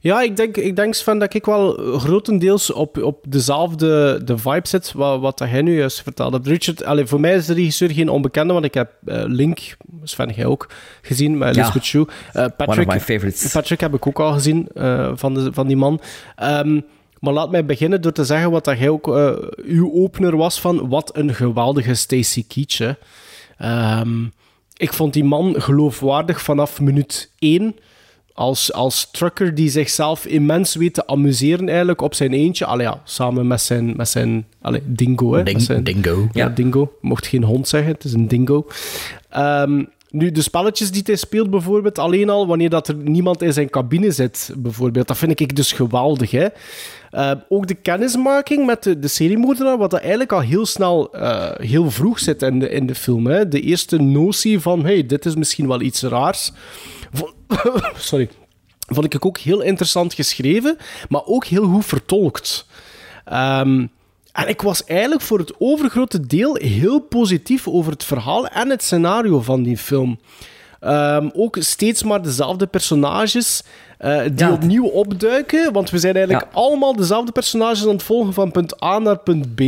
[0.06, 4.68] Ja, ik denk, ik denk Sven, dat ik wel grotendeels op, op dezelfde de vibe
[4.68, 6.40] zit, wat, wat dat jij nu juist vertelde.
[6.42, 10.32] Richard, allee, voor mij is de regisseur geen onbekende, want ik heb eh, Link, Sven,
[10.34, 10.68] jij ook,
[11.02, 11.60] gezien met Ja.
[11.60, 12.06] Elizabeth Shue.
[12.32, 13.52] Eh, One of Patrick, my favorites.
[13.52, 16.00] Patrick heb ik ook al gezien, eh, van, de, van die man.
[16.36, 16.80] Ehm,
[17.20, 19.06] maar laat mij beginnen door te zeggen wat dat jij ook
[19.56, 22.96] uw opener was van wat een geweldige Stacy Keach.
[23.58, 24.24] Ehm,
[24.76, 27.76] ik vond die man geloofwaardig vanaf minuut één.
[28.36, 32.64] Als, als trucker die zichzelf immens weet te amuseren eigenlijk op zijn eentje.
[32.64, 35.34] Allee, ja, samen met zijn, met zijn allee, dingo.
[35.34, 36.28] Hè, Ding- zijn, dingo.
[36.32, 36.92] Ja, dingo.
[37.00, 38.66] Mocht geen hond zeggen, het is een dingo.
[39.30, 43.52] Ehm, nu, de spelletjes die hij speelt bijvoorbeeld, alleen al wanneer dat er niemand in
[43.52, 46.30] zijn cabine zit, bijvoorbeeld, dat vind ik dus geweldig.
[46.30, 46.46] Hè?
[47.10, 51.50] Eh, ook de kennismaking met de, de seriemoordenaar, wat dat eigenlijk al heel snel, eh,
[51.56, 53.26] heel vroeg zit in de, in de film.
[53.26, 53.48] Hè?
[53.48, 56.52] De eerste notie van, hey, dit is misschien wel iets raars.
[57.96, 58.28] Sorry.
[58.86, 60.76] Vond ik ook heel interessant geschreven,
[61.08, 62.66] maar ook heel goed vertolkt.
[63.24, 63.86] Ehm,
[64.32, 68.82] en ik was eigenlijk voor het overgrote deel heel positief over het verhaal en het
[68.82, 70.18] scenario van die film.
[70.80, 73.62] Ehm, ook steeds maar dezelfde personages
[73.98, 74.52] eh, die Ja.
[74.52, 75.72] opnieuw opduiken.
[75.72, 79.54] Want we zijn eigenlijk allemaal dezelfde personages aan het volgen van punt A naar punt
[79.54, 79.58] B.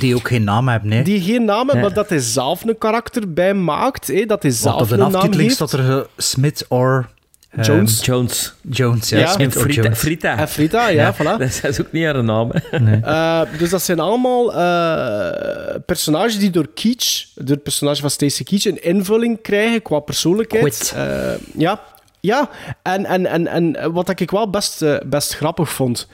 [0.00, 1.02] Die ook geen naam hebben, hè.
[1.02, 1.84] Die geen naam hebben, Nee.
[1.84, 4.06] maar dat hij zelf een karakter bij maakt.
[4.06, 5.54] Hè, dat hij zelf op de een naam aftiteling heeft.
[5.54, 7.08] staat er Smith or...
[7.50, 8.04] ehm, Jones.
[8.04, 8.54] Jones.
[8.70, 9.18] Jones, ja.
[9.18, 9.26] Ja.
[9.26, 9.82] Smith Frita.
[9.82, 9.98] Jones.
[9.98, 10.38] Frita.
[10.38, 11.38] En Frita, ja, voilà.
[11.38, 12.50] Dat is ook niet haar naam.
[12.52, 18.44] Eh, dus dat zijn allemaal eh, personages die door Keach, door het personage van Stacey
[18.44, 20.62] Keach, een invulling krijgen qua persoonlijkheid.
[20.64, 20.92] Quit.
[20.96, 21.80] Eh, ja,
[22.26, 22.50] ja.
[22.82, 26.08] En, en, en, en wat ik wel best, eh, best grappig vond.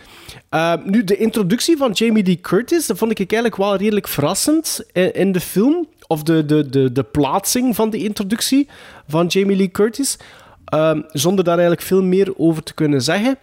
[0.48, 4.80] Eh, nu, de introductie van Jamie Lee Curtis, dat vond ik eigenlijk wel redelijk verrassend
[4.92, 5.86] in, de film.
[6.06, 8.68] Of de, de, de, de plaatsing van de introductie
[9.08, 10.18] van Jamie Lee Curtis.
[10.64, 13.38] Ehm, zonder daar eigenlijk veel meer over te kunnen zeggen.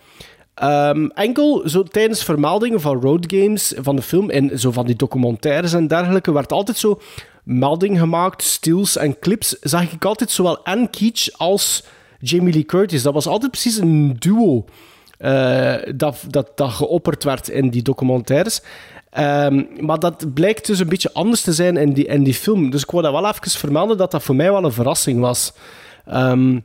[0.54, 4.96] Ehm, enkel zo tijdens vermeldingen van road games van de film en zo van die
[4.96, 7.00] documentaires en dergelijke werd altijd zo
[7.44, 9.58] melding gemaakt, stills en clips.
[9.60, 11.84] Zag ik altijd zowel Anne Keach als
[12.20, 13.02] Jamie Lee Curtis.
[13.02, 14.66] Dat was altijd precies een duo
[15.18, 18.62] eh, dat, dat, geopperd werd in die documentaires.
[19.10, 22.70] Ehm, maar dat blijkt dus een beetje anders te zijn in die, in die film.
[22.70, 25.54] Dus ik wou dat wel even vermelden dat dat voor mij wel een verrassing was.
[26.06, 26.60] Ehm,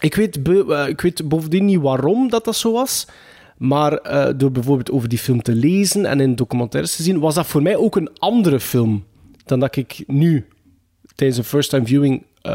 [0.00, 3.06] ik weet, eh, ik weet bovendien niet waarom dat dat zo was.
[3.56, 7.34] Maar eh, door bijvoorbeeld over die film te lezen en in documentaires te zien, was
[7.34, 9.04] dat voor mij ook een andere film
[9.44, 10.46] dan dat ik nu
[11.14, 12.52] tijdens een first-time viewing eh,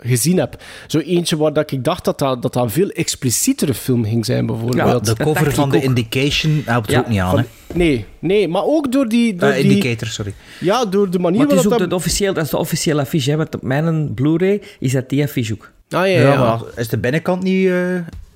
[0.00, 0.62] gezien heb.
[0.86, 4.24] Zo eentje waar dat ik dacht dat dat, dat dat een veel explicietere film ging
[4.26, 5.06] zijn, bijvoorbeeld.
[5.06, 7.44] de cover van de Indication helpt er Ja, ook niet aan, van- hè?
[7.74, 9.34] Nee, nee, maar ook door die...
[9.34, 10.34] Door die indicator, sorry.
[10.60, 11.88] Ja, door de manier waarop ook dat...
[11.90, 13.30] de officieel, dat is de officiële affiche.
[13.30, 15.70] Hè, want op mijn Blu-ray is dat die affiche ook.
[15.90, 16.38] Ah, ja, Ja, ja.
[16.38, 17.66] maar is de binnenkant niet...
[17.68, 17.74] eh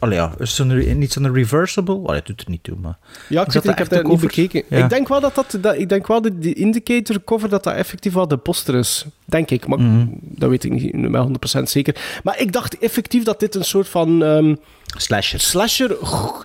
[0.06, 0.62] Allee, ja, is
[0.94, 1.94] niet zo'n reversible?
[2.04, 2.98] Allee, het doet er niet toe, maar...
[3.28, 4.62] Ja, ik, Is weet, dat ik heb dat niet bekeken.
[4.68, 4.84] Ja.
[4.84, 7.74] Ik denk wel dat dat, dat ik denk wel dat die indicator cover dat dat
[7.74, 9.04] effectief wel de poster is.
[9.24, 10.06] Denk ik, maar Mhm.
[10.20, 12.20] dat weet ik niet met 100% zeker.
[12.22, 14.54] Maar ik dacht effectief dat dit een soort van ehm,
[14.96, 15.40] Slasher.
[15.40, 15.96] slasher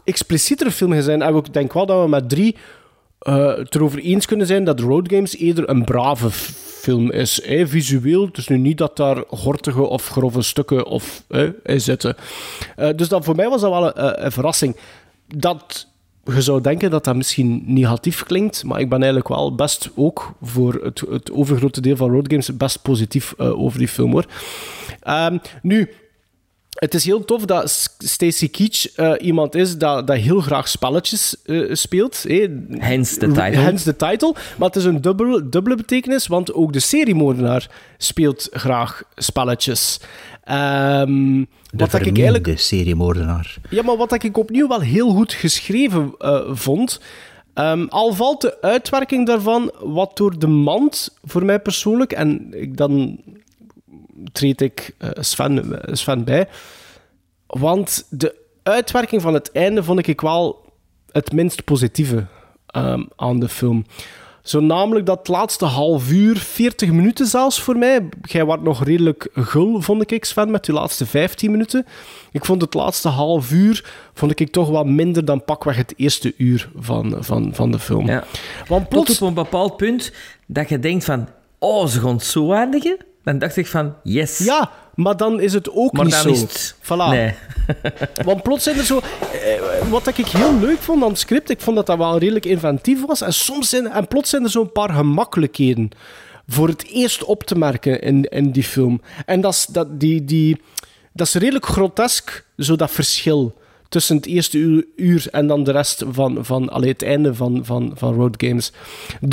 [0.03, 1.21] explicietere film zijn.
[1.21, 2.55] En ik denk wel dat we met drie
[3.19, 6.29] eh, het erover eens kunnen zijn dat Road Games eerder een brave
[6.81, 7.41] film is.
[7.63, 12.15] Visueel, is nu niet dat daar gortige of grove stukken of, hè, in zitten.
[12.75, 14.75] Eh, dus dat, voor mij was dat wel een, een- verrassing.
[15.27, 15.87] Dat
[16.25, 20.33] je zou denken dat dat misschien negatief klinkt, maar ik ben eigenlijk wel best ook
[20.41, 24.25] voor het, het overgrote deel van Road Games best positief eh, over die film hoor.
[25.01, 25.89] Ehm, nu,
[26.81, 31.35] het is heel tof dat Stacy Keach eh, iemand is dat, dat heel graag spelletjes
[31.45, 32.23] eh, speelt.
[32.23, 32.47] hè.
[32.77, 33.61] Hence the title.
[33.61, 34.35] Hence the title.
[34.57, 39.99] Maar het is een dubbele, dubbele betekenis, want ook de seriemoordenaar speelt graag spelletjes.
[40.43, 43.55] De wat ik eigenlijk seriemoordenaar.
[43.69, 46.99] ja, maar wat ik opnieuw wel heel goed geschreven eh, vond.
[47.53, 52.77] ehm, al valt de uitwerking daarvan wat door de mand, voor mij persoonlijk, en ik,
[52.77, 53.19] dan
[54.31, 56.47] treed ik eh, Sven, eh, Sven bij.
[57.47, 60.65] Want de uitwerking van het einde vond ik wel
[61.11, 62.25] het minst positieve
[62.65, 63.85] ehm, aan de film.
[64.43, 68.09] Zo namelijk dat laatste half uur, 40 minuten zelfs voor mij.
[68.21, 71.85] Jij was nog redelijk gul, vond ik, Sven, met die laatste 15 minuten.
[72.31, 76.33] Ik vond het laatste half uur vond ik toch wat minder dan pakweg het eerste
[76.37, 78.07] uur van, van, van de film.
[78.07, 78.23] Ja.
[78.67, 79.21] Want Tot plots...
[79.21, 80.11] op een bepaald punt
[80.45, 81.27] dat je denkt van...
[81.59, 82.97] Oh, ze gaan het zo eindigen?
[83.23, 83.95] Dan dacht ik van...
[84.03, 84.37] Yes.
[84.37, 86.29] Ja, maar dan is het ook Maar niet zo.
[86.29, 87.09] het- Voilà.
[87.09, 87.33] Nee.
[88.25, 88.97] Want plots zijn er zo...
[89.31, 92.45] eh, Wat ik heel leuk vond aan het script, ik vond dat dat wel redelijk
[92.45, 93.21] inventief was.
[93.21, 95.89] En, soms zijn, en plots zijn er zo'n paar gemakkelijkheden
[96.47, 99.01] voor het eerst op te merken in, in die film.
[99.25, 100.61] En dat is, dat, die, die,
[101.13, 105.71] dat is redelijk grotesk, zo dat verschil tussen het eerste uur, uur en dan de
[105.71, 108.71] rest van, van allee, het einde van, van, van Road Games.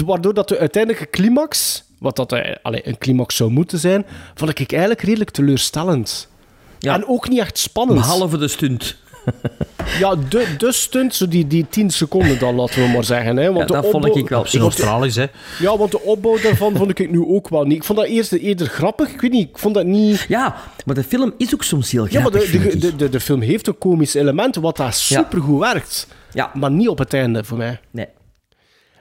[0.04, 4.72] Waardoor dat de uiteindelijke climax, wat dat allee, een climax zou moeten zijn, vond ik
[4.72, 6.28] eigenlijk redelijk teleurstellend.
[6.78, 6.94] Ja.
[6.94, 8.00] En ook niet echt spannend.
[8.00, 8.96] Behalve de stunt.
[9.98, 13.36] Ja, de, de stunt, zo die, die 10 seconden dan, laten we maar zeggen.
[13.36, 13.46] Hè.
[13.52, 14.46] Want Ja, de dat vond ik wel.
[14.46, 15.26] Australisch, hè.
[15.58, 17.76] Ja, want de opbouw daarvan vond ik nu ook wel niet.
[17.76, 19.12] Ik vond dat eerst eerder grappig.
[19.12, 20.24] Ik weet niet, ik vond dat niet...
[20.28, 23.20] Ja, maar de film is ook soms heel Ja, maar grappig, de, de, de, de
[23.20, 26.08] film heeft een komisch element, wat daar supergoed werkt.
[26.32, 26.50] Ja.
[26.54, 27.80] Maar niet op het einde, voor mij.
[27.90, 28.06] Nee.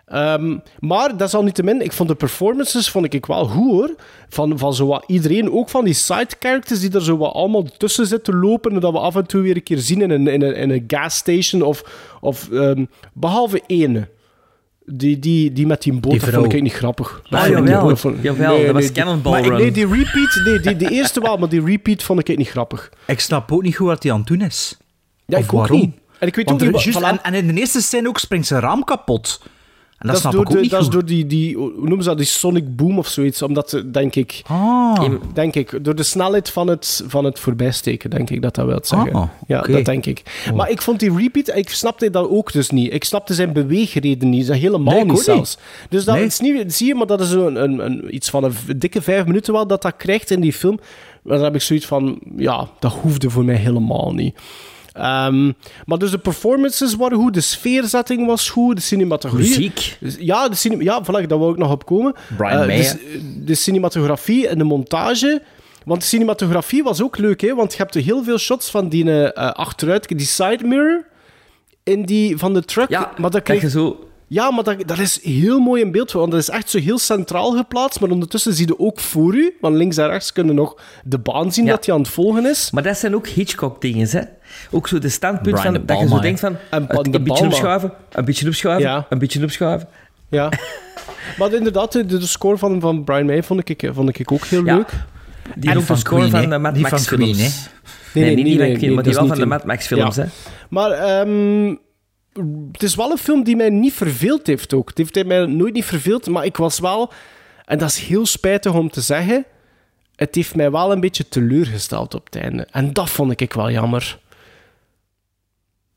[0.07, 3.95] Ehm, maar desalniettemin, ik vond de performances vond ik wel goed hoor.
[4.29, 7.63] Van, van zo wat iedereen, ook van die side characters die er zo wat allemaal
[7.77, 8.71] tussen zitten lopen.
[8.73, 10.69] En dat we af en toe weer een keer zien in een, in een, in
[10.69, 11.61] een gasstation.
[11.61, 11.83] Of,
[12.21, 14.07] of ehm, behalve ene.
[14.85, 17.21] Die, die, die met die boot, Die dat vond ik niet grappig.
[17.29, 17.61] Ah, ik jawel.
[17.79, 19.57] niet- dat vond- Jawel, dat was die- Cannonball maar ik- Run.
[19.57, 22.91] Nee, die repeat, nee, die, die eerste wel, maar die repeat vond ik niet grappig.
[23.07, 24.77] Ik snap ook niet goed wat hij aan het doen is.
[25.25, 25.79] Ja, Of ik ook waarom.
[25.79, 25.95] niet.
[26.19, 26.83] En ik weet Want ook er- niet...
[26.83, 27.21] juist- wat- voilà.
[27.23, 29.41] en, en in de eerste scène ook springt zijn raam kapot.
[29.97, 32.01] En dat, snap door, ik ook de, niet dat is door die, die, hoe noemen
[32.03, 33.41] ze dat, die sonic boom of zoiets.
[33.41, 38.09] Omdat, eh, denk ik, Ah, denk ik, door de snelheid van het, van het voorbijsteken,
[38.09, 39.13] denk ik dat dat wil zeggen.
[39.13, 40.21] Ah, ja, dat denk ik.
[40.55, 42.93] Maar ik vond die repeat, ik snapte dat ook dus niet.
[42.93, 45.57] Ik snapte zijn beweegreden niet, dat helemaal Nee, niet zelfs.
[45.89, 46.25] Dus dat Nee.
[46.25, 49.25] is niet, zie je, maar dat is een, een, een, iets van een dikke vijf
[49.25, 50.79] minuten wel dat dat krijgt in die film.
[51.21, 54.37] Maar dan heb ik zoiets van, ja, dat hoefde voor mij helemaal niet.
[54.97, 55.51] Ehm,
[55.85, 59.47] maar dus de performances waren goed, de sfeerzetting was goed, de cinematografie...
[59.49, 59.97] Muziek.
[60.19, 62.13] Ja, de cine- ja voilà, daar wou ik nog op komen.
[62.37, 62.93] Brian May, eh,
[63.37, 65.41] de cinematografie en de montage.
[65.85, 67.55] Want de cinematografie was ook leuk, hè?
[67.55, 71.05] want je hebt heel veel shots van die eh, achteruit, die side mirror
[71.83, 72.89] in die, van de truck.
[72.89, 74.06] Ja, maar dat dat kreeg, je zo...
[74.27, 76.97] ja, maar dat, dat is heel mooi in beeld, want dat is echt zo heel
[76.97, 77.99] centraal geplaatst.
[77.99, 81.51] Maar ondertussen zie je ook voor u, want links en rechts kunnen nog de baan
[81.53, 81.71] zien Ja.
[81.71, 82.71] dat hij aan het volgen is.
[82.71, 84.21] Maar dat zijn ook Hitchcock-dingen, hè.
[84.71, 86.55] Ook zo de standpunt Brian van, De dat je zo denkt van...
[86.69, 89.05] En de een beetje opschuiven, een beetje opschuiven, Ja.
[89.09, 89.87] een beetje opschuiven.
[90.29, 90.49] Ja.
[91.37, 94.65] maar inderdaad, de, de score van, van Brian May vond ik, vond ik ook heel
[94.65, 94.75] Ja.
[94.75, 94.89] leuk.
[95.55, 97.69] Die En ook de score Queen, van de Mad Die Max van Queen, films.
[98.13, 99.49] Nee, Nee, nee, niet die nee, van Queen, nee, maar die wel van de niet
[99.49, 100.21] Mad Max films, Ja.
[100.23, 100.29] hè.
[100.69, 101.75] Maar ehm,
[102.71, 104.89] het is wel een film die mij niet verveeld heeft ook.
[104.89, 107.11] Het heeft mij nooit niet verveeld, maar ik was wel...
[107.65, 109.45] En dat is heel spijtig om te zeggen.
[110.15, 112.67] Het heeft mij wel een beetje teleurgesteld op het einde.
[112.71, 114.19] En dat vond ik wel jammer.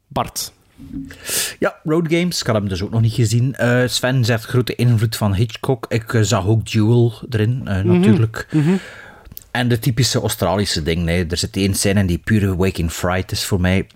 [0.06, 0.52] Bart.
[1.58, 2.40] Ja, Road Games.
[2.40, 3.54] Ik had hem dus ook nog niet gezien.
[3.54, 5.86] Eh, Sven zegt grote invloed van Hitchcock.
[5.88, 7.86] Ik eh, zag ook Duel erin, eh, Mhm.
[7.98, 8.46] natuurlijk.
[9.50, 11.02] En de typische Australische ding.
[11.04, 11.26] Nee.
[11.26, 13.86] Er zit één scène die pure Waking Fright is voor mij.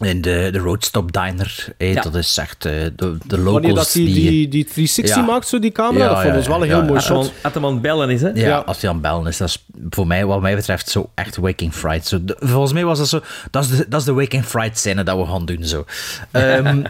[0.00, 1.66] In de, de Roadstop Diner.
[1.76, 2.02] eh, Ja.
[2.02, 5.22] Dat is echt eh, de, de locals Wanneer dat die, die, die 360 Ja.
[5.22, 6.88] maakt, zo die camera, Ja, dat vond ja, ons wel een ja, heel ja.
[6.88, 7.16] mooi shot.
[7.26, 8.28] aan- als hem aan het bellen is, hè?
[8.28, 8.56] Ja, Ja.
[8.58, 11.36] als hij aan het bellen is, dat is voor mij, wat mij betreft, zo echt
[11.36, 12.06] Waking Fright.
[12.06, 13.20] Zo, de- volgens mij was dat zo,
[13.50, 15.64] dat is de, dat is de Waking Fright scène dat we gaan doen.
[15.64, 15.84] Zo.
[16.30, 16.82] Ehm,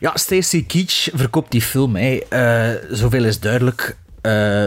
[0.00, 1.96] ja, Stacey Keach verkoopt die film.
[1.96, 2.18] Hè.
[2.28, 3.96] Eh, zoveel is duidelijk.
[4.20, 4.64] Eh,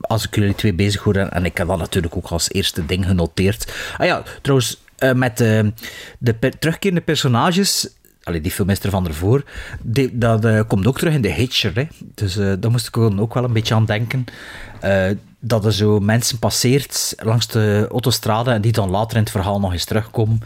[0.00, 3.06] als ik jullie twee bezig hoor, en ik heb dat natuurlijk ook als eerste ding
[3.06, 3.72] genoteerd.
[3.98, 5.60] Ah ja, trouwens, eh, met eh,
[6.18, 7.88] de per- terugkerende personages.
[8.22, 9.44] Allee, die film is er van ervoor.
[9.82, 11.72] Die, dat eh, komt ook terug in The Hitcher.
[11.74, 11.86] Hè.
[12.14, 14.24] Dus eh daar moest ik ook wel een beetje aan denken.
[14.80, 15.06] Eh,
[15.46, 19.60] dat er zo mensen passeert langs de autostrade en die dan later in het verhaal
[19.60, 20.40] nog eens terugkomen.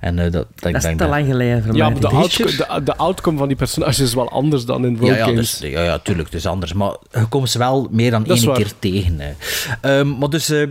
[0.00, 1.92] En, eh, dat, dat, ik Dat is te dat- lang geleden voor Ja, mij.
[1.92, 2.74] maar de, Die outco- Hitcher.
[2.76, 5.58] de, de outcome van die personages is wel anders dan in Road Ja, ja, Games.
[5.58, 6.72] dus, ja, ja, tuurlijk, het is anders.
[6.72, 9.16] Maar je komt ze wel meer dan één keer tegen.
[9.20, 9.32] Hè.
[9.80, 10.66] Ehm, maar dus, eh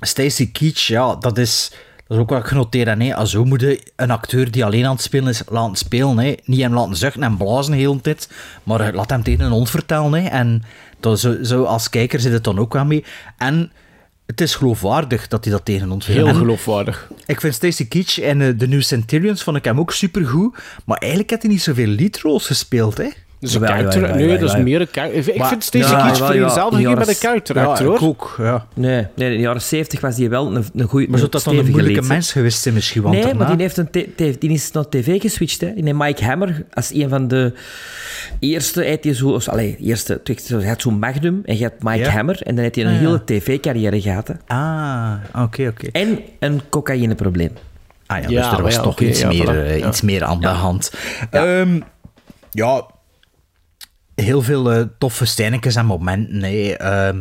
[0.00, 1.72] Stacey Keach, ja, dat is,
[2.12, 3.00] dat is ook wat ik genoteerd heb.
[3.00, 3.26] Hè.
[3.26, 6.18] Zo moet je een acteur die alleen aan het spelen is, laten spelen.
[6.18, 6.34] Hè.
[6.44, 8.28] Niet hem laten zuchten en blazen de hele tijd,
[8.62, 10.12] maar laat hem tegen een hond vertellen.
[10.12, 10.28] Hè.
[10.28, 10.62] En
[11.00, 13.04] dat, zo, zo als kijker zit het dan ook wel mee.
[13.38, 13.72] En
[14.26, 17.10] het is geloofwaardig dat hij dat tegen ons Heel En geloofwaardig.
[17.26, 20.56] Ik vind Stacey Keach en eh, de New Centurions vond ik hem ook supergoed.
[20.84, 23.08] Maar eigenlijk heeft hij niet zoveel lead roles gespeeld, hè?
[23.42, 25.28] Dus een character, nee, jawel, dat is meer een character.
[25.32, 28.08] Ik Maar- vind Keach jawel, voor jezelf de met een character ja, actor, hoor.
[28.08, 28.66] ook, ja.
[28.74, 31.44] Nee, nee, in de jaren 70 was hij wel een, een goede Maar zou dat
[31.44, 33.02] dan een moeilijke mens geweest zijn misschien?
[33.02, 33.88] Want Nee, maar die, heeft een
[34.38, 35.60] die is naar tv geswitcht.
[35.60, 35.74] Hè.
[35.74, 37.52] Die heeft Mike Hammer als een van de
[38.40, 38.80] eerste.
[39.00, 42.10] Hij zo, allee, eerste, hij had zo'n Magnum en je had Mike Ja.
[42.10, 42.42] Hammer.
[42.42, 43.06] En dan heeft hij een Ah, ja.
[43.06, 44.28] hele tv-carrière gehad.
[44.28, 44.34] hè.
[44.46, 45.14] Ah,
[45.44, 45.86] oké, oké.
[45.92, 47.50] En een cocaïneprobleem.
[48.06, 49.48] Ah ja, Ja, dus er was toch iets, ja, meer, voilà.
[49.66, 49.86] eh, Ja.
[49.88, 50.92] iets meer aan de hand.
[51.30, 51.64] Ja,
[52.50, 52.86] ja
[54.14, 56.38] heel veel eh, toffe scènetjes en momenten.
[56.38, 56.76] Nee.
[56.76, 57.20] Ehm,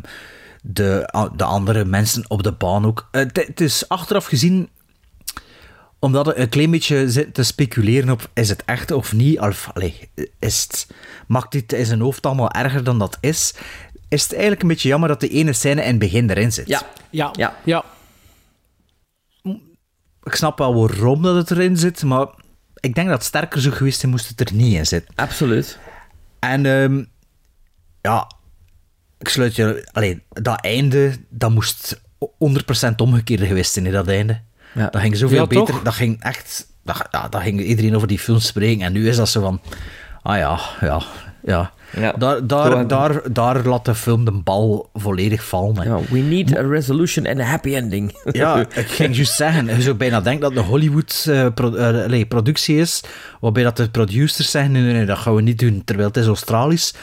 [0.64, 3.08] de, de andere mensen op de baan ook.
[3.12, 4.70] Eh, Het het is achteraf gezien
[6.00, 9.40] omdat het een klein beetje zit te speculeren op is het echt of niet.
[9.40, 10.10] Of, allee,
[10.40, 10.88] is het,
[11.28, 13.54] maakt dit in zijn hoofd allemaal erger dan dat is?
[14.10, 16.68] Is het eigenlijk een beetje jammer dat de ene scène in het begin erin zit?
[16.68, 17.56] Ja, Ja, Ja.
[17.64, 17.84] ja.
[20.24, 22.28] Ik snap wel waarom dat het erin zit, maar
[22.80, 25.16] ik denk dat het sterker zou geweest zijn moest het er niet in zitten.
[25.16, 25.80] absoluut.
[26.42, 27.04] En ehm,
[28.02, 28.32] ja,
[29.18, 29.88] ik sluit je...
[29.92, 32.28] Alleen, dat einde, dat moest 100%
[32.98, 34.42] omgekeerd geweest zijn, hè, dat einde.
[34.74, 34.88] Ja.
[34.88, 35.66] Dat ging zoveel Ja, beter.
[35.66, 35.82] toch?
[35.82, 36.68] Dat ging echt...
[36.84, 38.86] Dat, ja, dat ging iedereen over die film spreken.
[38.86, 39.62] En nu is dat zo van...
[40.22, 41.02] Ah ja, ja,
[41.44, 41.72] ja.
[41.96, 42.12] Ja.
[42.12, 45.84] Daar, daar, daar, daar laat de film de bal volledig vallen.
[45.84, 48.20] Ja, we need a resolution and a happy ending.
[48.32, 53.04] Ja, ik ging juist zeggen, je zou bijna denken dat het een Hollywood-productie is,
[53.40, 56.18] waarbij dat de producers zeggen, nee, nee, nee, dat gaan we niet doen, terwijl het
[56.18, 56.94] is Australisch.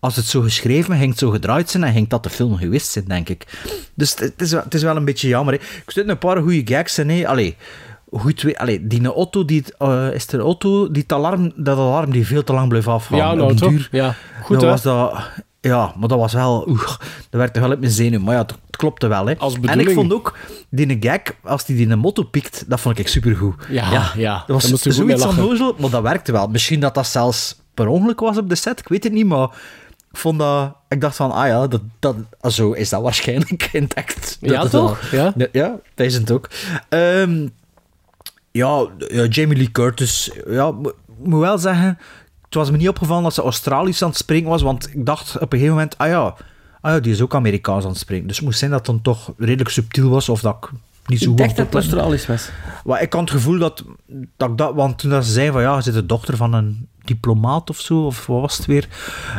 [0.00, 2.90] Als het zo geschreven, ging het zo gedraaid zijn, en ging dat de film geweest
[2.90, 3.44] zijn, denk ik.
[3.94, 5.54] Dus het is, het is wel een beetje jammer.
[5.54, 5.60] Hè.
[5.60, 7.10] Ik zit een paar goede gags in.
[7.10, 7.28] Hè.
[7.28, 7.56] Allee,
[8.18, 11.78] goed, we- allee, die auto, die, eh, is er een auto, die het alarm, dat
[11.78, 13.18] alarm die veel te lang bleef afgaan.
[13.18, 13.68] Ja, nou toch?
[13.70, 15.18] duur- Ja, goed dat was dat,
[15.60, 16.64] ja, maar dat was wel...
[16.68, 16.86] Oeh,
[17.30, 18.20] dat werkte wel op mijn zenuw.
[18.20, 19.26] Maar ja, het, het klopte wel.
[19.26, 19.36] Hè.
[19.38, 20.36] Als en ik vond ook,
[20.70, 23.54] die gag, als die die een motto pikt, dat vond ik supergoed.
[23.68, 24.10] Ja, ja.
[24.16, 24.44] ja.
[24.46, 26.46] Dat was zoiets onnozel, maar dat werkte wel.
[26.48, 29.48] Misschien dat dat zelfs per ongeluk was op de set, ik weet het niet, maar
[30.12, 30.72] ik vond dat...
[30.88, 34.36] Ik dacht van, ah ja, dat, dat, ah, zo is dat waarschijnlijk in het echt.
[34.40, 35.10] Ja, toch?
[35.10, 36.50] Ja, ja dat is het ook.
[36.88, 37.46] Ehm,
[38.56, 41.98] ja, ja, Jamie Lee Curtis, ja, mo- moet wel zeggen,
[42.44, 45.34] het was me niet opgevallen dat ze Australisch aan het spreken was, want ik dacht
[45.34, 46.34] op een gegeven moment, ah ja,
[46.80, 48.26] ah ja die is ook Amerikaans aan het spreken.
[48.26, 50.70] Dus het moest zijn dat het dan toch redelijk subtiel was, of dat ik
[51.06, 51.74] niet zo Ik goed dacht dat het.
[51.74, 52.50] Australisch was.
[52.84, 53.84] Maar ik had het gevoel dat,
[54.36, 54.74] dat ik dat...
[54.74, 57.80] Want toen dat ze zei van ja, je zit de dochter van een diplomaat of
[57.80, 58.88] zo, of wat was het weer?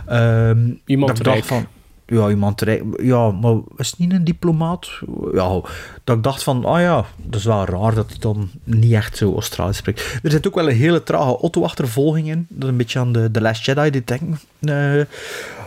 [0.06, 1.68] Ehm, Iemand dat ik dacht van...
[2.08, 2.64] Ja, iemand.
[2.98, 4.90] Ja, maar is het niet een diplomaat?
[5.34, 5.62] Ja,
[6.04, 9.18] dat ik dacht van, ah ja, dat is wel raar dat hij dan niet echt
[9.18, 10.20] zo Australisch spreekt.
[10.24, 12.46] Er zit ook wel een hele trage auto-achtervolging in.
[12.50, 14.40] Dat is een beetje aan de, de Last Jedi, die denken.
[14.60, 15.02] Eh,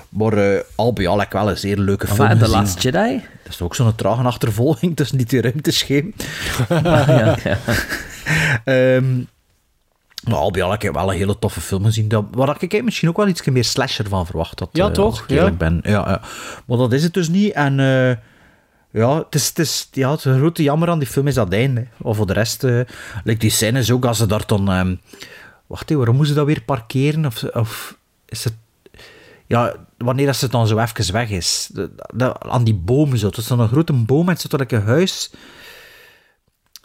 [0.09, 2.59] maar eh, al bij al heb ik wel een zeer leuke film Maar The gezien.
[2.59, 3.23] Last Jedi?
[3.45, 6.15] Dat is ook zo'n trage achtervolging tussen die twee ruimteschepen.
[6.83, 7.59] ja, ja.
[8.65, 9.05] Ehm,
[10.25, 12.09] maar al bij al heb ik wel een hele toffe film gezien.
[12.09, 14.69] Dat, waar ik misschien ook wel iets meer slasher van verwacht had.
[14.73, 15.11] Ja, eh, toch?
[15.11, 15.69] Als ik eerlijk Ja.
[15.71, 15.81] ben.
[15.83, 16.21] Ja, ja.
[16.67, 17.53] Maar dat is het dus niet.
[17.53, 18.17] En eh,
[18.91, 21.87] ja, het is, het, is, ja, het grote jammer aan die film is dat einde.
[22.03, 22.63] Of voor de rest,
[23.25, 24.71] like die scènes ook, als ze daar dan...
[24.71, 24.95] ehm,
[25.67, 27.27] wacht even, waarom moeten ze dat weer parkeren?
[27.27, 28.55] Of, of is het...
[29.47, 31.69] Ja, wanneer dat ze dan zo even weg is.
[31.73, 33.27] De- de- aan die bomen zo.
[33.27, 35.31] Het is dan een grote boom en het zit een huis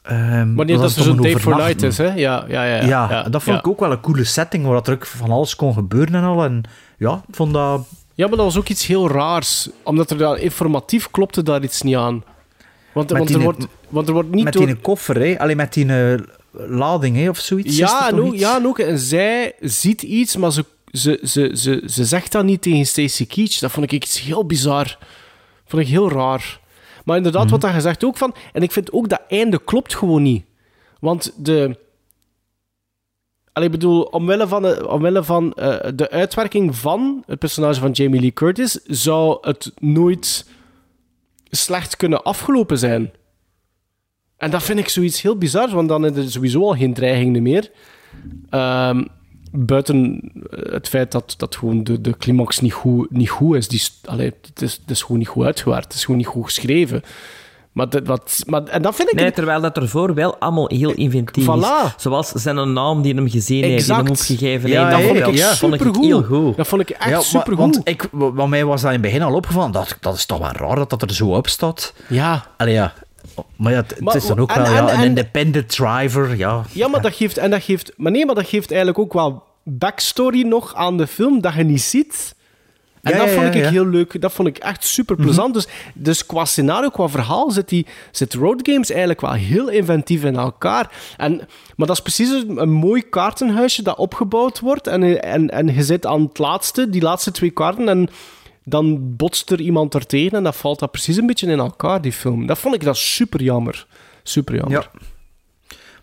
[0.05, 2.13] Ehm, Wanneer dat er zo'n day for night is, hè?
[2.13, 2.83] Ja, ja, ja.
[2.83, 3.61] Ja, ja, dat vond ja.
[3.61, 6.23] ik ook wel een coole setting, waar dat er ook van alles kon gebeuren en
[6.23, 6.43] al.
[6.43, 6.63] En
[6.97, 7.87] ja, ik vond dat...
[8.13, 9.69] Ja, maar dat was ook iets heel raars.
[9.83, 12.23] Omdat er daar informatief klopte daar iets niet aan.
[12.93, 14.65] Want, want, er, wordt, want er wordt niet met door...
[14.65, 15.39] die koffer, hè?
[15.39, 16.19] Alleen met die eh,
[16.51, 17.29] lading, hè?
[17.29, 17.77] Of zoiets.
[17.77, 18.41] Ja en, toch ook, iets?
[18.41, 18.79] ja, en ook.
[18.79, 23.25] En zij ziet iets, maar ze, ze, ze, ze, ze zegt dat niet tegen Stacey
[23.25, 23.59] Keach.
[23.59, 24.97] Dat vond ik iets heel bizar.
[25.65, 26.59] Vond ik heel raar.
[27.05, 27.51] Maar inderdaad, Mhm.
[27.51, 28.35] wat dat gezegd ook van...
[28.53, 30.45] En ik vind ook dat einde klopt gewoon niet.
[30.99, 31.77] Want de...
[33.53, 37.91] Allee, ik bedoel, omwille van, de, omwille van eh, de uitwerking van het personage van
[37.91, 40.49] Jamie Lee Curtis, zou het nooit
[41.49, 43.11] slecht kunnen afgelopen zijn.
[44.37, 47.43] En dat vind ik zoiets heel bizar, want dan is er sowieso al geen dreigingen
[47.43, 47.71] meer.
[48.49, 49.05] Ehm,
[49.57, 50.21] buiten
[50.51, 53.67] eh, het feit dat, dat gewoon de, de climax niet goed, niet goed is.
[53.67, 54.73] Die, is- allee, het, is.
[54.81, 55.83] het is gewoon niet goed uitgewerkt.
[55.85, 57.03] Het is gewoon niet goed geschreven.
[57.71, 59.15] Maar, dat, wat, maar en dat vind ik...
[59.15, 61.53] Nee, terwijl dat ervoor wel allemaal heel inventief is.
[61.65, 61.95] Voilà.
[61.97, 64.09] Zoals zijn naam die hem gezien heeft, die hem Exact.
[64.21, 64.97] opgegeven Ja, heeft.
[64.97, 65.55] Dat vond ik, ja.
[65.55, 66.05] vond ik Supergoed.
[66.05, 66.57] heel goed.
[66.57, 67.57] Dat vond ik echt Ja, maar- supergoed.
[67.75, 69.71] Want ik, wat mij was dat in het begin al opgevallen.
[69.71, 71.93] Dat, dat is toch wel raar dat dat er zo op staat.
[72.07, 72.45] Ja.
[72.57, 72.93] Allee, ja.
[73.55, 76.37] Maar ja, het, Maar- is dan ook en- wel ja, en- een en- independent driver.
[76.37, 76.63] Ja.
[76.71, 77.37] Ja, maar dat geeft...
[77.37, 77.91] En dat geeft...
[77.97, 81.63] Maar nee, maar dat geeft eigenlijk ook wel backstory nog aan de film dat je
[81.63, 82.35] niet ziet.
[83.01, 83.69] En Ja, dat vond ik ja.
[83.69, 84.21] heel leuk.
[84.21, 85.53] Dat vond ik echt super plezant.
[85.53, 90.23] dus, dus qua scenario, qua verhaal zit, die, zit Road Games eigenlijk wel heel inventief
[90.23, 90.91] in elkaar.
[91.17, 91.35] En,
[91.75, 94.87] maar dat is precies een, een mooi kaartenhuisje dat opgebouwd wordt.
[94.87, 97.89] En, en, en je zit aan het laatste, die laatste twee kaarten.
[97.89, 98.09] En
[98.65, 100.37] dan botst er iemand er tegen.
[100.37, 102.45] En dat valt dat precies een beetje in elkaar, die film.
[102.47, 103.87] Dat vond ik dat super jammer.
[104.23, 104.89] Super jammer.
[104.93, 104.99] Ja.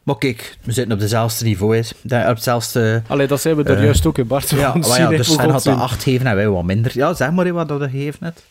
[0.02, 1.78] Maar kijk, we zitten op dezelfde niveau.
[1.78, 3.02] Op hetzelfde...
[3.06, 4.50] Allee, dat zijn we er Eh, juist ook in, Bart.
[4.50, 6.92] Ja, maar ja dus hij had de 8 geven en wij wat minder.
[6.94, 8.44] Ja, zeg maar wat dat geeft net.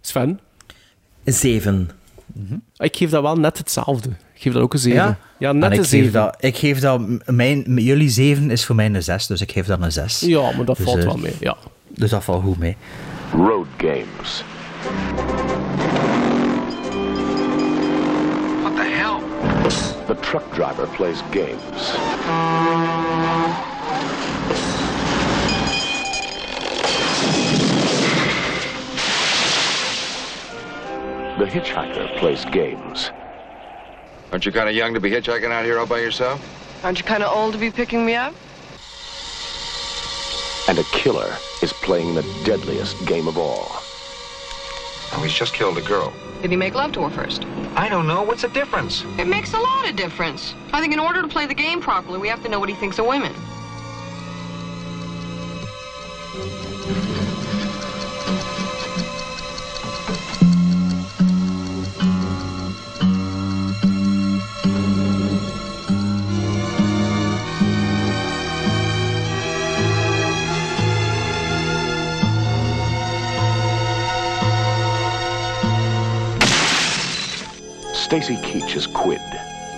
[0.00, 0.40] Sven?
[1.24, 1.90] Zeven.
[2.76, 4.08] Ik geef dat wel net hetzelfde.
[4.08, 5.18] Ik geef dat ook een 7.
[5.38, 5.52] Ja?
[5.52, 6.04] net En een ik 7.
[6.04, 9.52] geef dat, ik geef dat mijn, jullie 7 is voor mij een 6, dus ik
[9.52, 10.20] geef dat een 6.
[10.20, 11.34] Ja, maar dat Dus, valt eh, wel mee.
[11.40, 11.56] Ja.
[11.98, 12.76] Dus dat valt goed mee.
[13.32, 14.44] Road games.
[18.62, 19.20] What the hell?
[20.06, 21.92] The truck driver plays games.
[31.38, 33.10] The hitchhiker plays games.
[34.30, 36.40] Aren't you kind of young to be hitchhiking out here all by yourself?
[36.84, 38.34] Aren't you kind of old to be picking me up?
[40.68, 43.68] And a killer is playing the deadliest game of all.
[45.12, 46.12] Oh, he's just killed a girl.
[46.42, 47.46] Did he make love to her first?
[47.74, 48.22] I don't know.
[48.22, 49.02] What's the difference?
[49.18, 50.54] It makes a lot of difference.
[50.74, 52.74] I think in order to play the game properly, we have to know what he
[52.74, 53.32] thinks of women.
[78.08, 79.20] Stacy Keach is Quid.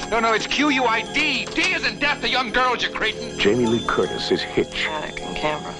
[0.09, 1.47] No, no, it's Q-U-I-D.
[1.47, 3.36] D is in death to young girls, you cretin.
[3.40, 4.86] Jamie Lee Curtis is Hitch.
[4.86, 5.74] Attic in Canberra.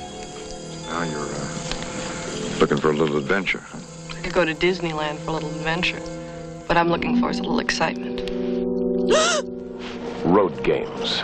[0.89, 3.61] Now you're uh, looking for a little adventure.
[3.61, 3.79] huh?
[4.19, 6.01] I could go to Disneyland for a little adventure.
[6.67, 8.23] What I'm looking for is a little excitement.
[10.25, 11.21] Road games.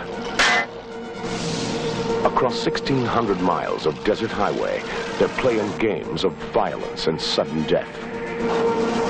[2.23, 4.81] Across 1,600 miles of desert highway,
[5.19, 9.06] they're playing games of violence and sudden death.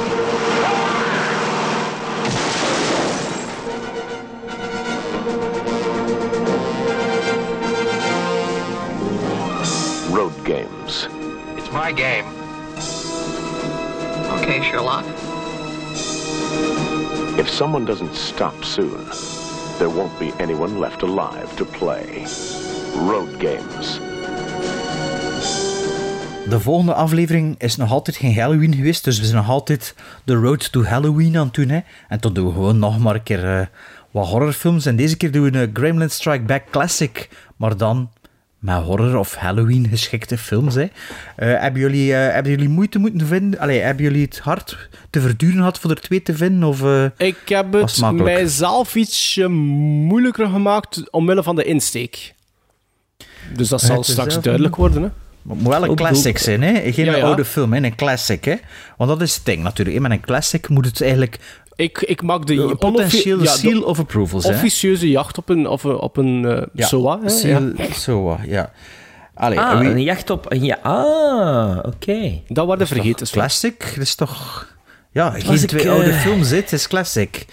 [10.48, 11.08] Games.
[11.58, 12.26] It's my game.
[14.40, 15.06] Okay, Sherlock.
[17.38, 19.06] If someone doesn't stop soon,
[19.78, 22.26] there won't be anyone left alive to play.
[22.96, 24.00] Road games.
[26.50, 30.34] De volgende aflevering is nog altijd geen Halloween geweest, dus we zijn nog altijd de
[30.34, 31.70] Road to Halloween aan het doen.
[31.70, 31.80] Hè.
[32.08, 33.66] En toen doen we gewoon nog maar een keer eh,
[34.12, 34.86] wat horrorfilms.
[34.86, 38.10] En deze keer doen we een Gremlin Strike Back Classic, maar dan
[38.68, 40.76] met horror of Halloween geschikte films.
[40.76, 40.82] Hè.
[41.36, 43.60] Eh, hebben, jullie, eh, hebben jullie moeite moeten vinden?
[43.60, 46.64] Allee, hebben jullie het hard te verduren gehad voor er twee te vinden?
[46.70, 52.34] Of, eh, Ik heb het mijzelf ietsje moeilijker gemaakt omwille van de insteek.
[53.56, 55.02] Dus dat zal straks zelf- duidelijk worden.
[55.04, 55.10] Hè?
[55.42, 56.92] Maar het moet wel een classic zijn, hè?
[56.92, 57.24] Geen Ja, ja.
[57.24, 57.84] oude film, hè?
[57.84, 58.46] een classic.
[58.46, 58.56] Hè?
[58.98, 60.00] Want dat is het ding natuurlijk.
[60.00, 61.40] Met een classic moet het eigenlijk
[61.78, 64.54] Ik, ik maak de, onoffi- potentiële ja, de seal of approval zijn.
[64.54, 64.60] hè.
[64.60, 67.20] officieuze jacht op een, op een, op een eh, Ja, SOA.
[67.22, 67.30] Hè?
[67.30, 67.94] seal- Ja.
[67.94, 68.72] SOA, ja.
[69.34, 70.54] Allee, Ah, wie- een jacht op...
[70.54, 72.42] Ja, ah, oké.
[72.48, 73.28] Dat waren vergeten.
[73.28, 73.38] Sven.
[73.40, 74.68] classic, dat is toch...
[75.12, 76.56] Ja, geen ik, twee eh, oude films, hè.
[76.56, 77.46] het is classic.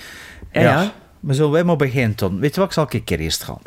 [0.53, 0.93] Ja, ja.
[1.21, 2.41] Maar zullen wij maar beginnen, Ton?
[2.41, 3.61] Weet je wat, ik zal een keer eerst gaan.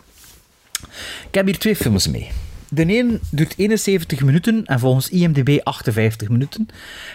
[1.27, 2.29] Ik heb hier twee films mee.
[2.69, 6.67] De een duurt 71 minuten en volgens IMDb 58 minuten.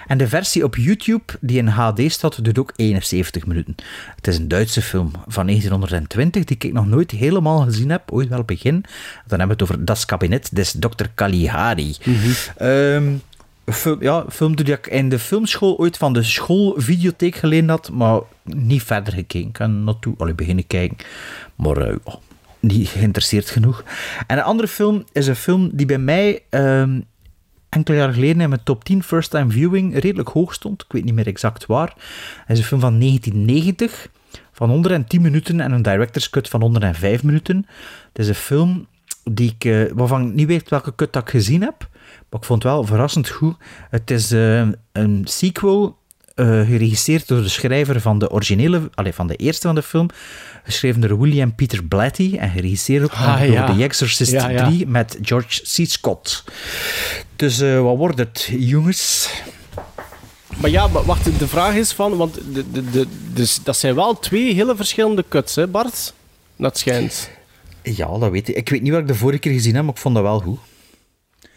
[0.07, 3.75] En de versie op YouTube, die in HD staat, duurt ook 71 minuten.
[4.17, 8.13] Het is een Duitse film van 1920, die ik nog nooit helemaal gezien heb.
[8.13, 8.85] Ooit wel begin.
[9.27, 11.07] Dan hebben we het over Das Kabinet des Dr.
[11.15, 11.97] Caligari.
[12.57, 13.15] Ehm,
[13.65, 18.21] film, ja, film die ik in de filmschool ooit van de schoolvideotheek geleend had, maar
[18.43, 19.47] niet verder gekeken.
[19.47, 20.97] Ik kan naartoe allee, beginnen kijken,
[21.55, 22.15] maar eh, oh,
[22.63, 23.85] niet geïnteresseerd genoeg.
[24.27, 27.01] En een andere film is een film die bij mij ehm,
[27.69, 30.83] enkele jaar geleden in mijn top 10 first time viewing redelijk hoog stond.
[30.83, 31.93] Ik weet niet meer exact waar.
[32.47, 34.09] Het is een film van 1990
[34.53, 37.67] van 110 minuten en een director's cut van 105 minuten.
[38.13, 38.87] Het is een film
[39.25, 41.89] die ik, eh, waarvan ik niet weet welke cut dat ik gezien heb.
[42.31, 43.57] Maar ik vond het wel verrassend goed.
[43.91, 46.01] Het is eh, een sequel
[46.35, 50.09] eh, geregisseerd door de schrijver van de originele, allee, van de eerste van de film,
[50.65, 53.75] geschreven door William Peter Blatty en geregisseerd ook Ah, door ja.
[53.75, 54.65] The Exorcist Ja, ja.
[54.69, 55.89] 3 met George C.
[55.91, 56.45] Scott.
[57.37, 59.29] Dus eh, wat wordt het, jongens?
[60.61, 62.17] Maar ja, maar wacht, de vraag is van...
[62.17, 66.13] Want de, de, de, dus dat zijn wel twee hele verschillende cuts, hè Bart?
[66.57, 67.31] Dat schijnt.
[67.83, 68.57] Ja, dat weet ik.
[68.57, 70.41] Ik weet niet wat ik de vorige keer gezien heb, maar ik vond dat wel
[70.41, 70.59] goed.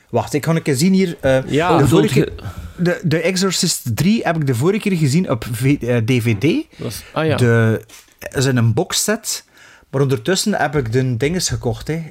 [0.10, 1.18] Wacht, ik ga een keer zien hier.
[1.22, 1.78] eh, Ja.
[1.78, 2.32] de, vorige keer,
[2.78, 6.42] de, de Exorcist 3 heb ik de vorige keer gezien op V- eh, DVD.
[6.78, 7.36] Dat is- ah ja.
[7.36, 7.82] De,
[8.32, 9.44] is in een boxset.
[9.90, 11.88] Maar ondertussen heb ik de dinges gekocht.
[11.88, 12.04] Hè.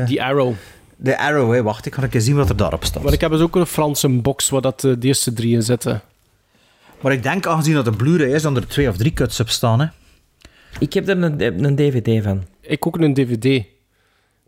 [0.00, 0.54] Eh, Die Arrow.
[0.96, 1.62] de Arrow, hè.
[1.62, 3.02] wacht, ik ga een keer zien wat er daarop staat.
[3.02, 5.62] Maar ik heb dus ook een Franse box waar dat, eh, de eerste drie in
[5.62, 6.02] zitten.
[7.00, 9.48] Maar ik denk, aangezien dat een Blu-ray is, dat er twee of drie cuts op
[9.48, 9.80] staan.
[9.80, 9.86] Hè.
[10.78, 12.44] Ik heb er een, een DVD van.
[12.60, 13.64] Ik ook een DVD.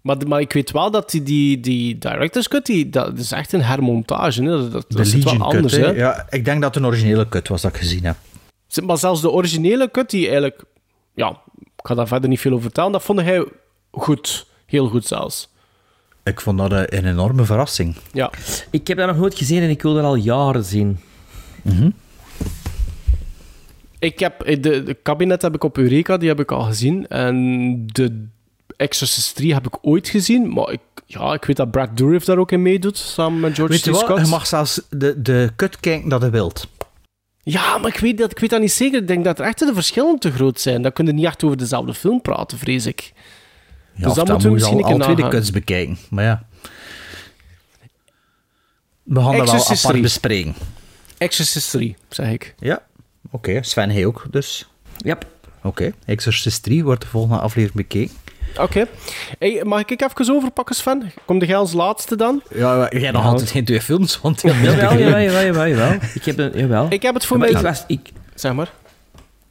[0.00, 3.52] Maar, maar ik weet wel dat die, die, die director's cut, die, dat is echt
[3.52, 4.42] een hermontage.
[4.42, 4.48] Hè?
[4.48, 5.82] Dat, dat, De dat zit wel Legion anders, cut.
[5.84, 5.90] hè?
[5.90, 5.96] hè.
[5.98, 8.16] Ja, ik denk dat het een originele cut was dat ik gezien heb.
[8.84, 10.62] Maar zelfs de originele cut, die eigenlijk...
[11.14, 11.28] Ja,
[11.58, 12.92] ik ga daar verder niet veel over vertellen.
[12.92, 13.44] Dat vond hij
[13.90, 14.46] goed.
[14.66, 15.48] Heel goed zelfs.
[16.22, 17.96] Ik vond dat eh, een enorme verrassing.
[18.12, 18.30] Ja.
[18.70, 20.98] Ik heb dat nog nooit gezien en ik wil dat al jaren zien.
[23.98, 24.40] Ik heb...
[24.42, 27.08] eh, De, de kabinet heb ik op Eureka, die heb ik al gezien.
[27.08, 28.26] En de
[28.76, 30.52] Exorcist 3 heb ik ooit gezien.
[30.52, 33.72] Maar ik, ja, ik weet dat Brad Dourif daar ook in meedoet, samen met George
[33.72, 34.00] Weet je wat?
[34.00, 34.20] Scott.
[34.20, 36.68] Je mag zelfs de, de cut kijken dat je wilt.
[37.44, 39.00] Ja, maar ik weet, dat, ik weet dat niet zeker.
[39.00, 40.82] Ik denk dat er echt de verschillen te groot zijn.
[40.82, 43.12] Dan kun je niet echt over dezelfde film praten, vrees ik.
[43.94, 45.98] Ja, Dus dat dan moeten we misschien al een keer twee de cuts bekijken.
[46.10, 46.46] Maar ja.
[49.02, 50.02] We gaan dat wel apart 3.
[50.02, 50.54] bespreken.
[51.18, 52.54] Exorcist 3, zeg ik.
[52.58, 52.82] Ja,
[53.30, 53.62] oké.
[53.62, 54.68] Sven hij ook, dus.
[54.96, 55.26] Yep.
[55.62, 58.14] Oké, Exorcist 3 wordt de volgende aflevering bekeken.
[58.60, 58.86] Oké.
[59.38, 61.12] Hey, mag ik even overpakken, Sven?
[61.24, 62.42] Kom jij als laatste dan?
[62.54, 63.28] Ja, jij nog Ja.
[63.28, 65.92] altijd geen twee films, want Jawel, jawel, jawel, jawel, jawel.
[66.14, 66.86] Ik heb een, jawel.
[66.90, 67.48] Ik heb het voor mij...
[67.48, 68.72] ik was, ik, Zeg maar.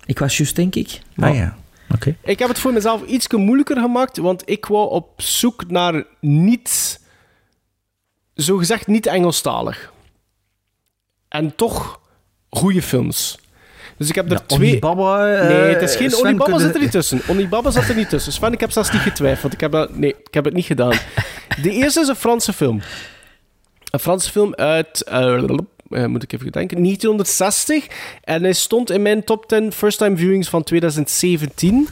[0.05, 0.99] ik was juist, denk ik.
[1.15, 1.55] Maar Ah ja,
[1.93, 2.15] oké.
[2.23, 7.01] Ik heb het voor mezelf iets moeilijker gemaakt, want ik wou op zoek naar niet...
[8.33, 9.91] Zogezegd niet Engelstalig.
[11.27, 11.99] En toch
[12.49, 13.37] goede films.
[14.03, 14.69] Dus ik heb er Ja, twee...
[14.69, 17.21] Onibaba, eh, Nee, het is geen Sven, Onibaba zit er niet tussen.
[17.27, 18.31] Onibaba zat er niet tussen.
[18.31, 19.53] Sven, ik heb zelfs niet getwijfeld.
[19.53, 20.93] Ik heb dat, nee, ik heb het niet gedaan.
[21.61, 22.81] De eerste is een Franse film.
[23.91, 25.03] Een Franse film uit...
[25.03, 25.33] eh,
[25.89, 26.77] eh, moet ik even denken.
[26.77, 27.87] 1960.
[28.23, 31.87] En hij stond in mijn top 10 first time viewings van 2017.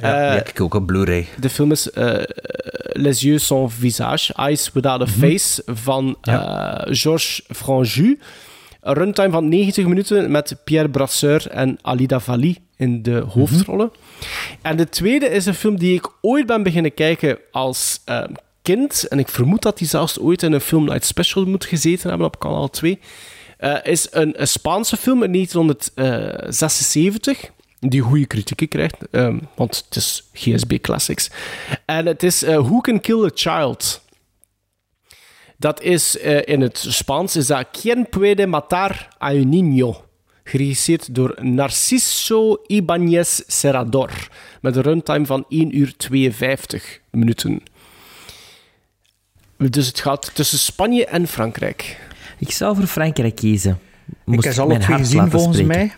[0.00, 1.26] Ja, heb ik ook op Blu-ray.
[1.40, 2.22] de film is eh,
[2.92, 6.16] Les yeux sans visage, Eyes Without a Face, van
[6.84, 8.18] Georges Franju.
[8.82, 13.92] Een runtime van 90 minuten met Pierre Brasseur en Alida Valli in de hoofdrollen.
[14.62, 18.24] En de tweede is een film die ik ooit ben beginnen kijken als eh,
[18.62, 19.08] kind.
[19.08, 22.26] En ik vermoed dat die zelfs ooit in een Film Night Special moet gezeten hebben
[22.26, 22.98] op kanaal 2.
[23.58, 27.50] Eh, is een, een Spaanse film uit 1976
[27.88, 31.30] die goede kritieken krijgt, ehm, want het is GSB Classics.
[31.84, 34.01] En het is eh, Who Can Kill a Child?
[35.62, 40.04] Dat is eh, in het Spaans is dat Quien puede matar a un niño?
[40.44, 44.10] Geregisseerd door Narciso Ibáñez Serrador.
[44.60, 47.62] Met een runtime van 1 uur 52 minuten.
[49.56, 52.00] Dus het gaat tussen Spanje en Frankrijk.
[52.38, 53.78] ik zou voor Frankrijk kiezen.
[54.26, 55.76] Ik heb ze alle twee gezien, volgens spreken.
[55.76, 55.92] mij.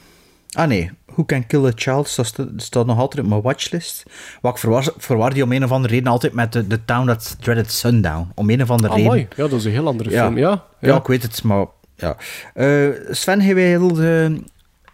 [0.52, 4.02] Ah nee, Who Can Kill a Child dat staat, staat nog altijd op mijn watchlist.
[4.40, 7.06] Wat ik verwar, verwar die om een of andere reden altijd met de, de Town
[7.06, 8.28] That Dreaded Sundown.
[8.34, 9.10] Om een of andere Ah, reden.
[9.12, 9.26] mooi.
[9.36, 10.22] Ja, dat is een heel andere Ja.
[10.24, 10.38] film.
[10.38, 11.66] Ja, Ja, ik weet het, maar...
[11.96, 12.16] Ja.
[12.54, 14.40] Eh, Sven, heb jij heel de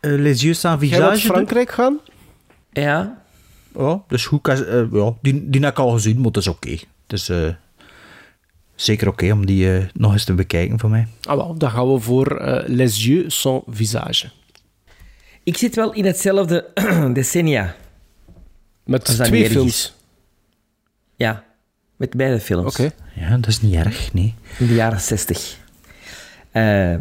[0.01, 1.27] eh, Les Yeux sans Visage?
[1.27, 1.99] Frankrijk gaan?
[2.73, 3.19] Ja,
[3.79, 6.49] Ja, dus hoe kan, eh, ja, die, die heb ik al gezien, maar het is
[6.49, 6.77] oké.
[7.07, 7.49] Is eh,
[8.75, 11.07] zeker oké om die nog eens te bekijken voor mij.
[11.23, 14.31] Ah, wel, dan gaan we voor eh, Les yeux sans visage.
[15.51, 16.67] Ik zit wel in hetzelfde
[17.13, 17.75] decennia
[18.85, 19.69] Met twee films.
[19.69, 19.95] is.
[21.17, 21.45] Ja,
[21.97, 22.79] met beide films.
[22.79, 22.91] Oké.
[23.15, 24.35] Ja, dat is niet erg, nee.
[24.59, 25.59] In de jaren 60.
[26.51, 26.95] Eh,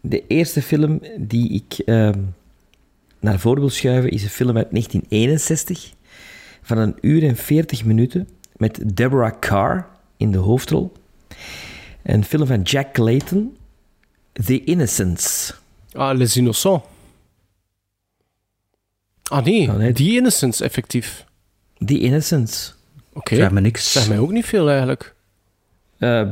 [0.00, 2.18] de eerste film die ik ehm,
[3.20, 5.92] naar voren wil schuiven is een film uit 1961
[6.62, 10.92] van een uur en 40 minuten met Deborah Carr in de hoofdrol.
[12.02, 13.56] Een film van Jack Clayton,
[14.32, 15.54] The Innocents.
[15.92, 16.84] Ah, Les Innocents.
[19.30, 19.92] Ah nee, nee.
[19.92, 21.24] The Innocents, effectief.
[21.84, 22.74] The Innocents.
[23.12, 23.34] Oké.
[23.34, 23.92] Zeg me niks.
[23.92, 25.14] Zeg mij ook niet veel, eigenlijk.
[25.98, 26.28] Eh,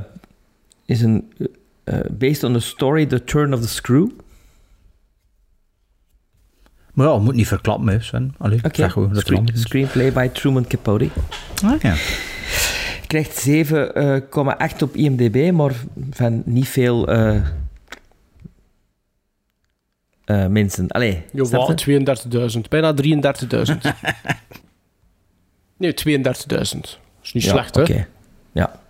[0.86, 1.32] is een...
[1.84, 4.08] eh, based on the story The Turn of the Screw.
[6.92, 8.34] Maar ja, moet niet verklappen, hè, Sven.
[8.38, 8.74] Allee, Oké.
[8.74, 11.08] zeg gewoon dat Screen- het screenplay by Truman Capote.
[11.64, 11.94] Ah, ja.
[13.06, 15.72] Krijgt 7,8 op IMDb, maar
[16.10, 17.40] van niet veel eh,
[20.28, 20.88] eh, mensen.
[20.88, 22.52] Allee, Jawel, je?
[22.54, 22.68] 32.000.
[22.68, 23.76] Bijna 33.000.
[25.76, 26.20] nee, 32.000.
[26.46, 26.60] Dat
[27.22, 27.82] is niet Ja, slecht, hè?
[27.82, 28.08] Oké.
[28.52, 28.80] Ja.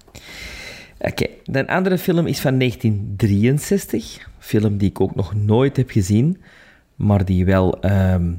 [0.98, 4.28] Oké, de andere film is van 1963.
[4.38, 6.42] Film die ik ook nog nooit heb gezien,
[6.94, 8.32] maar die wel ehm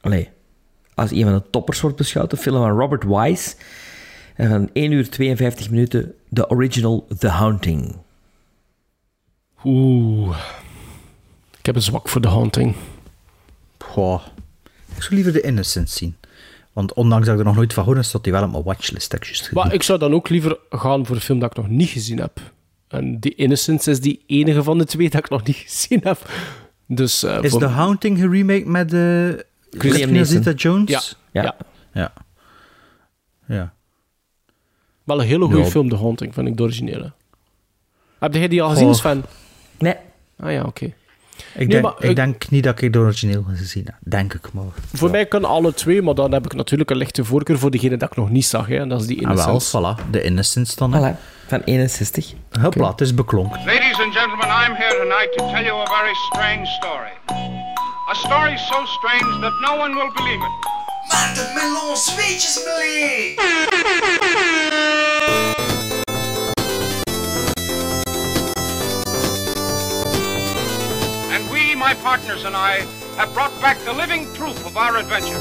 [0.00, 0.28] allee,
[0.94, 2.32] als een van de toppers wordt beschouwd.
[2.32, 3.54] Een film van Robert Wise.
[4.34, 7.96] En van 1 uur 52 minuten, de original The Haunting.
[9.64, 10.36] Oeh.
[11.68, 12.74] Ik heb een zwak voor The Haunting.
[13.78, 14.22] Goh.
[14.96, 16.16] Ik zou liever de Innocents zien.
[16.72, 19.12] Want ondanks dat ik er nog nooit van hoor, staat die wel op mijn watchlist.
[19.12, 19.50] ik.
[19.52, 22.18] Maar ik zou dan ook liever gaan voor een film dat ik nog niet gezien
[22.18, 22.40] heb.
[22.88, 26.30] En The Innocents is die enige van de twee dat ik nog niet gezien heb.
[26.86, 30.24] Dus, eh, Is voor- The Haunting geremake met Neeson.
[30.24, 31.16] Zeta Jones?
[31.30, 31.42] Ja.
[31.42, 31.42] Ja.
[31.42, 31.56] Ja.
[31.92, 32.12] Ja.
[33.46, 33.72] Ja.
[35.04, 37.12] Wel een hele goede film, The Haunting, vind ik, de originele.
[38.18, 38.94] Heb jij die al gezien, Goh.
[38.94, 39.24] Sven?
[39.78, 39.94] Nee.
[40.38, 40.92] Ah ja, oké.
[41.52, 43.94] Ik, Nee, denk, maar ik ik- denk niet dat ik de origineel gezien heb.
[44.00, 44.64] Denk ik maar.
[44.92, 47.96] Voor mij kunnen alle twee, maar dan heb ik natuurlijk een lichte voorkeur voor degene
[47.96, 48.66] dat ik nog niet zag.
[48.66, 50.10] Hè, en dat is die Ah, wel, voilà.
[50.10, 50.90] De Innocents dan.
[50.94, 51.16] Voilà,
[51.46, 52.32] van 61.
[52.60, 53.60] Hopla, het is beklonken.
[53.64, 57.12] Ladies and gentlemen, I'm here tonight to tell you a very strange story.
[58.10, 60.66] A story so strange that no one will believe it.
[61.08, 62.56] Maak melon zweetjes
[65.58, 65.67] And
[71.88, 72.84] my partners and I,
[73.16, 75.38] have brought back the living proof of our adventure.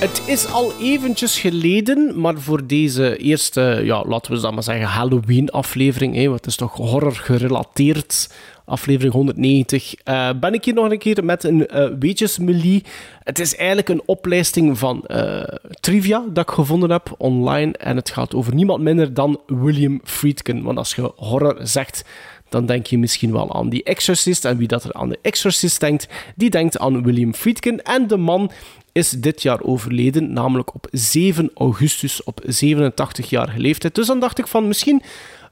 [0.00, 4.86] Het is al eventjes geleden, maar voor deze eerste, ja, laten we dat maar zeggen,
[4.86, 8.34] Halloween-aflevering, hè, want het is toch horror gerelateerd,
[8.64, 12.84] aflevering 190, eh, ben ik hier nog een keer met een eh weetjesmelie.
[13.22, 15.42] Het is eigenlijk een oplijsting van eh,
[15.80, 20.62] trivia dat ik gevonden heb online en het gaat over niemand minder dan William Friedkin.
[20.62, 22.04] Want als je horror zegt,
[22.54, 24.44] dan denk je misschien wel aan die Exorcist.
[24.44, 27.82] En wie dat er aan de Exorcist denkt, die denkt aan William Friedkin.
[27.82, 28.50] En de man
[28.92, 33.94] is dit jaar overleden, namelijk op 7 augustus op 87-jarige leeftijd.
[33.94, 35.02] Dus dan dacht ik van misschien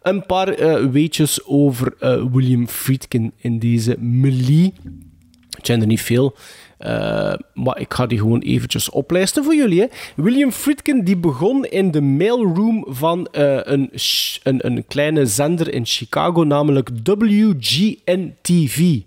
[0.02, 4.72] een paar eh, weetjes over eh, William Friedkin in deze melie.
[5.50, 6.36] Het zijn er niet veel.
[6.82, 9.80] Eh, maar ik ga die gewoon eventjes oplijsten voor jullie.
[9.80, 9.86] Hè.
[10.16, 13.90] William Friedkin die begon in de mailroom van eh, een,
[14.42, 19.00] een, een kleine zender in Chicago, namelijk WGN-TV.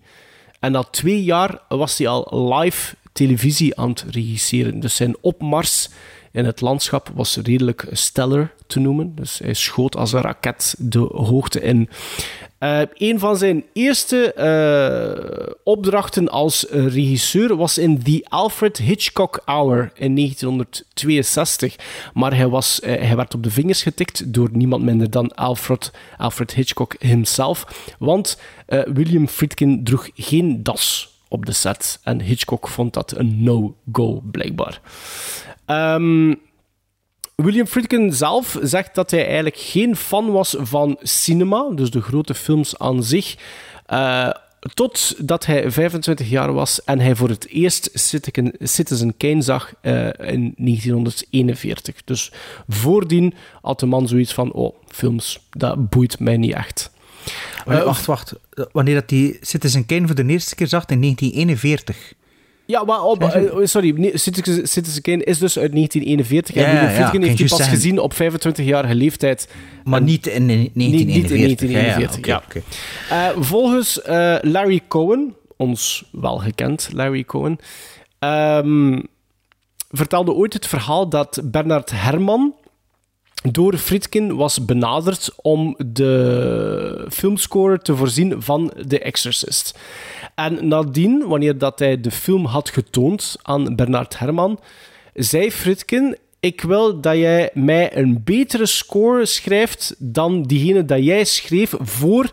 [0.60, 4.80] En na twee jaar was hij al live televisie aan het regisseren.
[4.80, 5.90] Dus zijn opmars
[6.32, 9.16] in het landschap was redelijk stellar te noemen.
[9.16, 11.90] Dus hij schoot als een raket de hoogte in.
[12.58, 19.92] Eh, een van zijn eerste eh, opdrachten als regisseur was in The Alfred Hitchcock Hour
[19.94, 21.76] in 1962.
[22.14, 25.92] Maar hij, was, eh, hij werd op de vingers getikt door niemand minder dan Alfred,
[26.18, 27.86] Alfred Hitchcock himself.
[28.00, 32.00] Want William Friedkin droeg geen das op de set.
[32.04, 34.82] En Hitchcock vond dat een no-go, blijkbaar.
[35.66, 36.34] Ehm,
[37.36, 42.34] William Friedkin zelf zegt dat hij eigenlijk geen fan was van cinema, dus de grote
[42.34, 43.36] films aan zich.
[43.94, 44.30] Uh,
[44.74, 47.90] totdat hij 25 jaar was en hij voor het eerst
[48.60, 52.04] Citizen Kane zag uh, in 1941.
[52.04, 52.32] Dus
[52.68, 56.92] voordien had de man zoiets van: oh, films, dat boeit mij niet echt.
[57.68, 58.34] Uh, wacht, wacht.
[58.72, 62.14] Wanneer dat die Citizen Kane voor de eerste keer zag in 1941.
[62.66, 67.20] Ja, maar op, uh, sorry, Citizen, Kane is dus uit 1941 ja, en William Friedkin
[67.20, 69.50] ja, heeft die pas gezien op 25-jarige leeftijd.
[69.84, 70.74] Maar en, niet in 1941.
[70.74, 72.44] Niet, niet in 1941, ja.
[72.48, 72.62] Okay,
[73.08, 73.34] okay.
[73.36, 74.00] uh, volgens
[74.42, 77.60] Larry Cohen, ons wel gekend Larry Cohen,
[78.20, 79.08] um,
[79.92, 82.54] vertelde ooit het verhaal dat Bernard Herrmann
[83.52, 89.80] door Friedkin was benaderd om de filmscore te voorzien van The Exorcist.
[90.36, 94.60] En nadien, wanneer dat hij de film had getoond aan Bernard Herrmann,
[95.14, 101.24] zei Friedkin: Ik wil dat jij mij een betere score schrijft dan diegene dat jij
[101.24, 102.32] schreef voor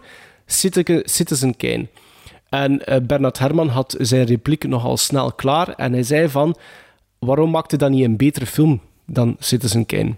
[1.05, 1.87] Citizen Kane.
[2.49, 6.57] En eh, Bernard Herrmann had zijn repliek nogal snel klaar en hij zei van...
[7.19, 10.15] Waarom maakte dat niet een betere film dan Citizen Kane?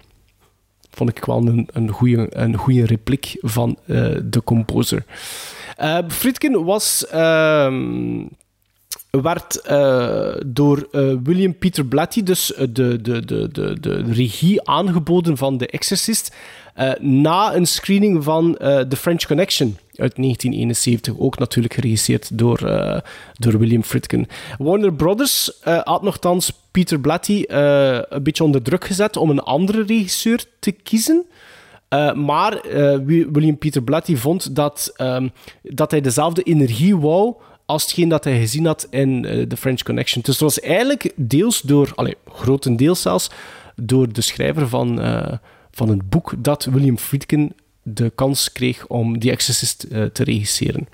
[0.95, 5.05] Vond ik wel een, een, goede, een goede repliek van eh, de composer.
[5.77, 7.07] Eh Friedkin was...
[7.07, 8.23] ehm,
[9.11, 14.69] werd eh, door eh, William Peter Blatty, dus eh, de, de, de, de, de regie
[14.69, 16.35] aangeboden van The Exorcist,
[16.75, 22.59] eh, na een screening van eh, The French Connection uit 1971, ook natuurlijk geregisseerd door,
[22.59, 23.01] eh,
[23.33, 24.29] door William Friedkin.
[24.59, 29.41] Warner Brothers eh, had nogthans Peter Blatty eh, een beetje onder druk gezet om een
[29.41, 31.27] andere regisseur te kiezen.
[31.91, 32.97] Uh, maar uh,
[33.33, 37.35] William Peter Blatty vond dat, um, dat hij dezelfde energie wou
[37.67, 40.23] als hetgeen dat hij gezien had in uh, The French Connection.
[40.23, 43.31] Dus het was eigenlijk deels door, allez, grotendeels zelfs,
[43.77, 45.01] door de schrijver van,
[45.71, 50.89] van het boek dat William Friedkin de kans kreeg om The Exorcist te regisseren.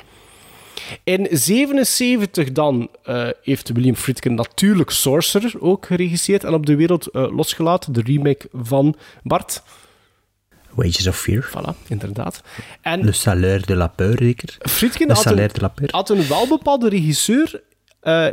[1.04, 7.08] In 1977 dan uh, heeft William Friedkin natuurlijk Sorcerer ook geregisseerd en op de wereld
[7.12, 9.62] uh, losgelaten, de remake van Bart.
[10.74, 11.50] Wages of Fear.
[11.50, 12.42] Voilà, inderdaad.
[12.80, 14.56] En Le Salaire de la Peur, zeker?
[14.58, 15.88] Friedkin Le had Salaire een, de la Peur.
[15.90, 17.62] had een welbepaalde regisseur
[18.02, 18.26] uh,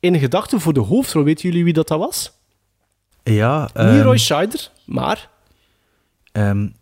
[0.00, 1.24] in gedachten voor de hoofdrol.
[1.24, 2.32] Weten jullie wie dat, dat was?
[3.22, 3.60] Ja.
[3.60, 5.30] Niet Um, Roy Scheider, maar...
[6.32, 6.76] Um,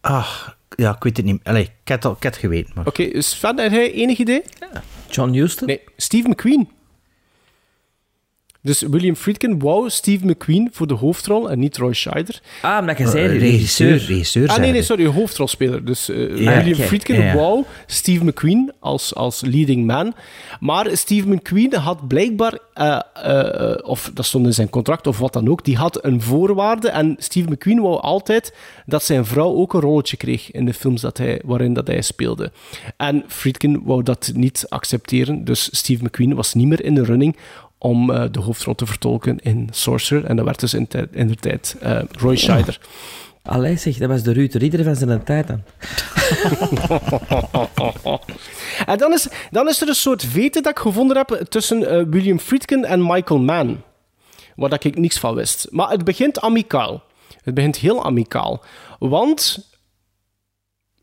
[0.00, 1.44] ah, ja, ik weet het niet.
[1.44, 2.72] Allee, ik had het, al, ik had het geweten.
[2.74, 2.86] Maar...
[2.86, 4.42] Oké, okay, Sven, heb jij enig idee?
[4.60, 4.82] Ja.
[5.10, 5.66] John Huston?
[5.66, 6.68] Nee, Steve McQueen.
[8.64, 12.40] Dus William Friedkin wou Steve McQueen voor de hoofdrol en niet Roy Scheider.
[12.62, 13.96] Ah, omdat je zei Uh, regisseur.
[13.96, 14.48] regisseur.
[14.48, 15.84] ah, nee, nee, sorry, hoofdrolspeler.
[15.84, 17.34] Dus uh, Ja, William Friedkin ja.
[17.34, 20.14] wou Steve McQueen als, als leading man.
[20.60, 25.32] Maar Steve McQueen had blijkbaar, uh, uh, of dat stond in zijn contract of wat
[25.32, 26.88] dan ook, die had een voorwaarde.
[26.88, 28.54] En Steve McQueen wou altijd
[28.86, 32.02] dat zijn vrouw ook een rolletje kreeg in de films dat hij, waarin dat hij
[32.02, 32.52] speelde.
[32.96, 35.44] En Friedkin wou dat niet accepteren.
[35.44, 37.36] Dus Steve McQueen was niet meer in de running
[37.84, 40.24] om uh, de hoofdrol te vertolken in Sorcerer.
[40.24, 42.80] En dat werd dus in, in de tijd uh, Roy Scheider.
[43.42, 45.62] Allee zeg, dat was de Ruud Ridder van zijn tijd dan.
[48.92, 52.02] en dan is, dan is er een soort vete dat ik gevonden heb tussen uh,
[52.10, 53.82] William Friedkin en Michael Mann.
[54.56, 55.66] Waar dat ik niks van wist.
[55.70, 57.02] Maar het begint amicaal.
[57.42, 58.62] Het begint heel amicaal.
[58.98, 59.68] Want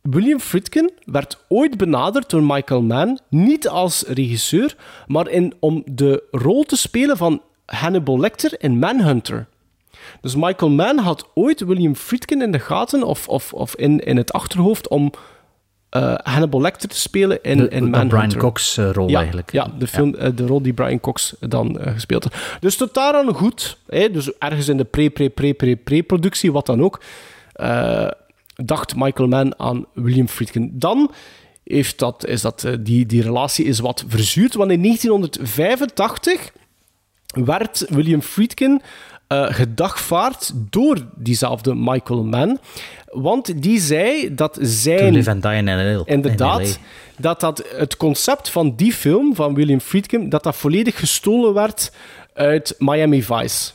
[0.02, 4.76] William Friedkin werd ooit benaderd door Michael Mann, niet als regisseur,
[5.08, 9.48] maar in, om de rol te spelen van Hannibal Lecter in Manhunter.
[10.22, 14.18] Dus Michael Mann had ooit William Friedkin in de gaten of, of, of in, in
[14.18, 15.12] het achterhoofd om
[15.98, 18.18] uh, Hannibal Lecter te spelen in, de, in de Manhunter.
[18.18, 19.52] Brian Cox uh, rol ja, eigenlijk.
[19.52, 20.26] Ja, de, film, ja.
[20.26, 22.34] Uh, de rol die Brian Cox dan gespeeld had.
[22.60, 23.78] Dus tot daar aan goed.
[23.88, 24.12] Hè?
[24.12, 27.02] Dus ergens in de pre-pre-pre-pre-pre-productie, wat dan ook
[28.66, 30.72] dacht Michael Mann aan William Friedkin.
[30.74, 31.12] Dan
[31.64, 36.52] heeft dat, is dat, uh, die, die relatie is wat verzuurd, want in 1985
[37.26, 38.82] werd William Friedkin
[39.28, 42.60] uh, gedagvaard door diezelfde Michael Mann,
[43.06, 44.98] want die zei dat zijn...
[44.98, 46.02] To Live and Die in LA.
[46.06, 46.80] Inderdaad,
[47.18, 51.92] dat, dat het concept van die film, van William Friedkin, dat dat volledig gestolen werd
[52.34, 53.72] uit Miami Vice.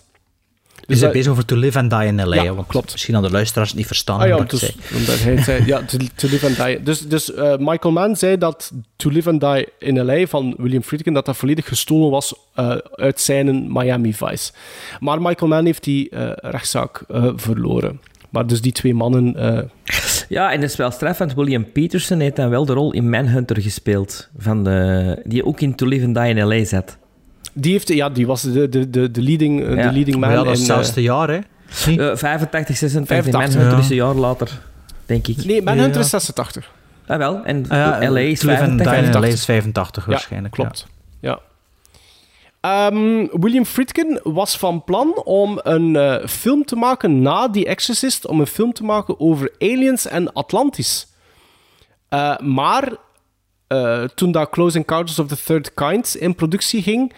[0.86, 2.42] Dus hij bezig over To Live and Die in L.A.
[2.42, 2.92] Ja, want klopt.
[2.92, 4.20] misschien hadden de luisteraars het niet verstaan.
[4.20, 4.72] Ah, ja, dus, zei.
[4.96, 6.82] omdat hij zei, ja, to, to, Live and Die.
[6.82, 10.26] Dus, dus uh, Michael Mann zei dat To Live and Die in L.A.
[10.26, 14.52] van William Friedkin, dat dat volledig gestolen was uh, uit zijn Miami Vice.
[15.00, 17.02] Maar Michael Mann heeft die uh, rechtszaak
[17.36, 18.00] verloren.
[18.30, 19.34] Maar dus die twee mannen...
[20.28, 23.10] Ja, en dat is wel straf, want William Peterson heeft dan wel de rol in
[23.10, 26.64] Manhunter gespeeld, van de, die ook in To Live and Die in L.A.
[26.64, 26.96] zat.
[27.58, 29.68] Die, heeft, ja, die was de, de, de, de leading, ja.
[29.68, 30.30] de leading man.
[30.30, 31.38] Ja, dat is in, hetzelfde jaar, hè?
[31.88, 33.32] Uh, 85, 86.
[33.32, 33.78] Manhunter ja.
[33.78, 34.60] is een jaar later,
[35.06, 35.44] denk ik.
[35.44, 36.00] Nee, Manhunter ja.
[36.00, 36.70] is 86.
[37.06, 37.44] Ah, wel.
[37.44, 38.86] En ah, ja, LA is 85.
[38.86, 39.20] 85.
[39.20, 40.54] LA is 85 waarschijnlijk.
[40.54, 40.86] klopt.
[41.20, 41.40] Ja.
[42.90, 48.26] Um, William Friedkin was van plan om een uh, film te maken na The Exorcist,
[48.26, 51.06] om een film te maken over aliens en Atlantis.
[52.10, 52.92] Uh, maar
[53.68, 57.12] uh, toen dat Close Encounters of the Third Kind in productie ging,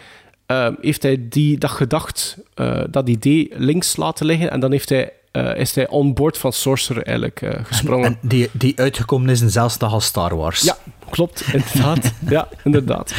[0.81, 4.51] heeft hij die dag gedacht, uh, dat idee links laten liggen.
[4.51, 5.11] En dan heeft hij,
[5.55, 8.05] is hij on board van Sorcerer eigenlijk gesprongen.
[8.05, 10.61] En, en die, die uitgekomen is in dag als Star Wars.
[10.61, 10.77] Ja,
[11.09, 12.13] klopt, inderdaad.
[12.29, 13.13] ja, inderdaad.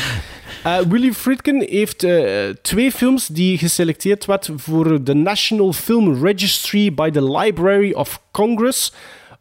[0.62, 6.94] Eh, William Friedkin heeft eh, twee films die geselecteerd werd voor de National Film Registry
[6.94, 8.92] by the Library of Congress.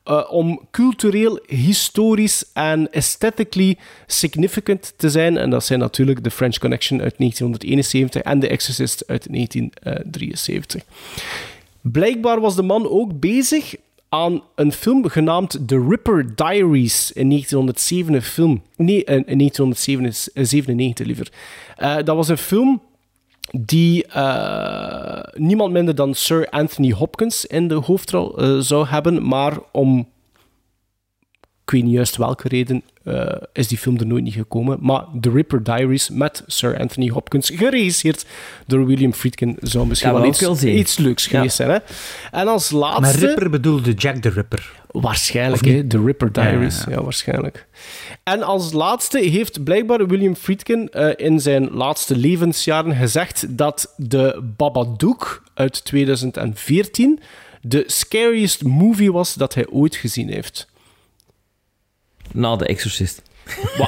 [0.09, 3.77] Eh, om cultureel, historisch en aesthetically
[4.07, 5.37] significant te zijn.
[5.37, 10.83] En dat zijn natuurlijk The French Connection uit 1971 en The Exorcist uit 1973.
[11.81, 13.75] Blijkbaar was de man ook bezig
[14.09, 18.61] aan een film genaamd The Ripper Diaries in 1907 film.
[18.75, 21.31] Nee, in in 1997 liever.
[21.75, 22.81] Eh, dat was een film
[23.51, 29.57] die eh, niemand minder dan Sir Anthony Hopkins in de hoofdrol eh, zou hebben, maar
[29.71, 30.07] om
[31.69, 34.77] ik weet niet juist welke reden eh, is die film er nooit niet gekomen.
[34.81, 38.25] Maar The Ripper Diaries met Sir Anthony Hopkins, geregisseerd
[38.67, 40.77] door William Friedkin, zou misschien wel iets, zien.
[40.77, 41.29] iets leuks Ja.
[41.29, 41.69] geweest zijn.
[41.69, 41.77] Hè?
[42.31, 43.25] En als Maar laatste...
[43.27, 44.71] Ripper bedoelde Jack the Ripper.
[44.91, 45.87] Waarschijnlijk, hè?
[45.87, 46.83] The Ripper Diaries.
[46.87, 47.67] Ja, Ja, waarschijnlijk.
[48.23, 54.41] En als laatste heeft blijkbaar William Friedkin eh, in zijn laatste levensjaren gezegd dat de
[54.57, 57.19] Babadook uit 2014
[57.61, 60.67] de scariest movie was dat hij ooit gezien heeft.
[62.33, 63.21] Na The Exorcist.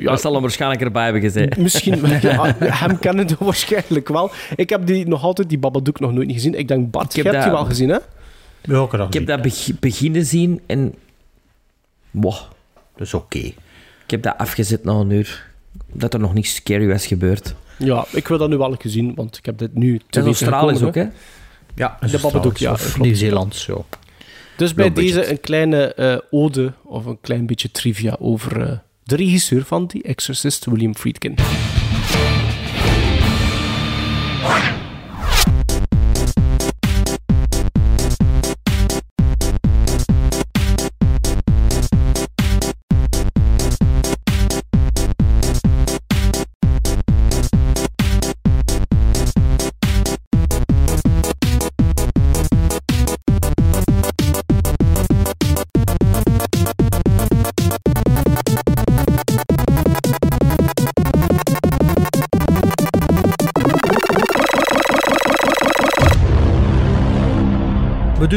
[0.00, 0.10] ja.
[0.10, 1.56] Dat zal hem waarschijnlijk erbij hebben gezegd.
[1.56, 4.30] Misschien, ja, hem kennen we waarschijnlijk wel.
[4.56, 6.54] Ik heb die, nog altijd die Babadook nog nooit niet gezien.
[6.58, 7.98] Ik denk, Bart, Ik je heb hebt die dat- wel gezien, hè?
[8.60, 10.94] Ja, ik, Ik heb dat beg- beginnen zien en...
[12.10, 12.34] Wow.
[12.96, 13.38] Dat is oké.
[13.38, 15.46] Ik heb dat afgezet na een uur.
[15.92, 17.54] Dat er nog niets scary was gebeurd.
[17.78, 20.18] Ja, ik wil dat nu wel een keer zien, want ik heb dit nu te
[20.20, 21.06] En weten Australisch ook, hè?
[21.74, 22.72] Ja, De Babadook, ja.
[22.72, 23.96] Of klopt.
[24.56, 25.14] Dus bij budget.
[25.14, 29.86] deze een kleine eh, ode of een klein beetje trivia over eh, de regisseur van
[29.86, 31.34] The Exorcist, William Friedkin.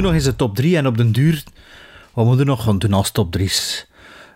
[0.01, 1.43] Nog eens de top 3 en op den duur,
[2.13, 3.87] wat moeten we nog gaan doen als top 3's?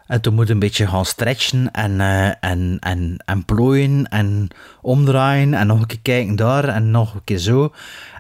[0.05, 4.47] En toen moeten we een beetje gaan stretchen en, eh, en, en, en plooien en
[4.81, 7.73] omdraaien en nog een keer kijken daar en nog een keer zo.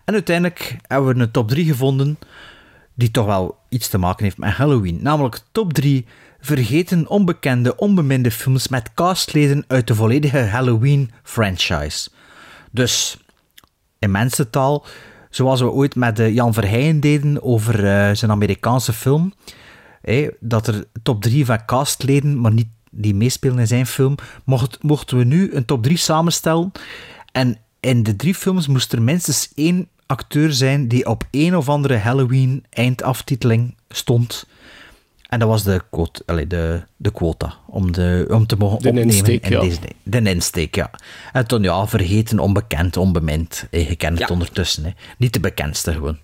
[0.05, 2.17] En uiteindelijk hebben we een top 3 gevonden
[2.93, 4.99] die toch wel iets te maken heeft met Halloween.
[5.01, 6.05] Namelijk top 3
[6.39, 12.09] vergeten, onbekende, onbeminde films met castleden uit de volledige Halloween franchise.
[12.71, 13.17] Dus
[13.99, 14.85] in mensentaal,
[15.31, 19.33] zoals we ooit met eh, Jan Verheyen deden over eh, zijn Amerikaanse film,
[20.39, 25.17] dat er top 3 van castleden, maar niet die meespelen in zijn film, mocht, mochten
[25.17, 26.71] we nu een top 3 samenstellen.
[27.31, 31.69] En in de drie films moest er minstens één acteur zijn die op een of
[31.69, 34.45] andere Halloween eindaftiteling stond.
[35.31, 38.87] En dat was de, quote, allee, de, de quota om, de, om te mogen De
[38.87, 39.13] opnemen.
[39.13, 39.59] insteek, in ja.
[39.59, 40.91] deze, de insteek, ja.
[41.33, 43.67] En toen, ja, vergeten, onbekend, onbemind.
[43.69, 44.33] Eh, Je kent het Ja.
[44.33, 44.83] ondertussen.
[44.83, 44.91] Hè.
[45.17, 46.17] Niet de bekendste gewoon.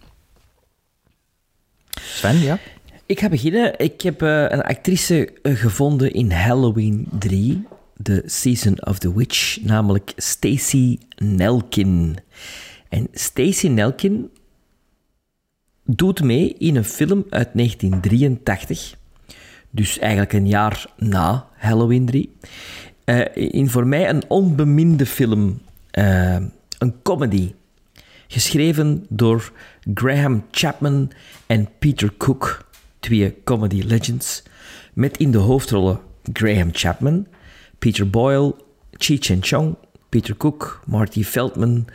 [2.01, 2.59] Sven, ja?
[3.05, 3.73] Ik ga beginnen.
[3.79, 7.67] Ik heb eh, een actrice eh, gevonden in Halloween 3,
[8.03, 12.17] The Season of the Witch, namelijk Stacey Nelkin.
[12.89, 14.29] En Stacey Nelkin
[15.87, 18.95] doet mee in een film uit 1983.
[19.69, 22.35] Dus eigenlijk een jaar na Halloween 3.
[23.03, 25.59] Eh, in voor mij een onbeminde film.
[25.91, 26.35] eh,
[26.77, 27.53] een comedy.
[28.27, 29.51] Geschreven door
[29.93, 31.11] Graham Chapman
[31.45, 32.65] en Peter Cook.
[32.99, 34.43] Twee comedy legends.
[34.93, 35.99] Met in de hoofdrollen
[36.33, 37.27] Graham Chapman,
[37.79, 38.55] Peter Boyle,
[38.97, 39.75] Cheech Chong,
[40.09, 41.87] Peter Cook, Marty Feldman,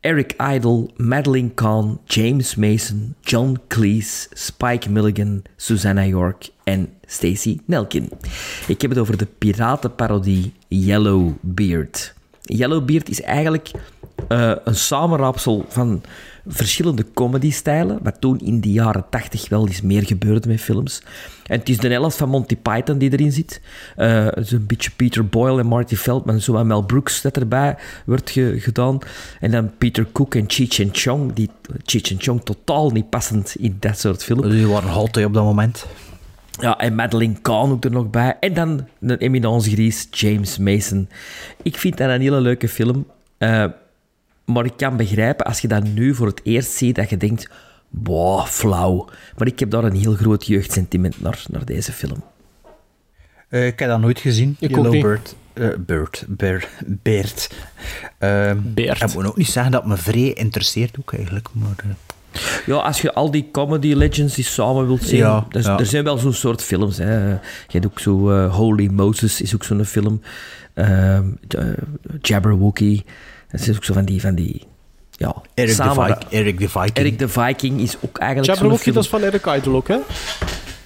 [0.00, 8.08] Eric Idle, Madeline Kahn, James Mason, John Cleese, Spike Milligan, Susanna York en Stacey Nelkin.
[8.66, 12.14] Ik heb het over de piratenparodie Yellowbeard.
[12.42, 13.70] Yellowbeard is eigenlijk
[14.28, 16.02] eh, een samenraapsel van
[16.46, 21.02] verschillende comedy-stijlen, wat toen in de jaren tachtig wel eens meer gebeurde met films.
[21.46, 23.60] En het is de helft van Monty Python die erin zit.
[24.34, 27.76] Is een beetje Peter Boyle en Marty Feldman, zo en Mel Brooks dat erbij
[28.06, 28.98] wordt ge- gedaan.
[29.40, 31.50] En dan Peter Cook en Cheech and Chong, die
[31.84, 34.48] Cheech and Chong totaal niet passend in dat soort films.
[34.48, 35.86] Die waren hot op dat moment.
[36.60, 38.36] Ja, en Madeleine Kahn ook er nog bij.
[38.40, 41.08] En dan een eminence gries, James Mason.
[41.62, 43.06] Ik vind dat een hele leuke film.
[43.38, 43.64] Eh,
[44.48, 47.48] maar ik kan begrijpen, als je dat nu voor het eerst ziet, dat je denkt...
[47.90, 49.08] Boah, flauw.
[49.36, 52.22] Maar ik heb daar een heel groot jeugdsentiment naar, naar deze film.
[53.48, 54.56] Eh, ik heb dat nooit gezien.
[54.60, 55.00] Ik Yellow.
[55.02, 55.34] Bird.
[55.52, 56.24] eh, Bird.
[56.28, 57.50] Bear, Beert.
[58.18, 59.02] Ehm, Beert.
[59.02, 61.48] Ik moet ook niet zeggen dat me vrij interesseert ook eigenlijk.
[61.52, 65.62] Maar, eh, Ja, als je al die comedy legends die samen wilt zien, Ja, er,
[65.62, 65.78] ja.
[65.78, 66.98] er zijn wel zo'n soort films.
[66.98, 67.28] Hè.
[67.28, 70.20] Je hebt ook zo Holy Moses is ook zo'n film.
[70.74, 71.64] Ehm, eh,
[72.20, 73.02] Jabberwocky.
[73.50, 74.62] Dat is ook zo van die, van die
[75.10, 76.96] ja, Eric, the samen- Viking, Eric the Viking.
[76.96, 79.96] Eric the Viking is ook eigenlijk zo'n Jabberwocky, dat is van Eric Idle ook, hè?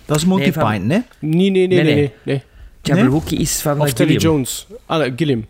[0.05, 0.99] Dat is Monty Nee, van- Python, hè?
[1.19, 1.95] Nee, nee, nee, nee.
[1.95, 2.43] nee, nee.
[2.83, 4.17] Jabberwocky is van Of eh, Terry.
[4.17, 4.67] Jones.
[4.87, 5.47] Ah, nee, Gilliam.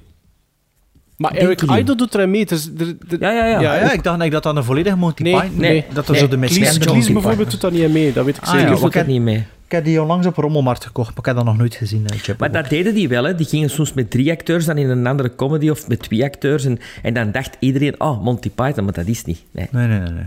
[1.16, 1.62] Maar Eric.
[1.62, 2.47] Idle doet er aan mee.
[2.47, 3.60] Er, er- Ja, ja, ja.
[3.60, 5.60] Ja, ja, ik dacht eigenlijk dat dat een volledige Monty Nee, Python...
[5.60, 5.84] nee.
[5.93, 6.36] dat er Nee, zo de
[6.78, 8.68] Cleese bijvoorbeeld doet dat niet aan mee, dat weet ik Ah, zeker.
[8.74, 9.44] ja, doet er niet mee.
[9.66, 12.06] Ik heb die onlangs op Rommelmarkt gekocht, maar ik heb dat nog nooit gezien.
[12.06, 12.34] eh.
[12.39, 13.34] Maar dat deden die wel, hè.
[13.34, 16.64] Die gingen soms met drie acteurs dan in een andere comedy of met twee acteurs.
[16.64, 19.43] En, en dan dacht iedereen, oh, Monty Python, maar dat is niet.
[19.51, 19.68] Nee.
[19.70, 20.10] Nee, nee, nee.
[20.10, 20.24] nee.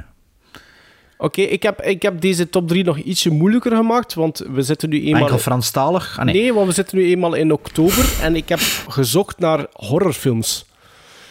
[1.18, 4.90] Oké, ik, heb, ik heb deze top 3 nog ietsje moeilijker gemaakt, want we zitten
[4.90, 5.22] nu eenmaal...
[5.22, 6.16] Enkel Franstalig?
[6.20, 6.34] Ah, nee.
[6.42, 6.54] nee.
[6.54, 10.66] want we zitten nu eenmaal in oktober en ik heb gezocht naar horrorfilms.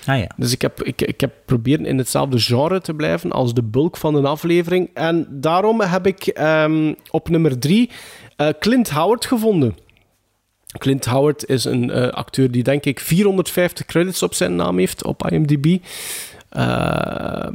[0.06, 0.30] Ah, ja.
[0.36, 3.96] Dus ik heb, ik, ik heb proberen in hetzelfde genre te blijven als de bulk
[3.96, 4.90] van een aflevering.
[4.94, 7.90] En daarom heb ik ehm, op nummer 3
[8.58, 9.76] Clint Howard gevonden.
[10.78, 15.04] Clint Howard is een eh, acteur die denk ik 450 credits op zijn naam heeft
[15.04, 15.78] op IMDb.
[16.48, 17.52] Ehm,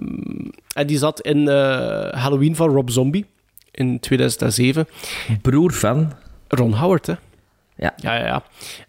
[0.73, 3.26] en die zat in eh, Halloween van Rob Zombie
[3.71, 4.88] in 2007.
[5.41, 6.13] Broer van...
[6.47, 7.13] Ron Howard, hè?
[7.80, 7.93] Ja.
[7.95, 8.43] Ja, ja.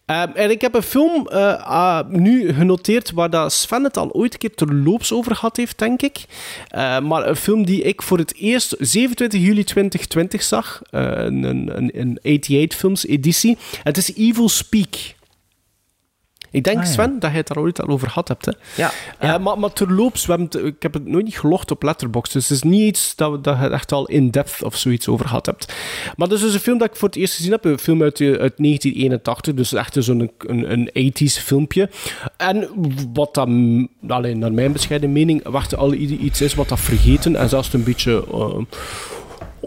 [0.07, 4.13] Ehm, en ik heb een film eh, ah, nu genoteerd waar dat Sven het al
[4.13, 6.25] ooit een keer terloops over gehad heeft, denk ik.
[6.69, 10.83] Eh, maar een film die ik voor het eerst 27 juli 2020 zag.
[10.91, 13.59] Eh, een, een, een, een 88 Films editie.
[13.83, 14.95] Het is Evil Speak.
[16.51, 16.91] Ik denk, Ah, ja.
[16.91, 18.47] Sven, dat je het daar ooit al over gehad hebt.
[18.47, 18.53] Hè?
[18.77, 18.91] Ja.
[19.19, 22.33] Eh, maar, maar terloops, we hebben ik heb het nooit niet gelogd op Letterboxd.
[22.33, 25.09] Dus het is niet iets dat, we, dat je het echt al in-depth of zoiets
[25.09, 25.73] over gehad hebt.
[26.17, 27.65] Maar dat is dus een film dat ik voor het eerst gezien heb.
[27.65, 29.55] Een film uit, eh, uit 1981.
[29.55, 31.91] Dus echt zo'n een, een 80s filmpje.
[32.37, 32.69] En
[33.13, 37.37] wat dat, mm, alleen naar mijn bescheiden mening, wacht al iets is wat dat vergeten
[37.37, 38.25] en zelfs een beetje...
[38.33, 38.59] eh,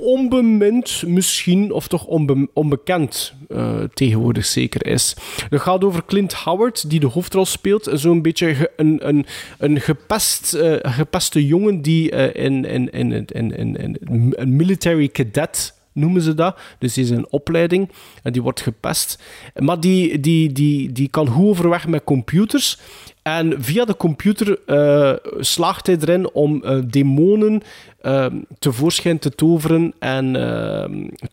[0.04, 5.16] onbemind misschien, of toch onbe- onbekend eh, tegenwoordig zeker is.
[5.50, 7.90] Het gaat over Clint Howard, die de hoofdrol speelt.
[7.94, 9.26] Zo'n beetje een, een,
[9.58, 12.92] een eh, gepeste jongen die eh, in, in,
[13.32, 13.98] in
[14.32, 16.60] een military cadet noemen ze dat.
[16.80, 17.90] Dus die is een opleiding
[18.24, 19.24] en die wordt gepest.
[19.56, 22.80] Maar die, die, die, die kan goed overweg met computers.
[23.24, 27.62] En via de computer eh, slaagt hij erin om eh, demonen
[28.02, 28.26] eh,
[28.60, 30.32] tevoorschijn te toveren en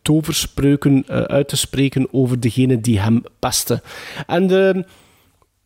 [0.03, 3.83] toverspreuken uit te spreken over degene die hem pesten.
[4.27, 4.87] En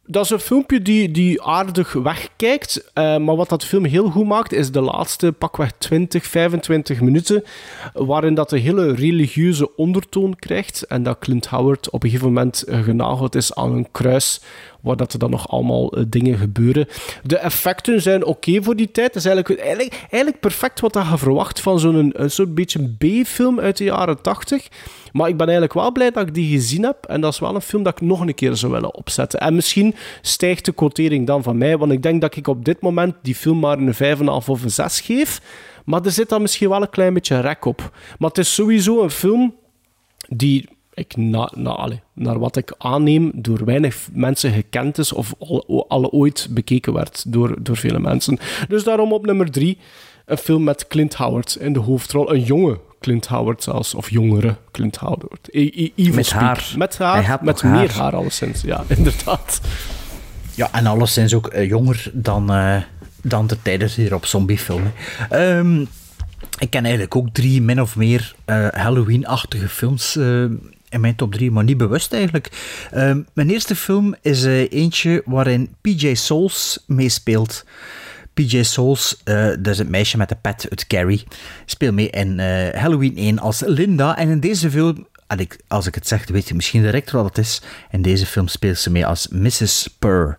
[0.06, 2.90] dat is een filmpje die, die aardig wegkijkt.
[2.94, 7.44] maar wat dat film heel goed maakt, is de laatste pakweg 20, 25 minuten.
[7.92, 10.82] Waarin dat een hele religieuze ondertoon krijgt.
[10.82, 14.40] En dat Clint Howard op een gegeven moment genageld is aan een kruis.
[14.85, 16.86] Waar dat er dan nog allemaal eh, dingen gebeuren.
[17.23, 19.06] De effecten zijn oké voor die tijd.
[19.06, 23.61] Het is eigenlijk, eigenlijk, eigenlijk perfect wat dat je verwacht van zo'n soort beetje B-film
[23.61, 24.69] uit de jaren 80.
[25.12, 27.05] Maar ik ben eigenlijk wel blij dat ik die gezien heb.
[27.05, 29.40] En dat is wel een film dat ik nog een keer zou willen opzetten.
[29.40, 31.78] En misschien stijgt de quotering dan van mij.
[31.78, 34.70] Want ik denk dat ik op dit moment die film maar een 5,5 of een
[34.70, 35.40] 6 geef.
[35.85, 37.90] Maar er zit dan misschien wel een klein beetje rek op.
[38.19, 39.55] Maar het is sowieso een film
[40.28, 45.84] die ik na, na, naar wat ik aanneem door weinig mensen gekend is of al,
[45.88, 48.38] al ooit bekeken werd door, door vele mensen.
[48.68, 49.78] Dus daarom op nummer drie
[50.26, 52.32] een film met Clint Howard in de hoofdrol.
[52.34, 55.48] Een jonge Clint Howard zelfs, of jongere Clint Howard.
[55.50, 56.42] E- e- Evil Met Speak.
[56.42, 56.72] haar.
[56.76, 57.90] Met haar, met meer haar.
[57.90, 58.60] haar alleszins.
[58.60, 59.60] Ja, inderdaad.
[60.54, 62.76] Ja, en alleszins ook eh, jonger dan, eh,
[63.22, 64.92] dan de tijden hier op zombiefilmen.
[65.30, 65.84] Ehm
[66.58, 70.16] ik ken eigenlijk ook drie min of meer eh, Halloween-achtige films
[70.94, 72.50] in mijn top drie, maar niet bewust eigenlijk.
[72.90, 77.64] Ehm, mijn eerste film is eh, eentje waarin PJ Souls meespeelt.
[78.34, 81.24] PJ Souls, eh, dat is het meisje met de pet uit Carrie,
[81.64, 84.16] speelt mee in eh, Halloween 1 als Linda.
[84.16, 87.24] En in deze film, en ik, als ik het zeg, weet je misschien direct wat
[87.24, 87.62] het is.
[87.90, 89.88] In deze film speelt ze mee als Mrs.
[89.98, 90.36] Purr.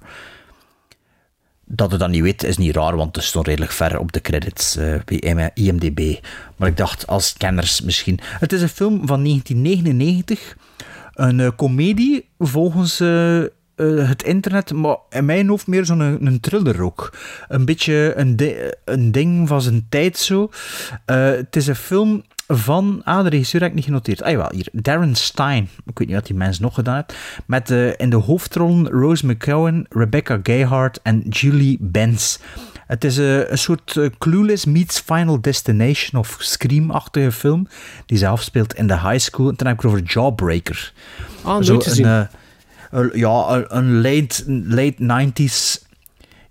[1.68, 4.22] Dat je dat niet weet, is niet raar, want het stond redelijk ver op de
[4.22, 6.20] credits eh, bij IMDb.
[6.56, 8.20] Maar ik dacht, als kenners misschien.
[8.40, 10.58] Het is een film van 1999.
[11.14, 13.44] Een eh, komedie, volgens eh,
[14.08, 17.18] het internet, maar in mijn hoofd meer zo'n een, thriller ook.
[17.48, 18.40] Een beetje een,
[18.86, 20.50] een ding van zijn tijd zo.
[21.06, 23.02] Het is een film van...
[23.04, 24.22] Ah, de regisseur heb ik niet genoteerd.
[24.22, 24.68] Ah jawel, hier.
[24.72, 25.70] Darren Stein.
[25.86, 27.20] Ik weet niet wat die mensen nog gedaan heeft.
[27.46, 32.38] Met eh, in de hoofdrollen Rose McGowan, Rebecca Gayheart en Julie Benz.
[32.88, 37.68] Het is eh, een soort eh, Clueless meets Final Destination of Scream-achtige film,
[38.06, 39.50] die zich afspeelt in de high school.
[39.50, 40.94] En dan heb ik het over Jawbreaker.
[41.42, 41.82] Ah, Zo.
[42.92, 45.84] Een, ja, een, een late, late 90s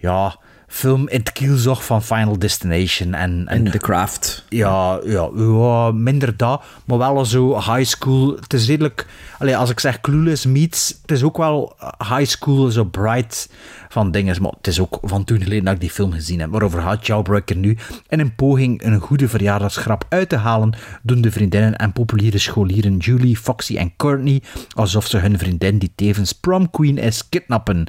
[0.04, 0.36] ja,
[0.74, 3.14] film in het kielzog van Final Destination.
[3.14, 4.44] En, En The Craft.
[4.48, 8.36] ja, ja, ja, minder dat, maar wel zo high school.
[8.40, 9.06] Het is redelijk,
[9.38, 11.76] allee, als ik zeg Clueless meets, het is ook wel
[12.08, 13.50] high school, zo bright
[13.88, 14.42] van dingen.
[14.42, 16.50] Maar het is ook van toen geleden dat ik die film gezien heb.
[16.50, 17.76] Waarover gaat Jawbreaker nu?
[18.08, 22.96] In een poging een goede verjaardagsgrap uit te halen, doen de vriendinnen en populiere scholieren
[22.96, 24.42] Julie, Foxy en Courtney
[24.74, 27.88] alsof ze hun vriendin, die tevens prom queen is, kidnappen.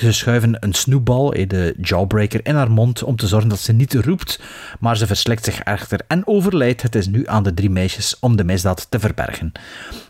[0.00, 3.72] Ze schuiven een snoepbal, eh, de jawbreaker, in haar mond om te zorgen dat ze
[3.72, 4.40] niet roept,
[4.80, 6.82] maar ze verslikt zich echter en overlijdt.
[6.82, 9.52] Het is nu aan de drie meisjes om de misdaad te verbergen.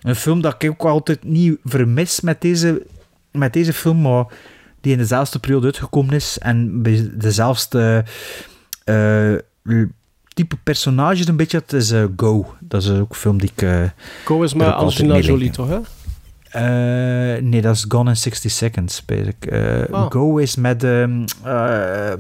[0.03, 2.87] Een film dat ik ook altijd niet vermis met deze,
[3.33, 4.25] met deze film, maar
[4.81, 8.05] die in dezelfde periode uitgekomen is en bij dezelfde
[8.85, 9.33] eh,
[10.35, 11.59] type personages een beetje.
[11.59, 12.55] Het is eh, Go.
[12.61, 13.63] Dat is ook een film die ik...
[13.63, 13.83] eh,
[14.25, 15.69] Go is altijd Angelina Jolie, toch?
[15.69, 15.79] Hè?
[16.51, 16.63] Eh,
[17.43, 19.47] nee, dat is Gone in 60 Seconds, ik.
[19.47, 20.11] Eh, Ah.
[20.11, 20.85] Go is met...
[20.85, 22.13] ehm eh,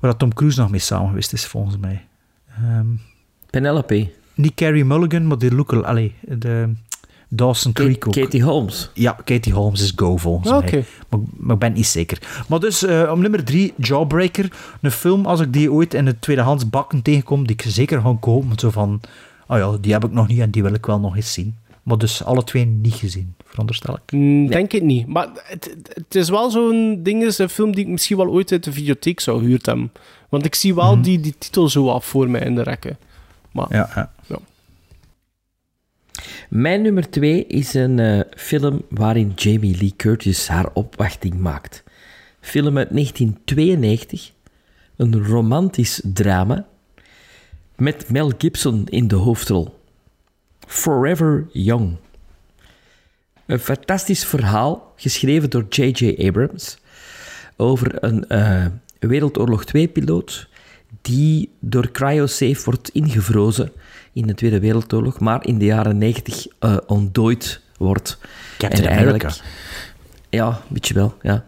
[0.00, 2.04] waar Tom Cruise nog mee samen geweest is, volgens mij.
[2.56, 2.86] Ehm,
[3.50, 4.10] Penelope.
[4.34, 5.72] niet Carrie Mulligan, maar de look...
[5.72, 6.72] Allee, de
[7.28, 8.12] Dawson Creek ook.
[8.12, 8.90] Katie Holmes.
[8.94, 10.84] Ja, Katie Holmes is Go, volgens mij.
[11.08, 12.18] Maar, maar ik ben niet zeker.
[12.48, 14.52] Maar dus, eh, om nummer drie, Jawbreaker.
[14.80, 18.16] Een film, als ik die ooit in de tweedehands bakken tegenkom, die ik zeker ga
[18.20, 18.58] kopen.
[18.58, 19.00] Zo van,
[19.46, 21.56] oh ja, die heb ik nog niet en die wil ik wel nog eens zien.
[21.82, 24.12] Maar dus alle twee niet gezien, veronderstel ik.
[24.12, 25.06] Mm, Denk het niet.
[25.06, 28.52] Maar het, het is wel zo'n ding, is een film die ik misschien wel ooit
[28.52, 29.92] uit de videotheek zou gehuurd hebben.
[30.28, 32.98] Want ik zie wel die, die titel zo af voor mij in de rekken.
[33.50, 34.38] Maar Ja, ja.
[36.48, 41.82] Mijn nummer twee is een eh, film waarin Jamie Lee Curtis haar opwachting maakt.
[42.40, 44.32] Film uit 1992.
[44.96, 46.66] Een romantisch drama.
[47.76, 49.78] Met Mel Gibson in de hoofdrol.
[50.66, 51.96] Forever Young.
[53.52, 56.26] Een fantastisch verhaal, geschreven door J.J.
[56.26, 56.78] Abrams.
[57.56, 58.66] Over een eh,
[58.98, 60.48] Wereldoorlog 2-piloot
[61.02, 63.72] die door CryoSafe wordt ingevrozen
[64.12, 68.18] in de Tweede Wereldoorlog, maar in de jaren 90 eh ontdooid wordt.
[68.58, 69.44] Captain En eigenlijk- America.
[70.28, 71.44] Ja, een beetje wel, ja.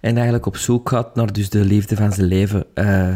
[0.00, 2.64] En eigenlijk op zoek gaat naar dus de liefde van zijn leven.
[2.74, 3.14] Eh,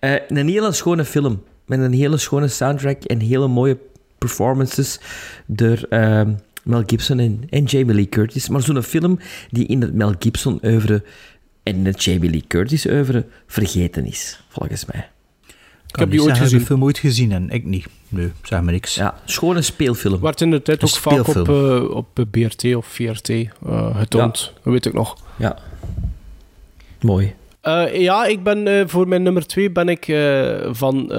[0.28, 3.78] een hele schone film, met een hele schone soundtrack en hele mooie
[4.18, 5.00] performances
[5.46, 6.22] door eh,
[6.62, 8.48] Mel Gibson en, en Jamie Lee Curtis.
[8.48, 9.18] Maar zo'n film
[9.50, 11.02] die in het Mel Gibson oeuvre
[11.62, 15.08] en het Jamie Lee Curtis oeuvre vergeten is, volgens mij.
[15.92, 16.58] Ik heb die ooit gezien.
[16.58, 17.86] de film ooit gezien en ik niet.
[18.08, 18.94] Nee, zeg maar niks.
[18.94, 20.20] Ja, schone speelfilm.
[20.20, 24.52] werd in de tijd ook vaak op, eh, op BRT of VRT eh, getoond.
[24.62, 25.16] Dat weet ik nog.
[25.38, 25.58] Ja.
[27.00, 27.34] Mooi.
[27.60, 31.18] Eh, ja, ik ben eh, voor mijn nummer twee ben ik eh, van eh,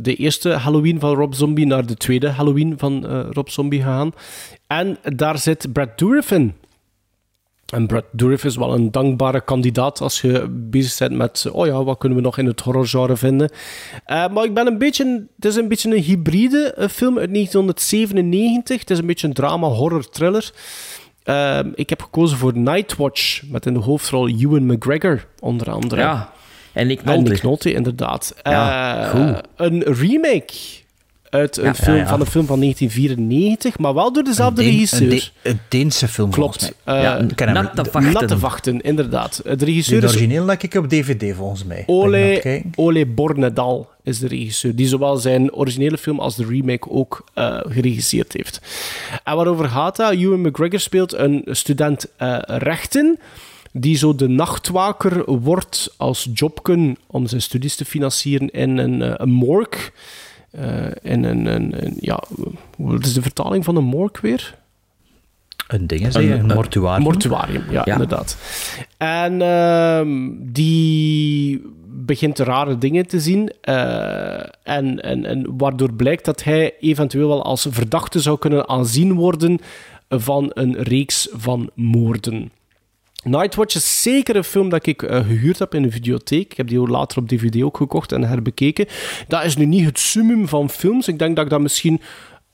[0.00, 4.12] de eerste Halloween van Rob Zombie naar de tweede Halloween van eh, Rob Zombie gegaan.
[4.66, 6.54] En daar zit Brad Dourif in.
[7.72, 11.84] En Brad Dourif is wel een dankbare kandidaat als je bezig bent met, oh ja,
[11.84, 13.50] wat kunnen we nog in het horrorgenre vinden.
[14.04, 17.32] Eh, maar ik ben een beetje, het is een beetje een hybride eh, film uit
[17.32, 18.80] 1997.
[18.80, 20.52] Het is een beetje een drama, horror, thriller.
[21.22, 26.00] Ehm, ik heb gekozen voor Nightwatch, met in de hoofdrol Ewan McGregor, onder andere.
[26.00, 26.32] Ja.
[26.72, 27.30] En Nick En Nolte.
[27.30, 28.34] Nick Nolte, inderdaad.
[28.42, 29.38] Ja, Eh.
[29.56, 30.52] Een remake
[31.34, 32.08] uit een Ja, film, ja, ja.
[32.08, 35.02] van een film van 1994, maar wel door dezelfde Deen- regisseur.
[35.12, 36.72] Een, De- een Deense film, Klopt.
[36.84, 37.02] mij.
[37.36, 37.46] Eh.
[37.52, 38.12] Natte Vachten.
[38.12, 39.40] Natte Vachten, inderdaad.
[39.44, 41.82] De regisseur De origineel denk ik op DVD, volgens mij.
[41.86, 42.62] Ole?
[42.74, 47.56] Ole Bornedal is de regisseur, die zowel zijn originele film als de remake ook eh,
[47.68, 48.60] geregisseerd heeft.
[49.24, 50.12] En waarover gaat dat?
[50.12, 53.18] Ewan McGregor speelt een student eh, rechten,
[53.72, 59.30] die zo de nachtwaker wordt als jobken om zijn studies te financieren in een, een
[59.30, 59.90] morgue.
[60.54, 62.22] Eh, in een, een, een- ja,
[62.78, 64.54] wat is de vertaling van een morgue weer?
[65.68, 66.32] Een ding, zeg je?
[66.34, 67.02] Een mortuarium.
[67.02, 67.92] Mortuarium, ja, Ja.
[67.92, 68.36] inderdaad.
[68.96, 73.52] En ehm, die begint rare dingen te zien.
[73.60, 79.14] eh, en, en, en waardoor blijkt dat hij eventueel wel als verdachte zou kunnen aanzien
[79.14, 79.58] worden
[80.08, 82.50] van een reeks van moorden.
[83.24, 86.50] Nightwatch is zeker een film dat ik eh, gehuurd heb in de videotheek.
[86.50, 88.86] Ik heb die later op DVD ook gekocht en herbekeken.
[89.28, 91.08] Dat is nu niet het summum van films.
[91.08, 92.00] Ik denk dat ik dat misschien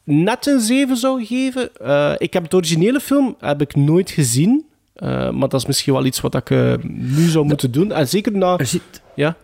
[0.04, 1.76] net een 7 zou geven.
[1.76, 4.64] Eh, ik heb de originele film heb ik nooit gezien.
[4.94, 6.50] Eh, maar dat is misschien wel iets wat ik
[6.88, 7.92] nu zou moeten doen.
[7.92, 8.58] En zeker na...
[8.58, 9.36] Er, zit, Ja?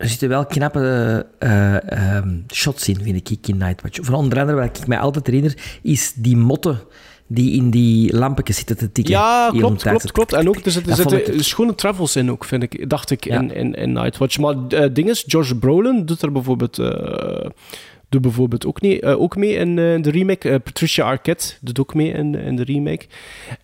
[0.00, 3.98] er zitten wel knappe eh, ehm, shots in, vind ik, in Nightwatch.
[4.02, 6.80] Voor onder andere, wat ik mij altijd herinner, is die motten
[7.32, 9.14] die in die lampetjes zitten te tikken.
[9.14, 10.32] Ja, klopt, klopt, klopt.
[10.32, 13.74] En ook, er zitten, zitten schone travels in ook, vind ik, dacht ik, in, in,
[13.74, 14.38] in Nightwatch.
[14.38, 17.46] Maar het ding is, Josh Brolin doet er bijvoorbeeld, eh,
[18.08, 20.50] doet bijvoorbeeld ook, niet, eh, ook mee in, eh, de remake.
[20.50, 23.06] Eh, Patricia Arquette doet ook mee in, in de remake.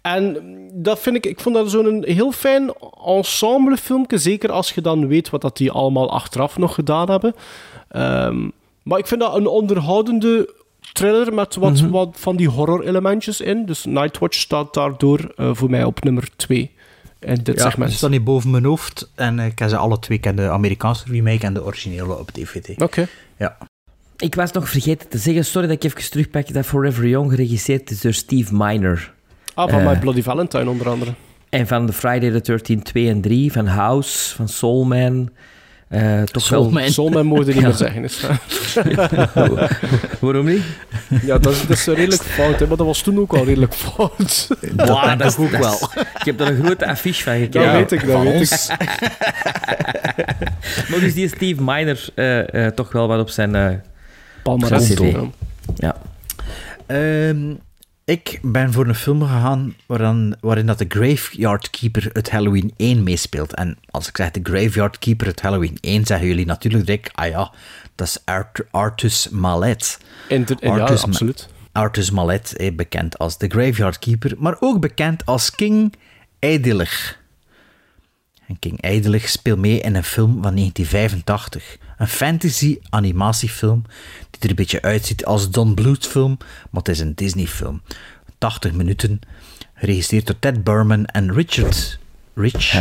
[0.02, 0.36] En
[0.72, 2.72] dat vind ik, ik vond dat zo'n heel fijn
[3.04, 7.34] ensemblefilmpje, zeker als je dan weet wat dat die allemaal achteraf nog gedaan hebben.
[7.88, 8.48] Ehm,
[8.82, 10.54] maar ik vind dat een onderhoudende
[10.96, 11.90] thriller met wat, Mhm.
[11.90, 13.66] wat van die horror-elementjes in.
[13.66, 16.70] Dus Nightwatch staat daardoor eh, voor mij op nummer 2
[17.20, 17.90] in dit ja, segment.
[17.90, 19.10] Ze staan niet boven mijn hoofd.
[19.14, 20.16] En eh, ik ken ze alle twee.
[20.16, 22.82] Ik ken de Amerikaanse remake en de originele op DVD.
[22.82, 23.06] Oké.
[23.36, 23.56] Ja.
[24.16, 27.90] Ik was nog vergeten te zeggen, sorry dat ik even terugpak, dat Forever Young geregisseerd
[27.90, 29.12] is door Steve Miner.
[29.54, 31.14] Ah, van Eh, My Bloody Valentine onder andere.
[31.48, 35.30] En van The Friday the 13th 2 en 3, van House, van Soul Man.
[35.88, 36.70] Eh, toch
[37.10, 37.60] Man mogen niet Ja.
[37.62, 38.04] meer zeggen.
[38.04, 38.20] Is,
[40.20, 40.62] Waarom niet?
[41.22, 43.74] ja, dat is, dat is redelijk fout, hè, maar dat was toen ook al redelijk
[43.84, 44.48] fout.
[44.76, 45.90] Wow, denk ik ook wel.
[46.18, 47.72] Ik heb daar een grote affiche van gekregen.
[47.72, 48.68] Dat weet ik, dat weet ons.
[50.88, 53.54] maar dus die Steve Miner eh, eh, toch wel wat op zijn...
[53.54, 53.70] eh
[54.58, 55.14] zijn CV.
[55.76, 55.96] Ja.
[56.86, 57.34] Ja.
[58.06, 63.02] Ik ben voor een film gegaan waarin, waarin dat de Graveyard Keeper het Halloween 1
[63.02, 63.54] meespeelt.
[63.54, 67.28] En als ik zeg de Graveyard Keeper het Halloween 1, zeggen jullie natuurlijk direct, ah
[67.28, 67.52] ja,
[67.94, 69.98] dat is Art, Artus Malet.
[70.28, 71.48] Inter- ja, Artus Ma- absoluut.
[71.72, 75.94] Artus Malet, eh, bekend als de Graveyard Keeper, maar ook bekend als King
[76.38, 77.18] Eidelig.
[78.46, 81.76] En King Eidelig speelt mee in een film van 1985.
[81.96, 83.82] Een fantasy animatiefilm
[84.30, 86.36] die er een beetje uitziet als Don Bluth film,
[86.70, 87.82] maar het is een Disney film.
[88.38, 89.20] 80 minuten,
[89.74, 91.98] geregisseerd door Ted Berman en Richard
[92.34, 92.72] Rich.
[92.74, 92.80] Ik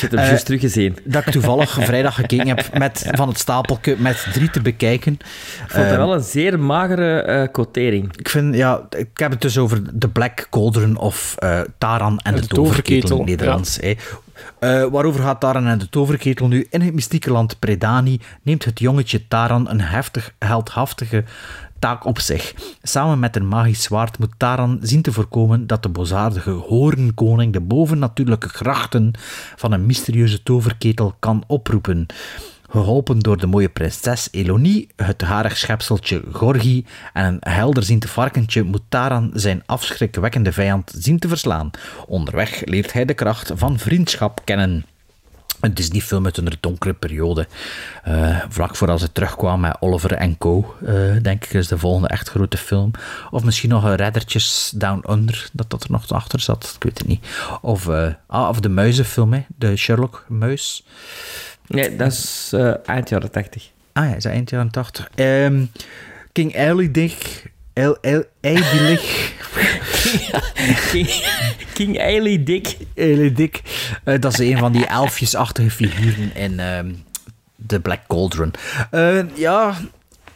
[0.00, 0.96] heb hem Eh, juist teruggezien.
[1.04, 5.12] Dat ik toevallig vrijdag gekeken heb met, van het stapeltje met drie te bekijken.
[5.12, 5.20] Ik
[5.70, 8.16] vond het Eh, wel een zeer magere eh quotering.
[8.16, 12.34] ik vind, ja, ik heb het dus over The Black Cauldron of eh, Taran en
[12.34, 13.78] de, De Toverketel in Nederlands.
[14.58, 16.66] Eh, waarover gaat Taran en de Toverketel nu?
[16.70, 21.24] In het mystieke land Predani neemt het jongetje Taran een heftig, heldhaftige
[21.78, 22.54] taak op zich.
[22.82, 27.60] Samen met een magisch zwaard moet Taran zien te voorkomen dat de bozaardige hoornkoning de
[27.60, 29.10] bovennatuurlijke krachten
[29.56, 32.06] van een mysterieuze toverketel kan oproepen.
[32.74, 38.82] Geholpen door de mooie prinses Elonie, het harig schepseltje Gorgi en een helderziend varkentje moet
[38.88, 41.70] Taran zijn afschrikwekkende vijand zien te verslaan.
[42.06, 44.84] Onderweg leert hij de kracht van vriendschap kennen.
[45.60, 47.46] Een Disney-film uit een donkere periode.
[48.02, 50.74] Eh, vlak voordat ze terugkwamen met Oliver en Co.
[50.86, 52.90] eh, denk ik, is de volgende echt grote film.
[53.30, 56.72] Of misschien nog een Reddertjes Down Under, dat dat er nog achter zat.
[56.76, 57.26] Ik weet het niet.
[57.60, 60.84] Of, eh, ah, of de muizenfilm, hè, de Sherlock-muis.
[61.66, 63.70] Nee, dat is eh, eind jaren 80.
[63.92, 65.08] Ah ja, is dat eind jaren 80.
[65.14, 65.64] Ehm,
[66.32, 67.46] King Eilig.
[67.72, 69.32] El, El, Eilig.
[70.90, 71.08] King,
[71.74, 72.76] King Eiley Dick.
[72.94, 73.62] Eilig Dick.
[74.04, 76.92] Eh, dat is een van die elfjesachtige figuren in ehm
[77.66, 78.52] The Black Cauldron.
[78.90, 79.74] Eh, ja,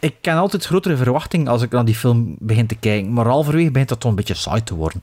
[0.01, 3.13] ik ken altijd grotere verwachting als ik naar die film begin te kijken.
[3.13, 5.01] Maar halverwege begint dat toch een beetje saai te worden.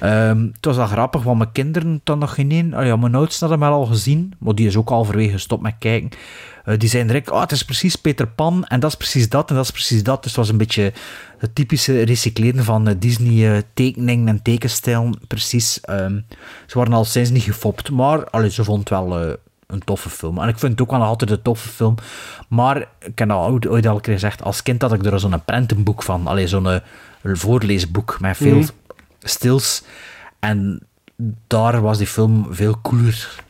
[0.00, 2.78] Ehm, het was wel grappig, want mijn kinderen dan nog geen één.
[2.78, 5.74] Oh ja, mijn oudste hadden hem al gezien, maar die is ook halverwege gestopt met
[5.78, 6.10] kijken.
[6.64, 9.48] Eh, die zijn direct, oh, het is precies Peter Pan en dat is precies dat
[9.50, 10.22] en dat is precies dat.
[10.22, 10.92] Dus het was een beetje
[11.38, 15.18] het typische recycleren van eh, Disney eh, en tekenstijlen.
[15.26, 15.80] Precies.
[15.80, 16.20] Ehm,
[16.66, 19.36] ze waren al sinds niet gefopt, maar allee, ze vond het wel
[19.66, 20.38] een toffe film.
[20.38, 21.94] En ik vind het ook wel altijd een toffe film.
[22.48, 25.20] Maar ik heb dat ooit, ooit al een keer gezegd, als kind had ik er
[25.20, 26.26] zo'n prentenboek van.
[26.26, 26.76] Allee, zo'n eh,
[27.22, 28.68] voorleesboek met veel Mhm.
[29.20, 29.82] stils.
[30.40, 30.86] En
[31.46, 33.44] daar was die film veel cooler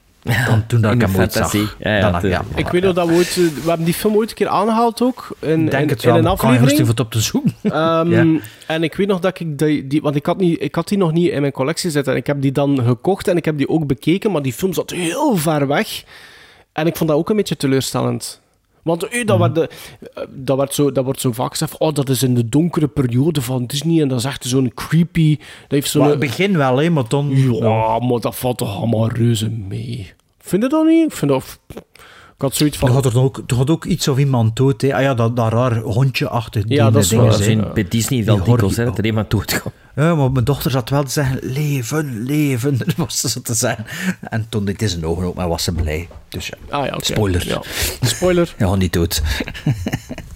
[0.47, 1.53] dan toen dat ik de hem ooit zag.
[1.53, 2.43] Ja, ja, Dan had- tuurlijk.
[2.55, 3.28] Ik weet nog dat we ooit...
[3.28, 5.28] eh, We hebben die film ooit een keer aangehaald ook.
[5.40, 6.86] In, denk in, het in wel, een maar ik kan je rustig aflevering.
[6.89, 7.55] wat op te zoeken.
[7.62, 8.40] Ehm, Ja.
[8.66, 10.98] En ik weet nog dat ik die, die want ik had, niet, ik had die
[10.98, 12.12] nog niet in mijn collectie zitten.
[12.12, 14.73] En ik heb die dan gekocht en ik heb die ook bekeken, maar die film
[14.73, 16.05] zat heel ver weg.
[16.73, 18.40] En ik vond dat ook een beetje teleurstellend.
[18.82, 19.69] Want eh, dat, werd, de-
[20.15, 22.89] eh, dat, werd zo, dat wordt zo vaak gezegd, oh, dat is in de donkere
[22.89, 25.36] periode van Disney en dat is echt zo'n creepy...
[25.39, 26.01] Dat heeft zo'n...
[26.01, 27.31] Maar het begin wel, hè, maar dan...
[27.61, 30.12] Ja, maar dat valt toch allemaal reuze mee.
[30.47, 31.10] Vind je dat niet?
[31.10, 31.59] Ik vind dat...
[32.35, 32.89] Ik had zoiets van...
[32.89, 34.81] Er gaat er ook, er gaat ook iets of iemand dood.
[34.81, 34.94] Hè.
[34.94, 37.32] Ah ja, dat, dat raar hondje-achtig Ja, dat is dingen waar.
[37.32, 37.64] Dat is zijn.
[37.64, 39.74] in, bij Disney wel Die dat er iemand doodkomt.
[39.94, 42.78] Ja, maar mijn dochter zat wel te zeggen, leven, leven.
[42.85, 43.85] Dat was ze zo te zeggen.
[44.20, 46.09] En toen deed zijn ogen open en was ze blij.
[46.28, 47.05] Dus ja, Ah ja, oké.
[47.05, 47.47] spoiler.
[47.47, 47.62] Ja.
[48.01, 48.55] Spoiler.
[48.59, 49.23] Gaat niet dood.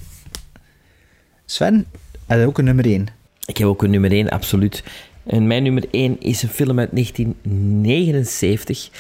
[1.46, 1.86] Sven,
[2.26, 3.06] heb je ook een nummer 1?
[3.44, 4.82] Ik heb ook een nummer 1, absoluut.
[5.24, 8.90] En mijn nummer 1 is een film uit 1979,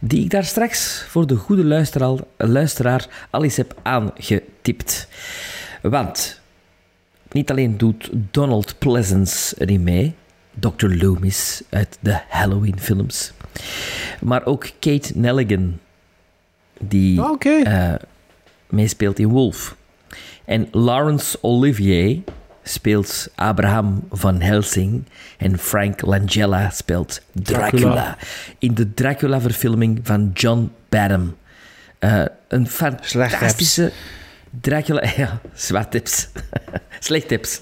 [0.00, 5.08] die ik daar straks voor de goede luisteraar, luisteraar al eens heb aangetipt.
[5.82, 6.40] Want
[7.32, 10.14] niet alleen doet Donald Pleasence erin mee,
[10.58, 10.86] Dr.
[10.86, 13.32] Loomis uit de Halloween-films.
[14.20, 15.78] Maar ook Kate Nelligan,
[16.80, 17.94] die Ah, eh,
[18.66, 19.76] meespeelt in Wolf.
[20.44, 22.20] En Laurence Olivier
[22.68, 25.04] speelt Abraham van Helsing.
[25.36, 27.68] En Frank Langella speelt Dracula.
[27.68, 28.18] Dracula.
[28.58, 31.36] In de Dracula-verfilming van John Badham.
[31.98, 33.92] Eh, een fantastische
[34.60, 35.02] Dracula...
[35.16, 36.28] Ja, zwart tips.
[37.00, 37.60] Slecht tips.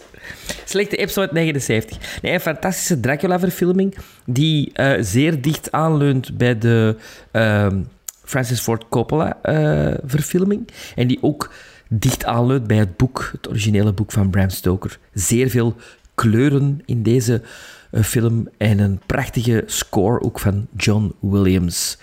[0.64, 2.20] Slechte episode 79.
[2.22, 6.96] Nee, een fantastische Dracula-verfilming die eh, zeer dicht aanleunt bij de
[7.30, 7.82] ehm,
[8.24, 10.68] Francis Ford Coppola-verfilming.
[10.94, 11.52] en die ook
[11.88, 14.98] dicht aanleunt bij het boek, het originele boek van Bram Stoker.
[15.12, 15.74] Zeer veel
[16.14, 17.42] kleuren in deze
[17.90, 21.98] eh, film en een prachtige score ook van John Williams.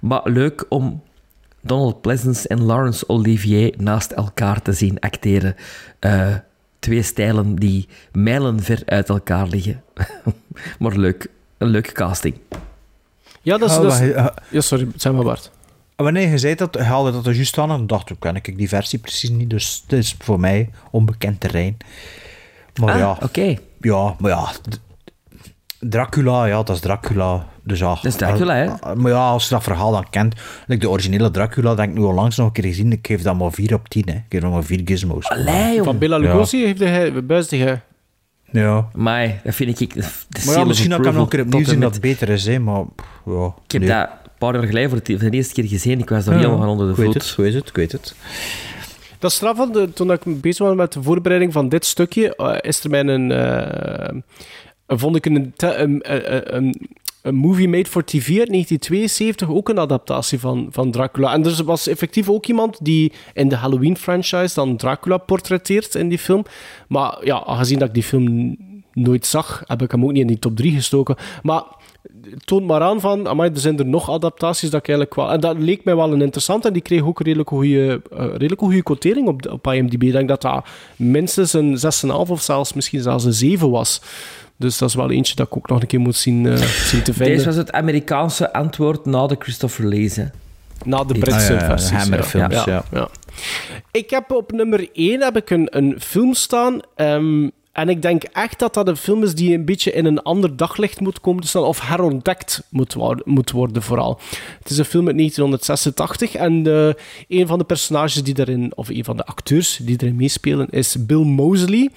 [0.00, 1.02] Maar leuk om
[1.60, 5.54] Donald Pleasence en Laurence Olivier naast elkaar te zien acteren.
[5.98, 6.34] Eh,
[6.78, 9.82] twee stijlen die mijlenver uit elkaar liggen.
[10.78, 11.30] maar leuk.
[11.58, 12.34] Een leuke casting.
[13.42, 13.76] Ja, dat is...
[13.76, 15.50] Ah, dat is- eh, ja, sorry, zeg maar Bart.
[16.02, 18.68] Wanneer je zei dat, haalde dat er juist aan en dacht, ik ken ik die
[18.68, 21.76] versie precies niet, dus het is voor mij onbekend terrein.
[22.80, 23.54] Maar Ah, ja, oké.
[23.80, 24.48] ja, maar ja,
[25.80, 27.46] Dracula, ja, dat is Dracula.
[27.64, 28.64] Dus ja, Dat is Dracula, hè?
[28.64, 30.34] eh, Maar ja, als je dat verhaal dan kent,
[30.66, 33.22] like de originele Dracula, denk ik nu al langs nog een keer gezien, ik geef
[33.22, 34.12] dat maar 4 op 10, hè.
[34.14, 35.28] Ik geef dat maar 4 gizmos.
[35.28, 35.84] Allee, joh.
[35.84, 36.22] Van Bela Ja.
[36.22, 37.80] Lugosi heeft hij hij.
[38.50, 38.88] Ja.
[38.94, 39.94] Maar dat vind ik...
[39.94, 42.28] De Maar ja, misschien dat ik hem nog een keer opnieuw zien dat het beter
[42.28, 42.84] is, hè, maar
[43.26, 43.54] ja.
[43.64, 43.90] Ik heb nee.
[43.90, 44.08] dat
[44.48, 45.98] paar jaar geleden voor, het- voor de eerste keer gezien.
[45.98, 47.14] Ik was daar Ja, helemaal van onder de ik weet voet.
[47.14, 48.14] het, ik weet het, ik weet het.
[49.18, 52.84] Dat is eh, toen ik bezig was met de voorbereiding van dit stukje, eh, is
[52.84, 53.30] er mij een...
[53.30, 54.14] eh,
[54.86, 56.00] vond ik een, een,
[56.56, 56.88] een,
[57.22, 61.32] een movie made for TV uit 1972, ook een adaptatie van, van Dracula.
[61.32, 66.18] En er was effectief ook iemand die in de Halloween-franchise dan Dracula portretteert in die
[66.18, 66.44] film.
[66.88, 68.56] Maar ja, aangezien dat ik die film
[68.92, 71.16] nooit zag, heb ik hem ook niet in die top 3 gestoken.
[71.42, 71.62] Maar
[72.30, 75.30] het toont maar aan van, amai, er zijn er nog adaptaties dat ik eigenlijk wel...
[75.30, 78.26] En dat leek mij wel een interessant en die kreeg ook een redelijk goede, eh,
[78.26, 80.02] redelijk goede quotering op, op IMDb.
[80.02, 80.64] Ik denk dat dat
[80.96, 84.00] minstens een 6,5 of zelfs misschien zelfs een 7 was.
[84.56, 87.02] Dus dat is wel eentje dat ik ook nog een keer moet zien, eh, zien
[87.02, 87.34] te vinden.
[87.34, 90.18] Deze was het Amerikaanse antwoord na de Christopher Lees.
[90.84, 91.90] Na de Britse Ah, ja, ja, de versies.
[91.98, 93.08] Hammer-films, ja.
[93.90, 96.80] Ik heb op nummer 1 heb ik een, een film staan.
[96.94, 100.22] ehm, en ik denk echt dat dat een film is die een beetje in een
[100.22, 101.62] ander daglicht moet komen te staan.
[101.62, 104.20] Of herontdekt moet, moet worden, vooral.
[104.58, 106.34] Het is een film uit 1986.
[106.34, 110.16] En eh, een van de personages die daarin, of een van de acteurs die erin
[110.16, 111.90] meespelen, is Bill Moseley.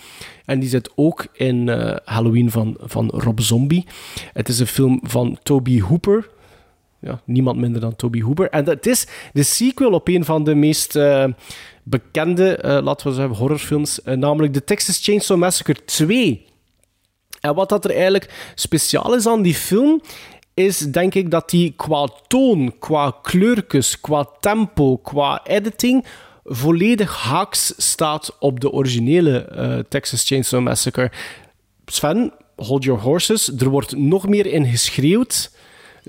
[0.46, 3.86] En die zit ook in eh, Halloween van, van Rob Zombie.
[4.34, 6.30] Het is een film van Toby Hooper.
[7.00, 8.50] Ja, niemand minder dan Toby Hooper.
[8.50, 11.26] En dat is de sequel op een van de meest eh,
[11.88, 16.45] bekende, eh, laten we zeggen, horrorfilms, eh, namelijk The Texas Chainsaw Massacre 2.
[17.40, 20.02] En wat dat er eigenlijk speciaal is aan die film,
[20.53, 26.06] is denk ik dat die qua toon, qua kleurtjes, qua tempo, qua editing
[26.44, 31.12] volledig haaks staat op de originele eh, Texas Chainsaw Massacre.
[31.86, 33.52] Sven, hold your horses.
[33.57, 35.52] Er wordt nog meer in geschreeuwd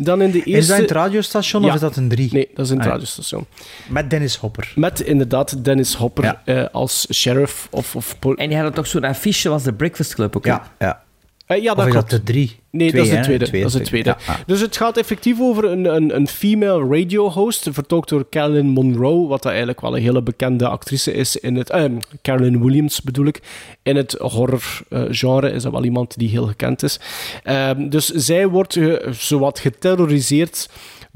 [0.05, 0.51] dan in de eerste...
[0.53, 1.69] Is dat in het radiostation Ja.
[1.69, 2.29] of is dat een 3?
[2.33, 3.47] Nee, dat is in het Ah, radiostation.
[3.89, 4.73] Met Dennis Hopper.
[4.75, 7.97] Met inderdaad Dennis Hopper eh, als sheriff of...
[7.97, 10.45] of En die hadden toch zo'n affiche als de Breakfast Club ook.
[10.45, 10.51] hè?
[10.51, 11.05] Ja, ja.
[11.49, 12.11] Ja, Of dat is klopt.
[12.11, 12.57] de 3?
[12.71, 13.51] Nee, dat is de tweede.
[13.51, 14.09] dat is de tweede.
[14.09, 14.39] Ja, ja.
[14.47, 19.29] Dus het gaat effectief over een, een, een female radio host, vertolkt door Carolyn Monroe,
[19.29, 21.71] wat dat eigenlijk wel een hele bekende actrice is in het...
[21.71, 23.41] ehm, Carolyn Williams bedoel ik.
[23.83, 27.01] In het horror-genre is dat wel iemand die heel gekend is.
[27.43, 28.79] Ehm, dus zij wordt
[29.11, 30.69] zowat geterroriseerd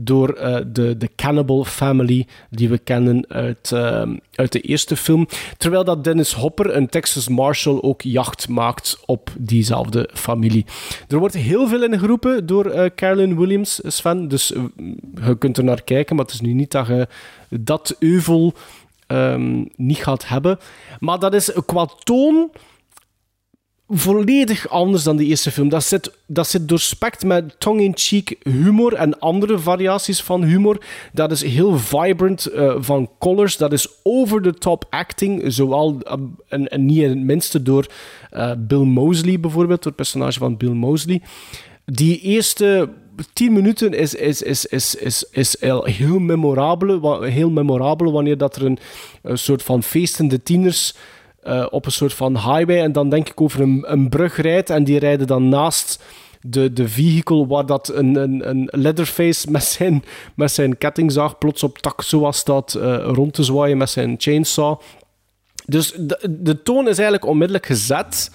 [0.04, 5.26] door eh, de, de Cannibal Family die we kennen uit, ehm, uit de eerste film.
[5.56, 10.66] Terwijl dat Dennis Hopper, een Texas Marshal, ook jacht maakt op diezelfde familie.
[11.08, 14.28] Er wordt heel veel in geroepen door eh Carolyn Williams, Sven.
[14.28, 14.62] Dus eh,
[15.26, 17.08] je kunt er naar kijken, maar het is nu niet dat je
[17.48, 18.54] dat euvel
[19.06, 20.58] ehm, niet gaat hebben.
[20.98, 22.50] Maar dat is qua toon
[23.90, 25.68] volledig anders dan de eerste film.
[25.68, 30.84] Dat zit, dat zit doorspekt met tongue-in-cheek humor en andere variaties van humor.
[31.12, 33.56] Dat is heel vibrant eh, van colors.
[33.56, 36.14] Dat is over-the-top acting, zowel eh,
[36.48, 37.86] en, en niet het minste door
[38.30, 41.22] eh, Bill Moseley bijvoorbeeld, door het personage van Bill Moseley.
[41.84, 42.88] Die eerste
[43.32, 48.64] tien minuten is, is, is, is, is, is heel, memorabel, heel memorabel wanneer dat er
[48.64, 48.78] een,
[49.22, 50.94] een soort van feestende tieners
[51.42, 54.70] eh, op een soort van highway en dan denk ik over een, een brug rijdt
[54.70, 56.02] en die rijden dan naast
[56.40, 60.04] de, de vehicle waar dat een, een, een Leatherface met zijn,
[60.34, 64.80] met zijn kettingzaag plots op tak zoals staat eh, rond te zwaaien met zijn chainsaw.
[65.66, 68.30] Dus de, de toon is eigenlijk onmiddellijk gezet.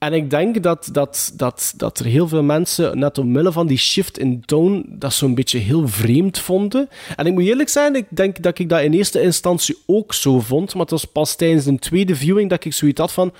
[0.00, 3.78] En ik denk dat, dat, dat, dat er heel veel mensen, net omwille van die
[3.78, 6.88] shift in toon, dat zo'n beetje heel vreemd vonden.
[7.16, 10.40] En ik moet eerlijk zijn, ik denk dat ik dat in eerste instantie ook zo
[10.40, 10.72] vond.
[10.72, 13.32] Maar het was pas tijdens een tweede viewing dat ik zoiets had van...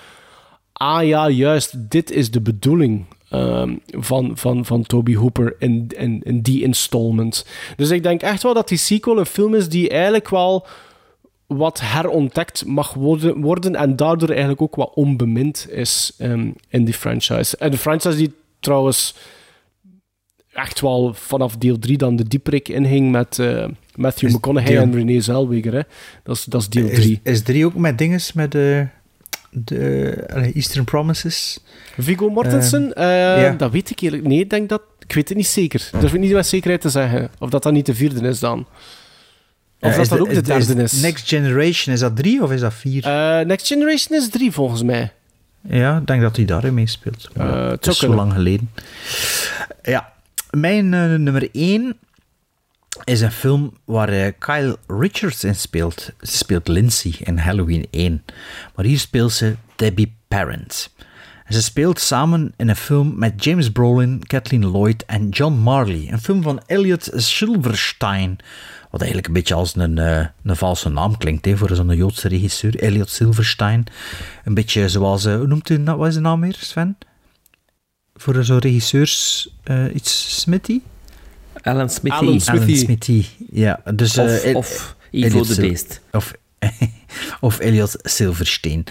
[0.73, 6.21] Ah ja, juist, dit is de bedoeling ehm, van, van, van Toby Hooper in, in,
[6.23, 7.47] in die installment.
[7.77, 10.67] Dus ik denk echt wel dat die sequel een film is die eigenlijk wel
[11.57, 16.95] wat herontdekt mag worden, worden en daardoor eigenlijk ook wat onbemind is ehm, in die
[16.95, 17.57] franchise.
[17.57, 19.15] En de franchise die trouwens
[20.53, 23.65] echt wel vanaf deel 3 dan de dieperik inging met eh,
[23.95, 25.73] Matthew Is McConaughey deel- en Renee Zellweger.
[25.73, 25.81] Hè.
[26.23, 27.21] Dat, is, dat is deel Is, 3.
[27.23, 28.87] is drie ook met dinges met de,
[29.51, 31.59] de Eastern Promises?
[31.99, 32.93] Viggo Mortensen?
[32.97, 33.51] Ja.
[33.53, 34.83] Dat weet ik eerlijk Nee, ik denk dat...
[35.07, 35.89] Ik weet het niet zeker.
[35.93, 37.31] Dat durf ik niet met zekerheid te zeggen.
[37.39, 38.67] Of dat dat niet de vierde is dan.
[39.81, 41.01] Of dat is dat de- ook de derde is is.
[41.03, 43.05] Next Generation, is dat drie of is dat vier?
[43.05, 45.13] Eh, Next Generation is drie volgens mij.
[45.69, 47.29] Ja, ik denk dat hij daarin meespeelt.
[47.35, 48.71] Eh, het zou is zo lang geleden.
[49.83, 50.13] Ja,
[50.51, 51.97] mijn eh, nummer 1
[53.05, 56.11] is een film waar Kyle Richards in speelt.
[56.21, 58.25] Ze speelt Lindsay in Halloween 1.
[58.75, 60.91] Maar hier speelt ze Debbie Parent.
[61.45, 66.09] En ze speelt samen in een film met James Brolin, Kathleen Lloyd en John Marley.
[66.11, 68.39] Een film van Elliot Silverstein.
[68.91, 72.29] Wat eigenlijk een beetje als een, eh, een valse naam klinkt hè, voor zo'n Joodse
[72.29, 72.77] regisseur.
[72.79, 73.85] Elliot Silverstein.
[74.45, 75.25] Een beetje zoals...
[75.25, 76.99] eh, hoe noemt u, na- wat is de naam meer, Sven?
[78.15, 79.49] Voor zo'n regisseurs...
[79.63, 80.81] eh, iets Smithy?
[81.63, 82.17] Alan Smithy.
[82.17, 82.65] Alan Smithy.
[82.67, 83.81] Alan Smithy, ja.
[83.95, 86.01] Dus, Of- eh, of Ivo Elliot de Sil- Beest.
[86.13, 86.33] Of,
[87.41, 88.85] of Elliot Silverstein.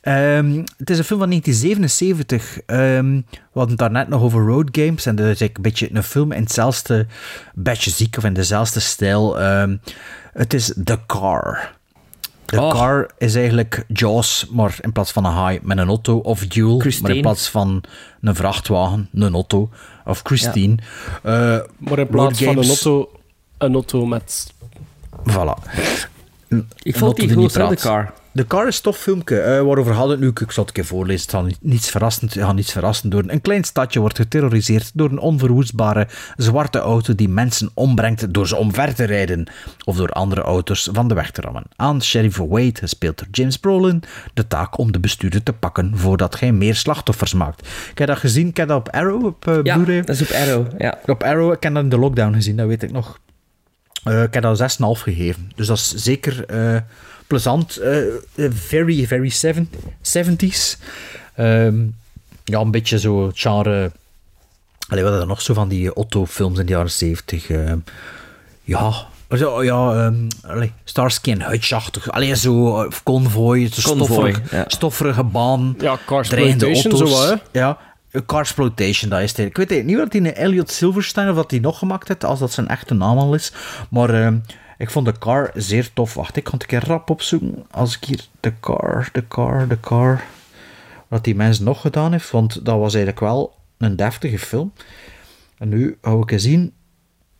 [0.00, 2.60] Ehm, het is een film van 1977.
[2.66, 5.06] Ehm, we hadden het daarnet nog over Road Games.
[5.06, 7.06] En dat is een beetje een film in hetzelfde
[7.54, 9.40] beetje ziek of in dezelfde stijl.
[9.40, 9.76] Ehm,
[10.32, 11.72] het is The Car.
[12.44, 12.70] The Oh.
[12.70, 16.16] Car is eigenlijk Jaws, maar in plaats van een haai met een auto.
[16.16, 17.08] Of Duel, Christine.
[17.08, 17.82] maar in plaats van
[18.20, 19.70] een vrachtwagen, een auto.
[20.04, 20.76] Of Christine.
[21.22, 21.32] Eh,
[21.78, 23.10] Maar in plaats van een auto,
[23.58, 24.52] een auto met...
[25.30, 25.70] Voilà.
[26.82, 28.12] Ik vond die goed, de car.
[28.34, 29.40] De Car is een tof filmpje.
[29.40, 30.44] Eh, waarover hadden we het nu?
[30.46, 31.20] Ik zal het een keer voorlezen.
[31.22, 33.22] Het zal niets verrassend, het gaat niets verrassend door.
[33.26, 38.56] Een klein stadje wordt geterroriseerd door een onverwoestbare zwarte auto die mensen ombrengt door ze
[38.56, 39.46] omver te rijden
[39.84, 41.62] of door andere auto's van de weg te rammen.
[41.76, 44.02] Aan Sheriff Wade, gespeeld door James Brolin,
[44.34, 47.66] de taak om de bestuurder te pakken voordat hij meer slachtoffers maakt.
[47.90, 50.00] Ik heb dat gezien, ik heb dat op Arrow, op eh Ja, Blu-ray.
[50.04, 50.66] dat is op Arrow.
[50.78, 50.98] Ja.
[51.06, 53.18] Op Arrow, ik heb dat in de lockdown gezien, dat weet ik nog.
[54.04, 55.52] Eh, ik heb dat 6,5 gegeven.
[55.54, 56.80] Dus dat is zeker eh,
[57.26, 57.76] plezant.
[57.76, 57.98] Eh,
[58.50, 59.70] very, very seven,
[60.02, 60.78] 70s.
[61.34, 61.74] Ehm,
[62.44, 63.92] ja, een beetje zo het genre...
[64.88, 67.50] Allee, hadden we nog zo van die Otto-films in de jaren 70?
[67.50, 67.78] ehm,
[68.62, 69.10] ja...
[69.36, 72.10] Zo, ja, ehm allee, Starsky en Hutch-achtig.
[72.10, 74.64] Allee, zo, eh, convoy, stoffige, ja.
[74.66, 75.74] stofferige baan.
[75.78, 76.98] Ja, dreigende auto's.
[76.98, 77.34] zo hè.
[77.60, 77.78] Ja,
[78.26, 79.38] Carsploitation, dat is het.
[79.38, 82.38] Ik weet niet wat die een Elliot Silverstein of wat die nog gemaakt heeft, als
[82.38, 83.52] dat zijn echte naam al is.
[83.90, 84.36] Maar ehm,
[84.78, 86.14] ik vond de car zeer tof.
[86.14, 87.66] Wacht, ik kan het een keer rap opzoeken.
[87.70, 90.22] Als ik hier de car, de car, de car.
[91.08, 94.72] Wat die mens nog gedaan heeft, want dat was eigenlijk wel een deftige film.
[95.58, 96.72] En nu hou ik eens zien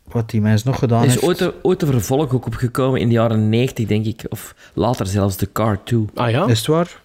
[0.03, 1.25] wat die mens nog gedaan Er is heeft.
[1.25, 4.25] ooit een, ooit een vervolg ook opgekomen in de jaren 90, denk ik.
[4.29, 6.05] Of later zelfs, The Car 2.
[6.15, 6.47] Ah ja?
[6.47, 7.01] Is het waar?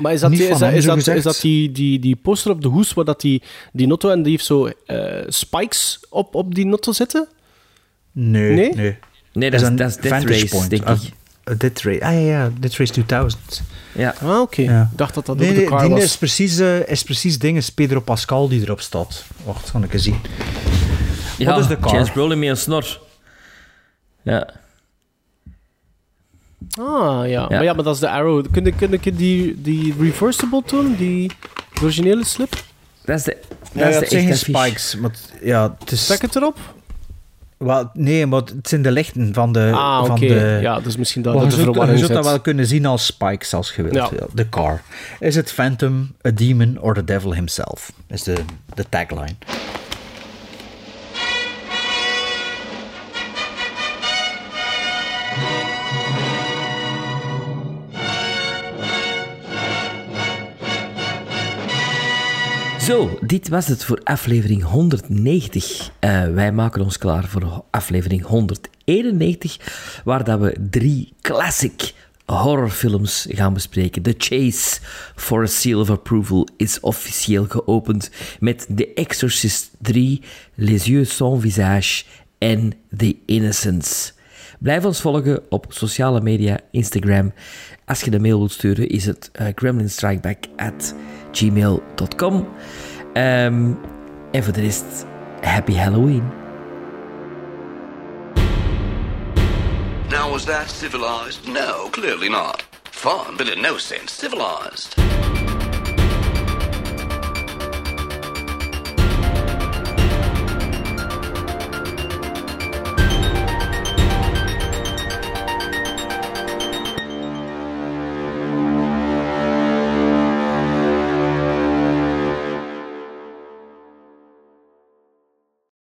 [0.00, 1.16] Maar is dat, die, is dat, is dat, gezegd.
[1.18, 4.22] is dat die, die, die poster op de hoes waar dat die, die notto en
[4.22, 7.28] die heeft zo eh, spikes op, op die notto zitten?
[8.12, 8.74] Nee, Nee?
[8.74, 8.96] nee.
[9.32, 10.70] Nee, dat is, dat is Death Race, Point.
[10.70, 11.60] denk Ah, ik.
[11.60, 12.04] Death Race.
[12.04, 13.62] Ah ja, ja, Death Race 2000.
[13.92, 14.14] Ja.
[14.22, 14.62] Ah, oké.
[14.62, 14.88] Ja.
[14.92, 16.02] Ik dacht dat dat Nee, ook de nee, car die was.
[16.02, 19.24] is precies, eh, is precies ding, is Pedro Pascal die erop staat.
[19.44, 20.20] Wacht, kan ik eens zien.
[21.38, 21.92] Ja, Wat is de car?
[21.92, 23.00] James Brolin met een snor.
[24.22, 24.48] Ja.
[26.80, 27.48] Ah, ja.
[27.48, 28.44] Maar ja, maar dat is de Arrow.
[28.50, 30.96] Kun je, die, die reversible doen?
[30.96, 31.30] Die
[31.82, 32.54] originele slip?
[33.04, 33.36] Dat is de,
[33.72, 36.08] dat ja, is het de zijn geen spikes, maar het- ja, het is...
[36.08, 36.58] Het erop?
[37.56, 39.70] Wel, nee, maar het zijn de lichten van de...
[39.74, 42.40] Ah, van de Ja, dus misschien dat dat de zult, je verwarring zult dat wel
[42.40, 43.94] kunnen zien als spikes, als je wilt.
[43.94, 44.08] Ja.
[44.18, 44.82] Ja, De car.
[45.18, 47.92] Is het Phantom, a demon or the devil himself?
[48.08, 48.34] Is de,
[48.74, 49.34] de tagline.
[62.90, 65.90] Zo, dit was het voor aflevering 190.
[65.98, 71.92] Eh, wij maken ons klaar voor aflevering 191, waar dat we drie classic
[72.24, 74.02] horrorfilms gaan bespreken.
[74.02, 74.80] The Chase
[75.14, 78.10] for a Seal of Approval is officieel geopend
[78.40, 80.22] met The Exorcist 3,
[80.54, 82.04] Les Yeux sans visage
[82.38, 84.12] en The Innocents.
[84.58, 87.32] Blijf ons volgen op sociale media, Instagram.
[87.84, 90.94] Als je de mail wilt sturen, is het uh, gremlinstrikeback at
[91.32, 92.48] gmail.com.
[93.12, 93.72] Ehm,
[94.30, 95.06] en voor de rest,
[95.40, 96.22] happy Halloween.
[100.08, 101.46] Now, was that civilized?
[101.46, 102.64] No, clearly not.
[102.90, 104.94] Fun, but in no sense civilized.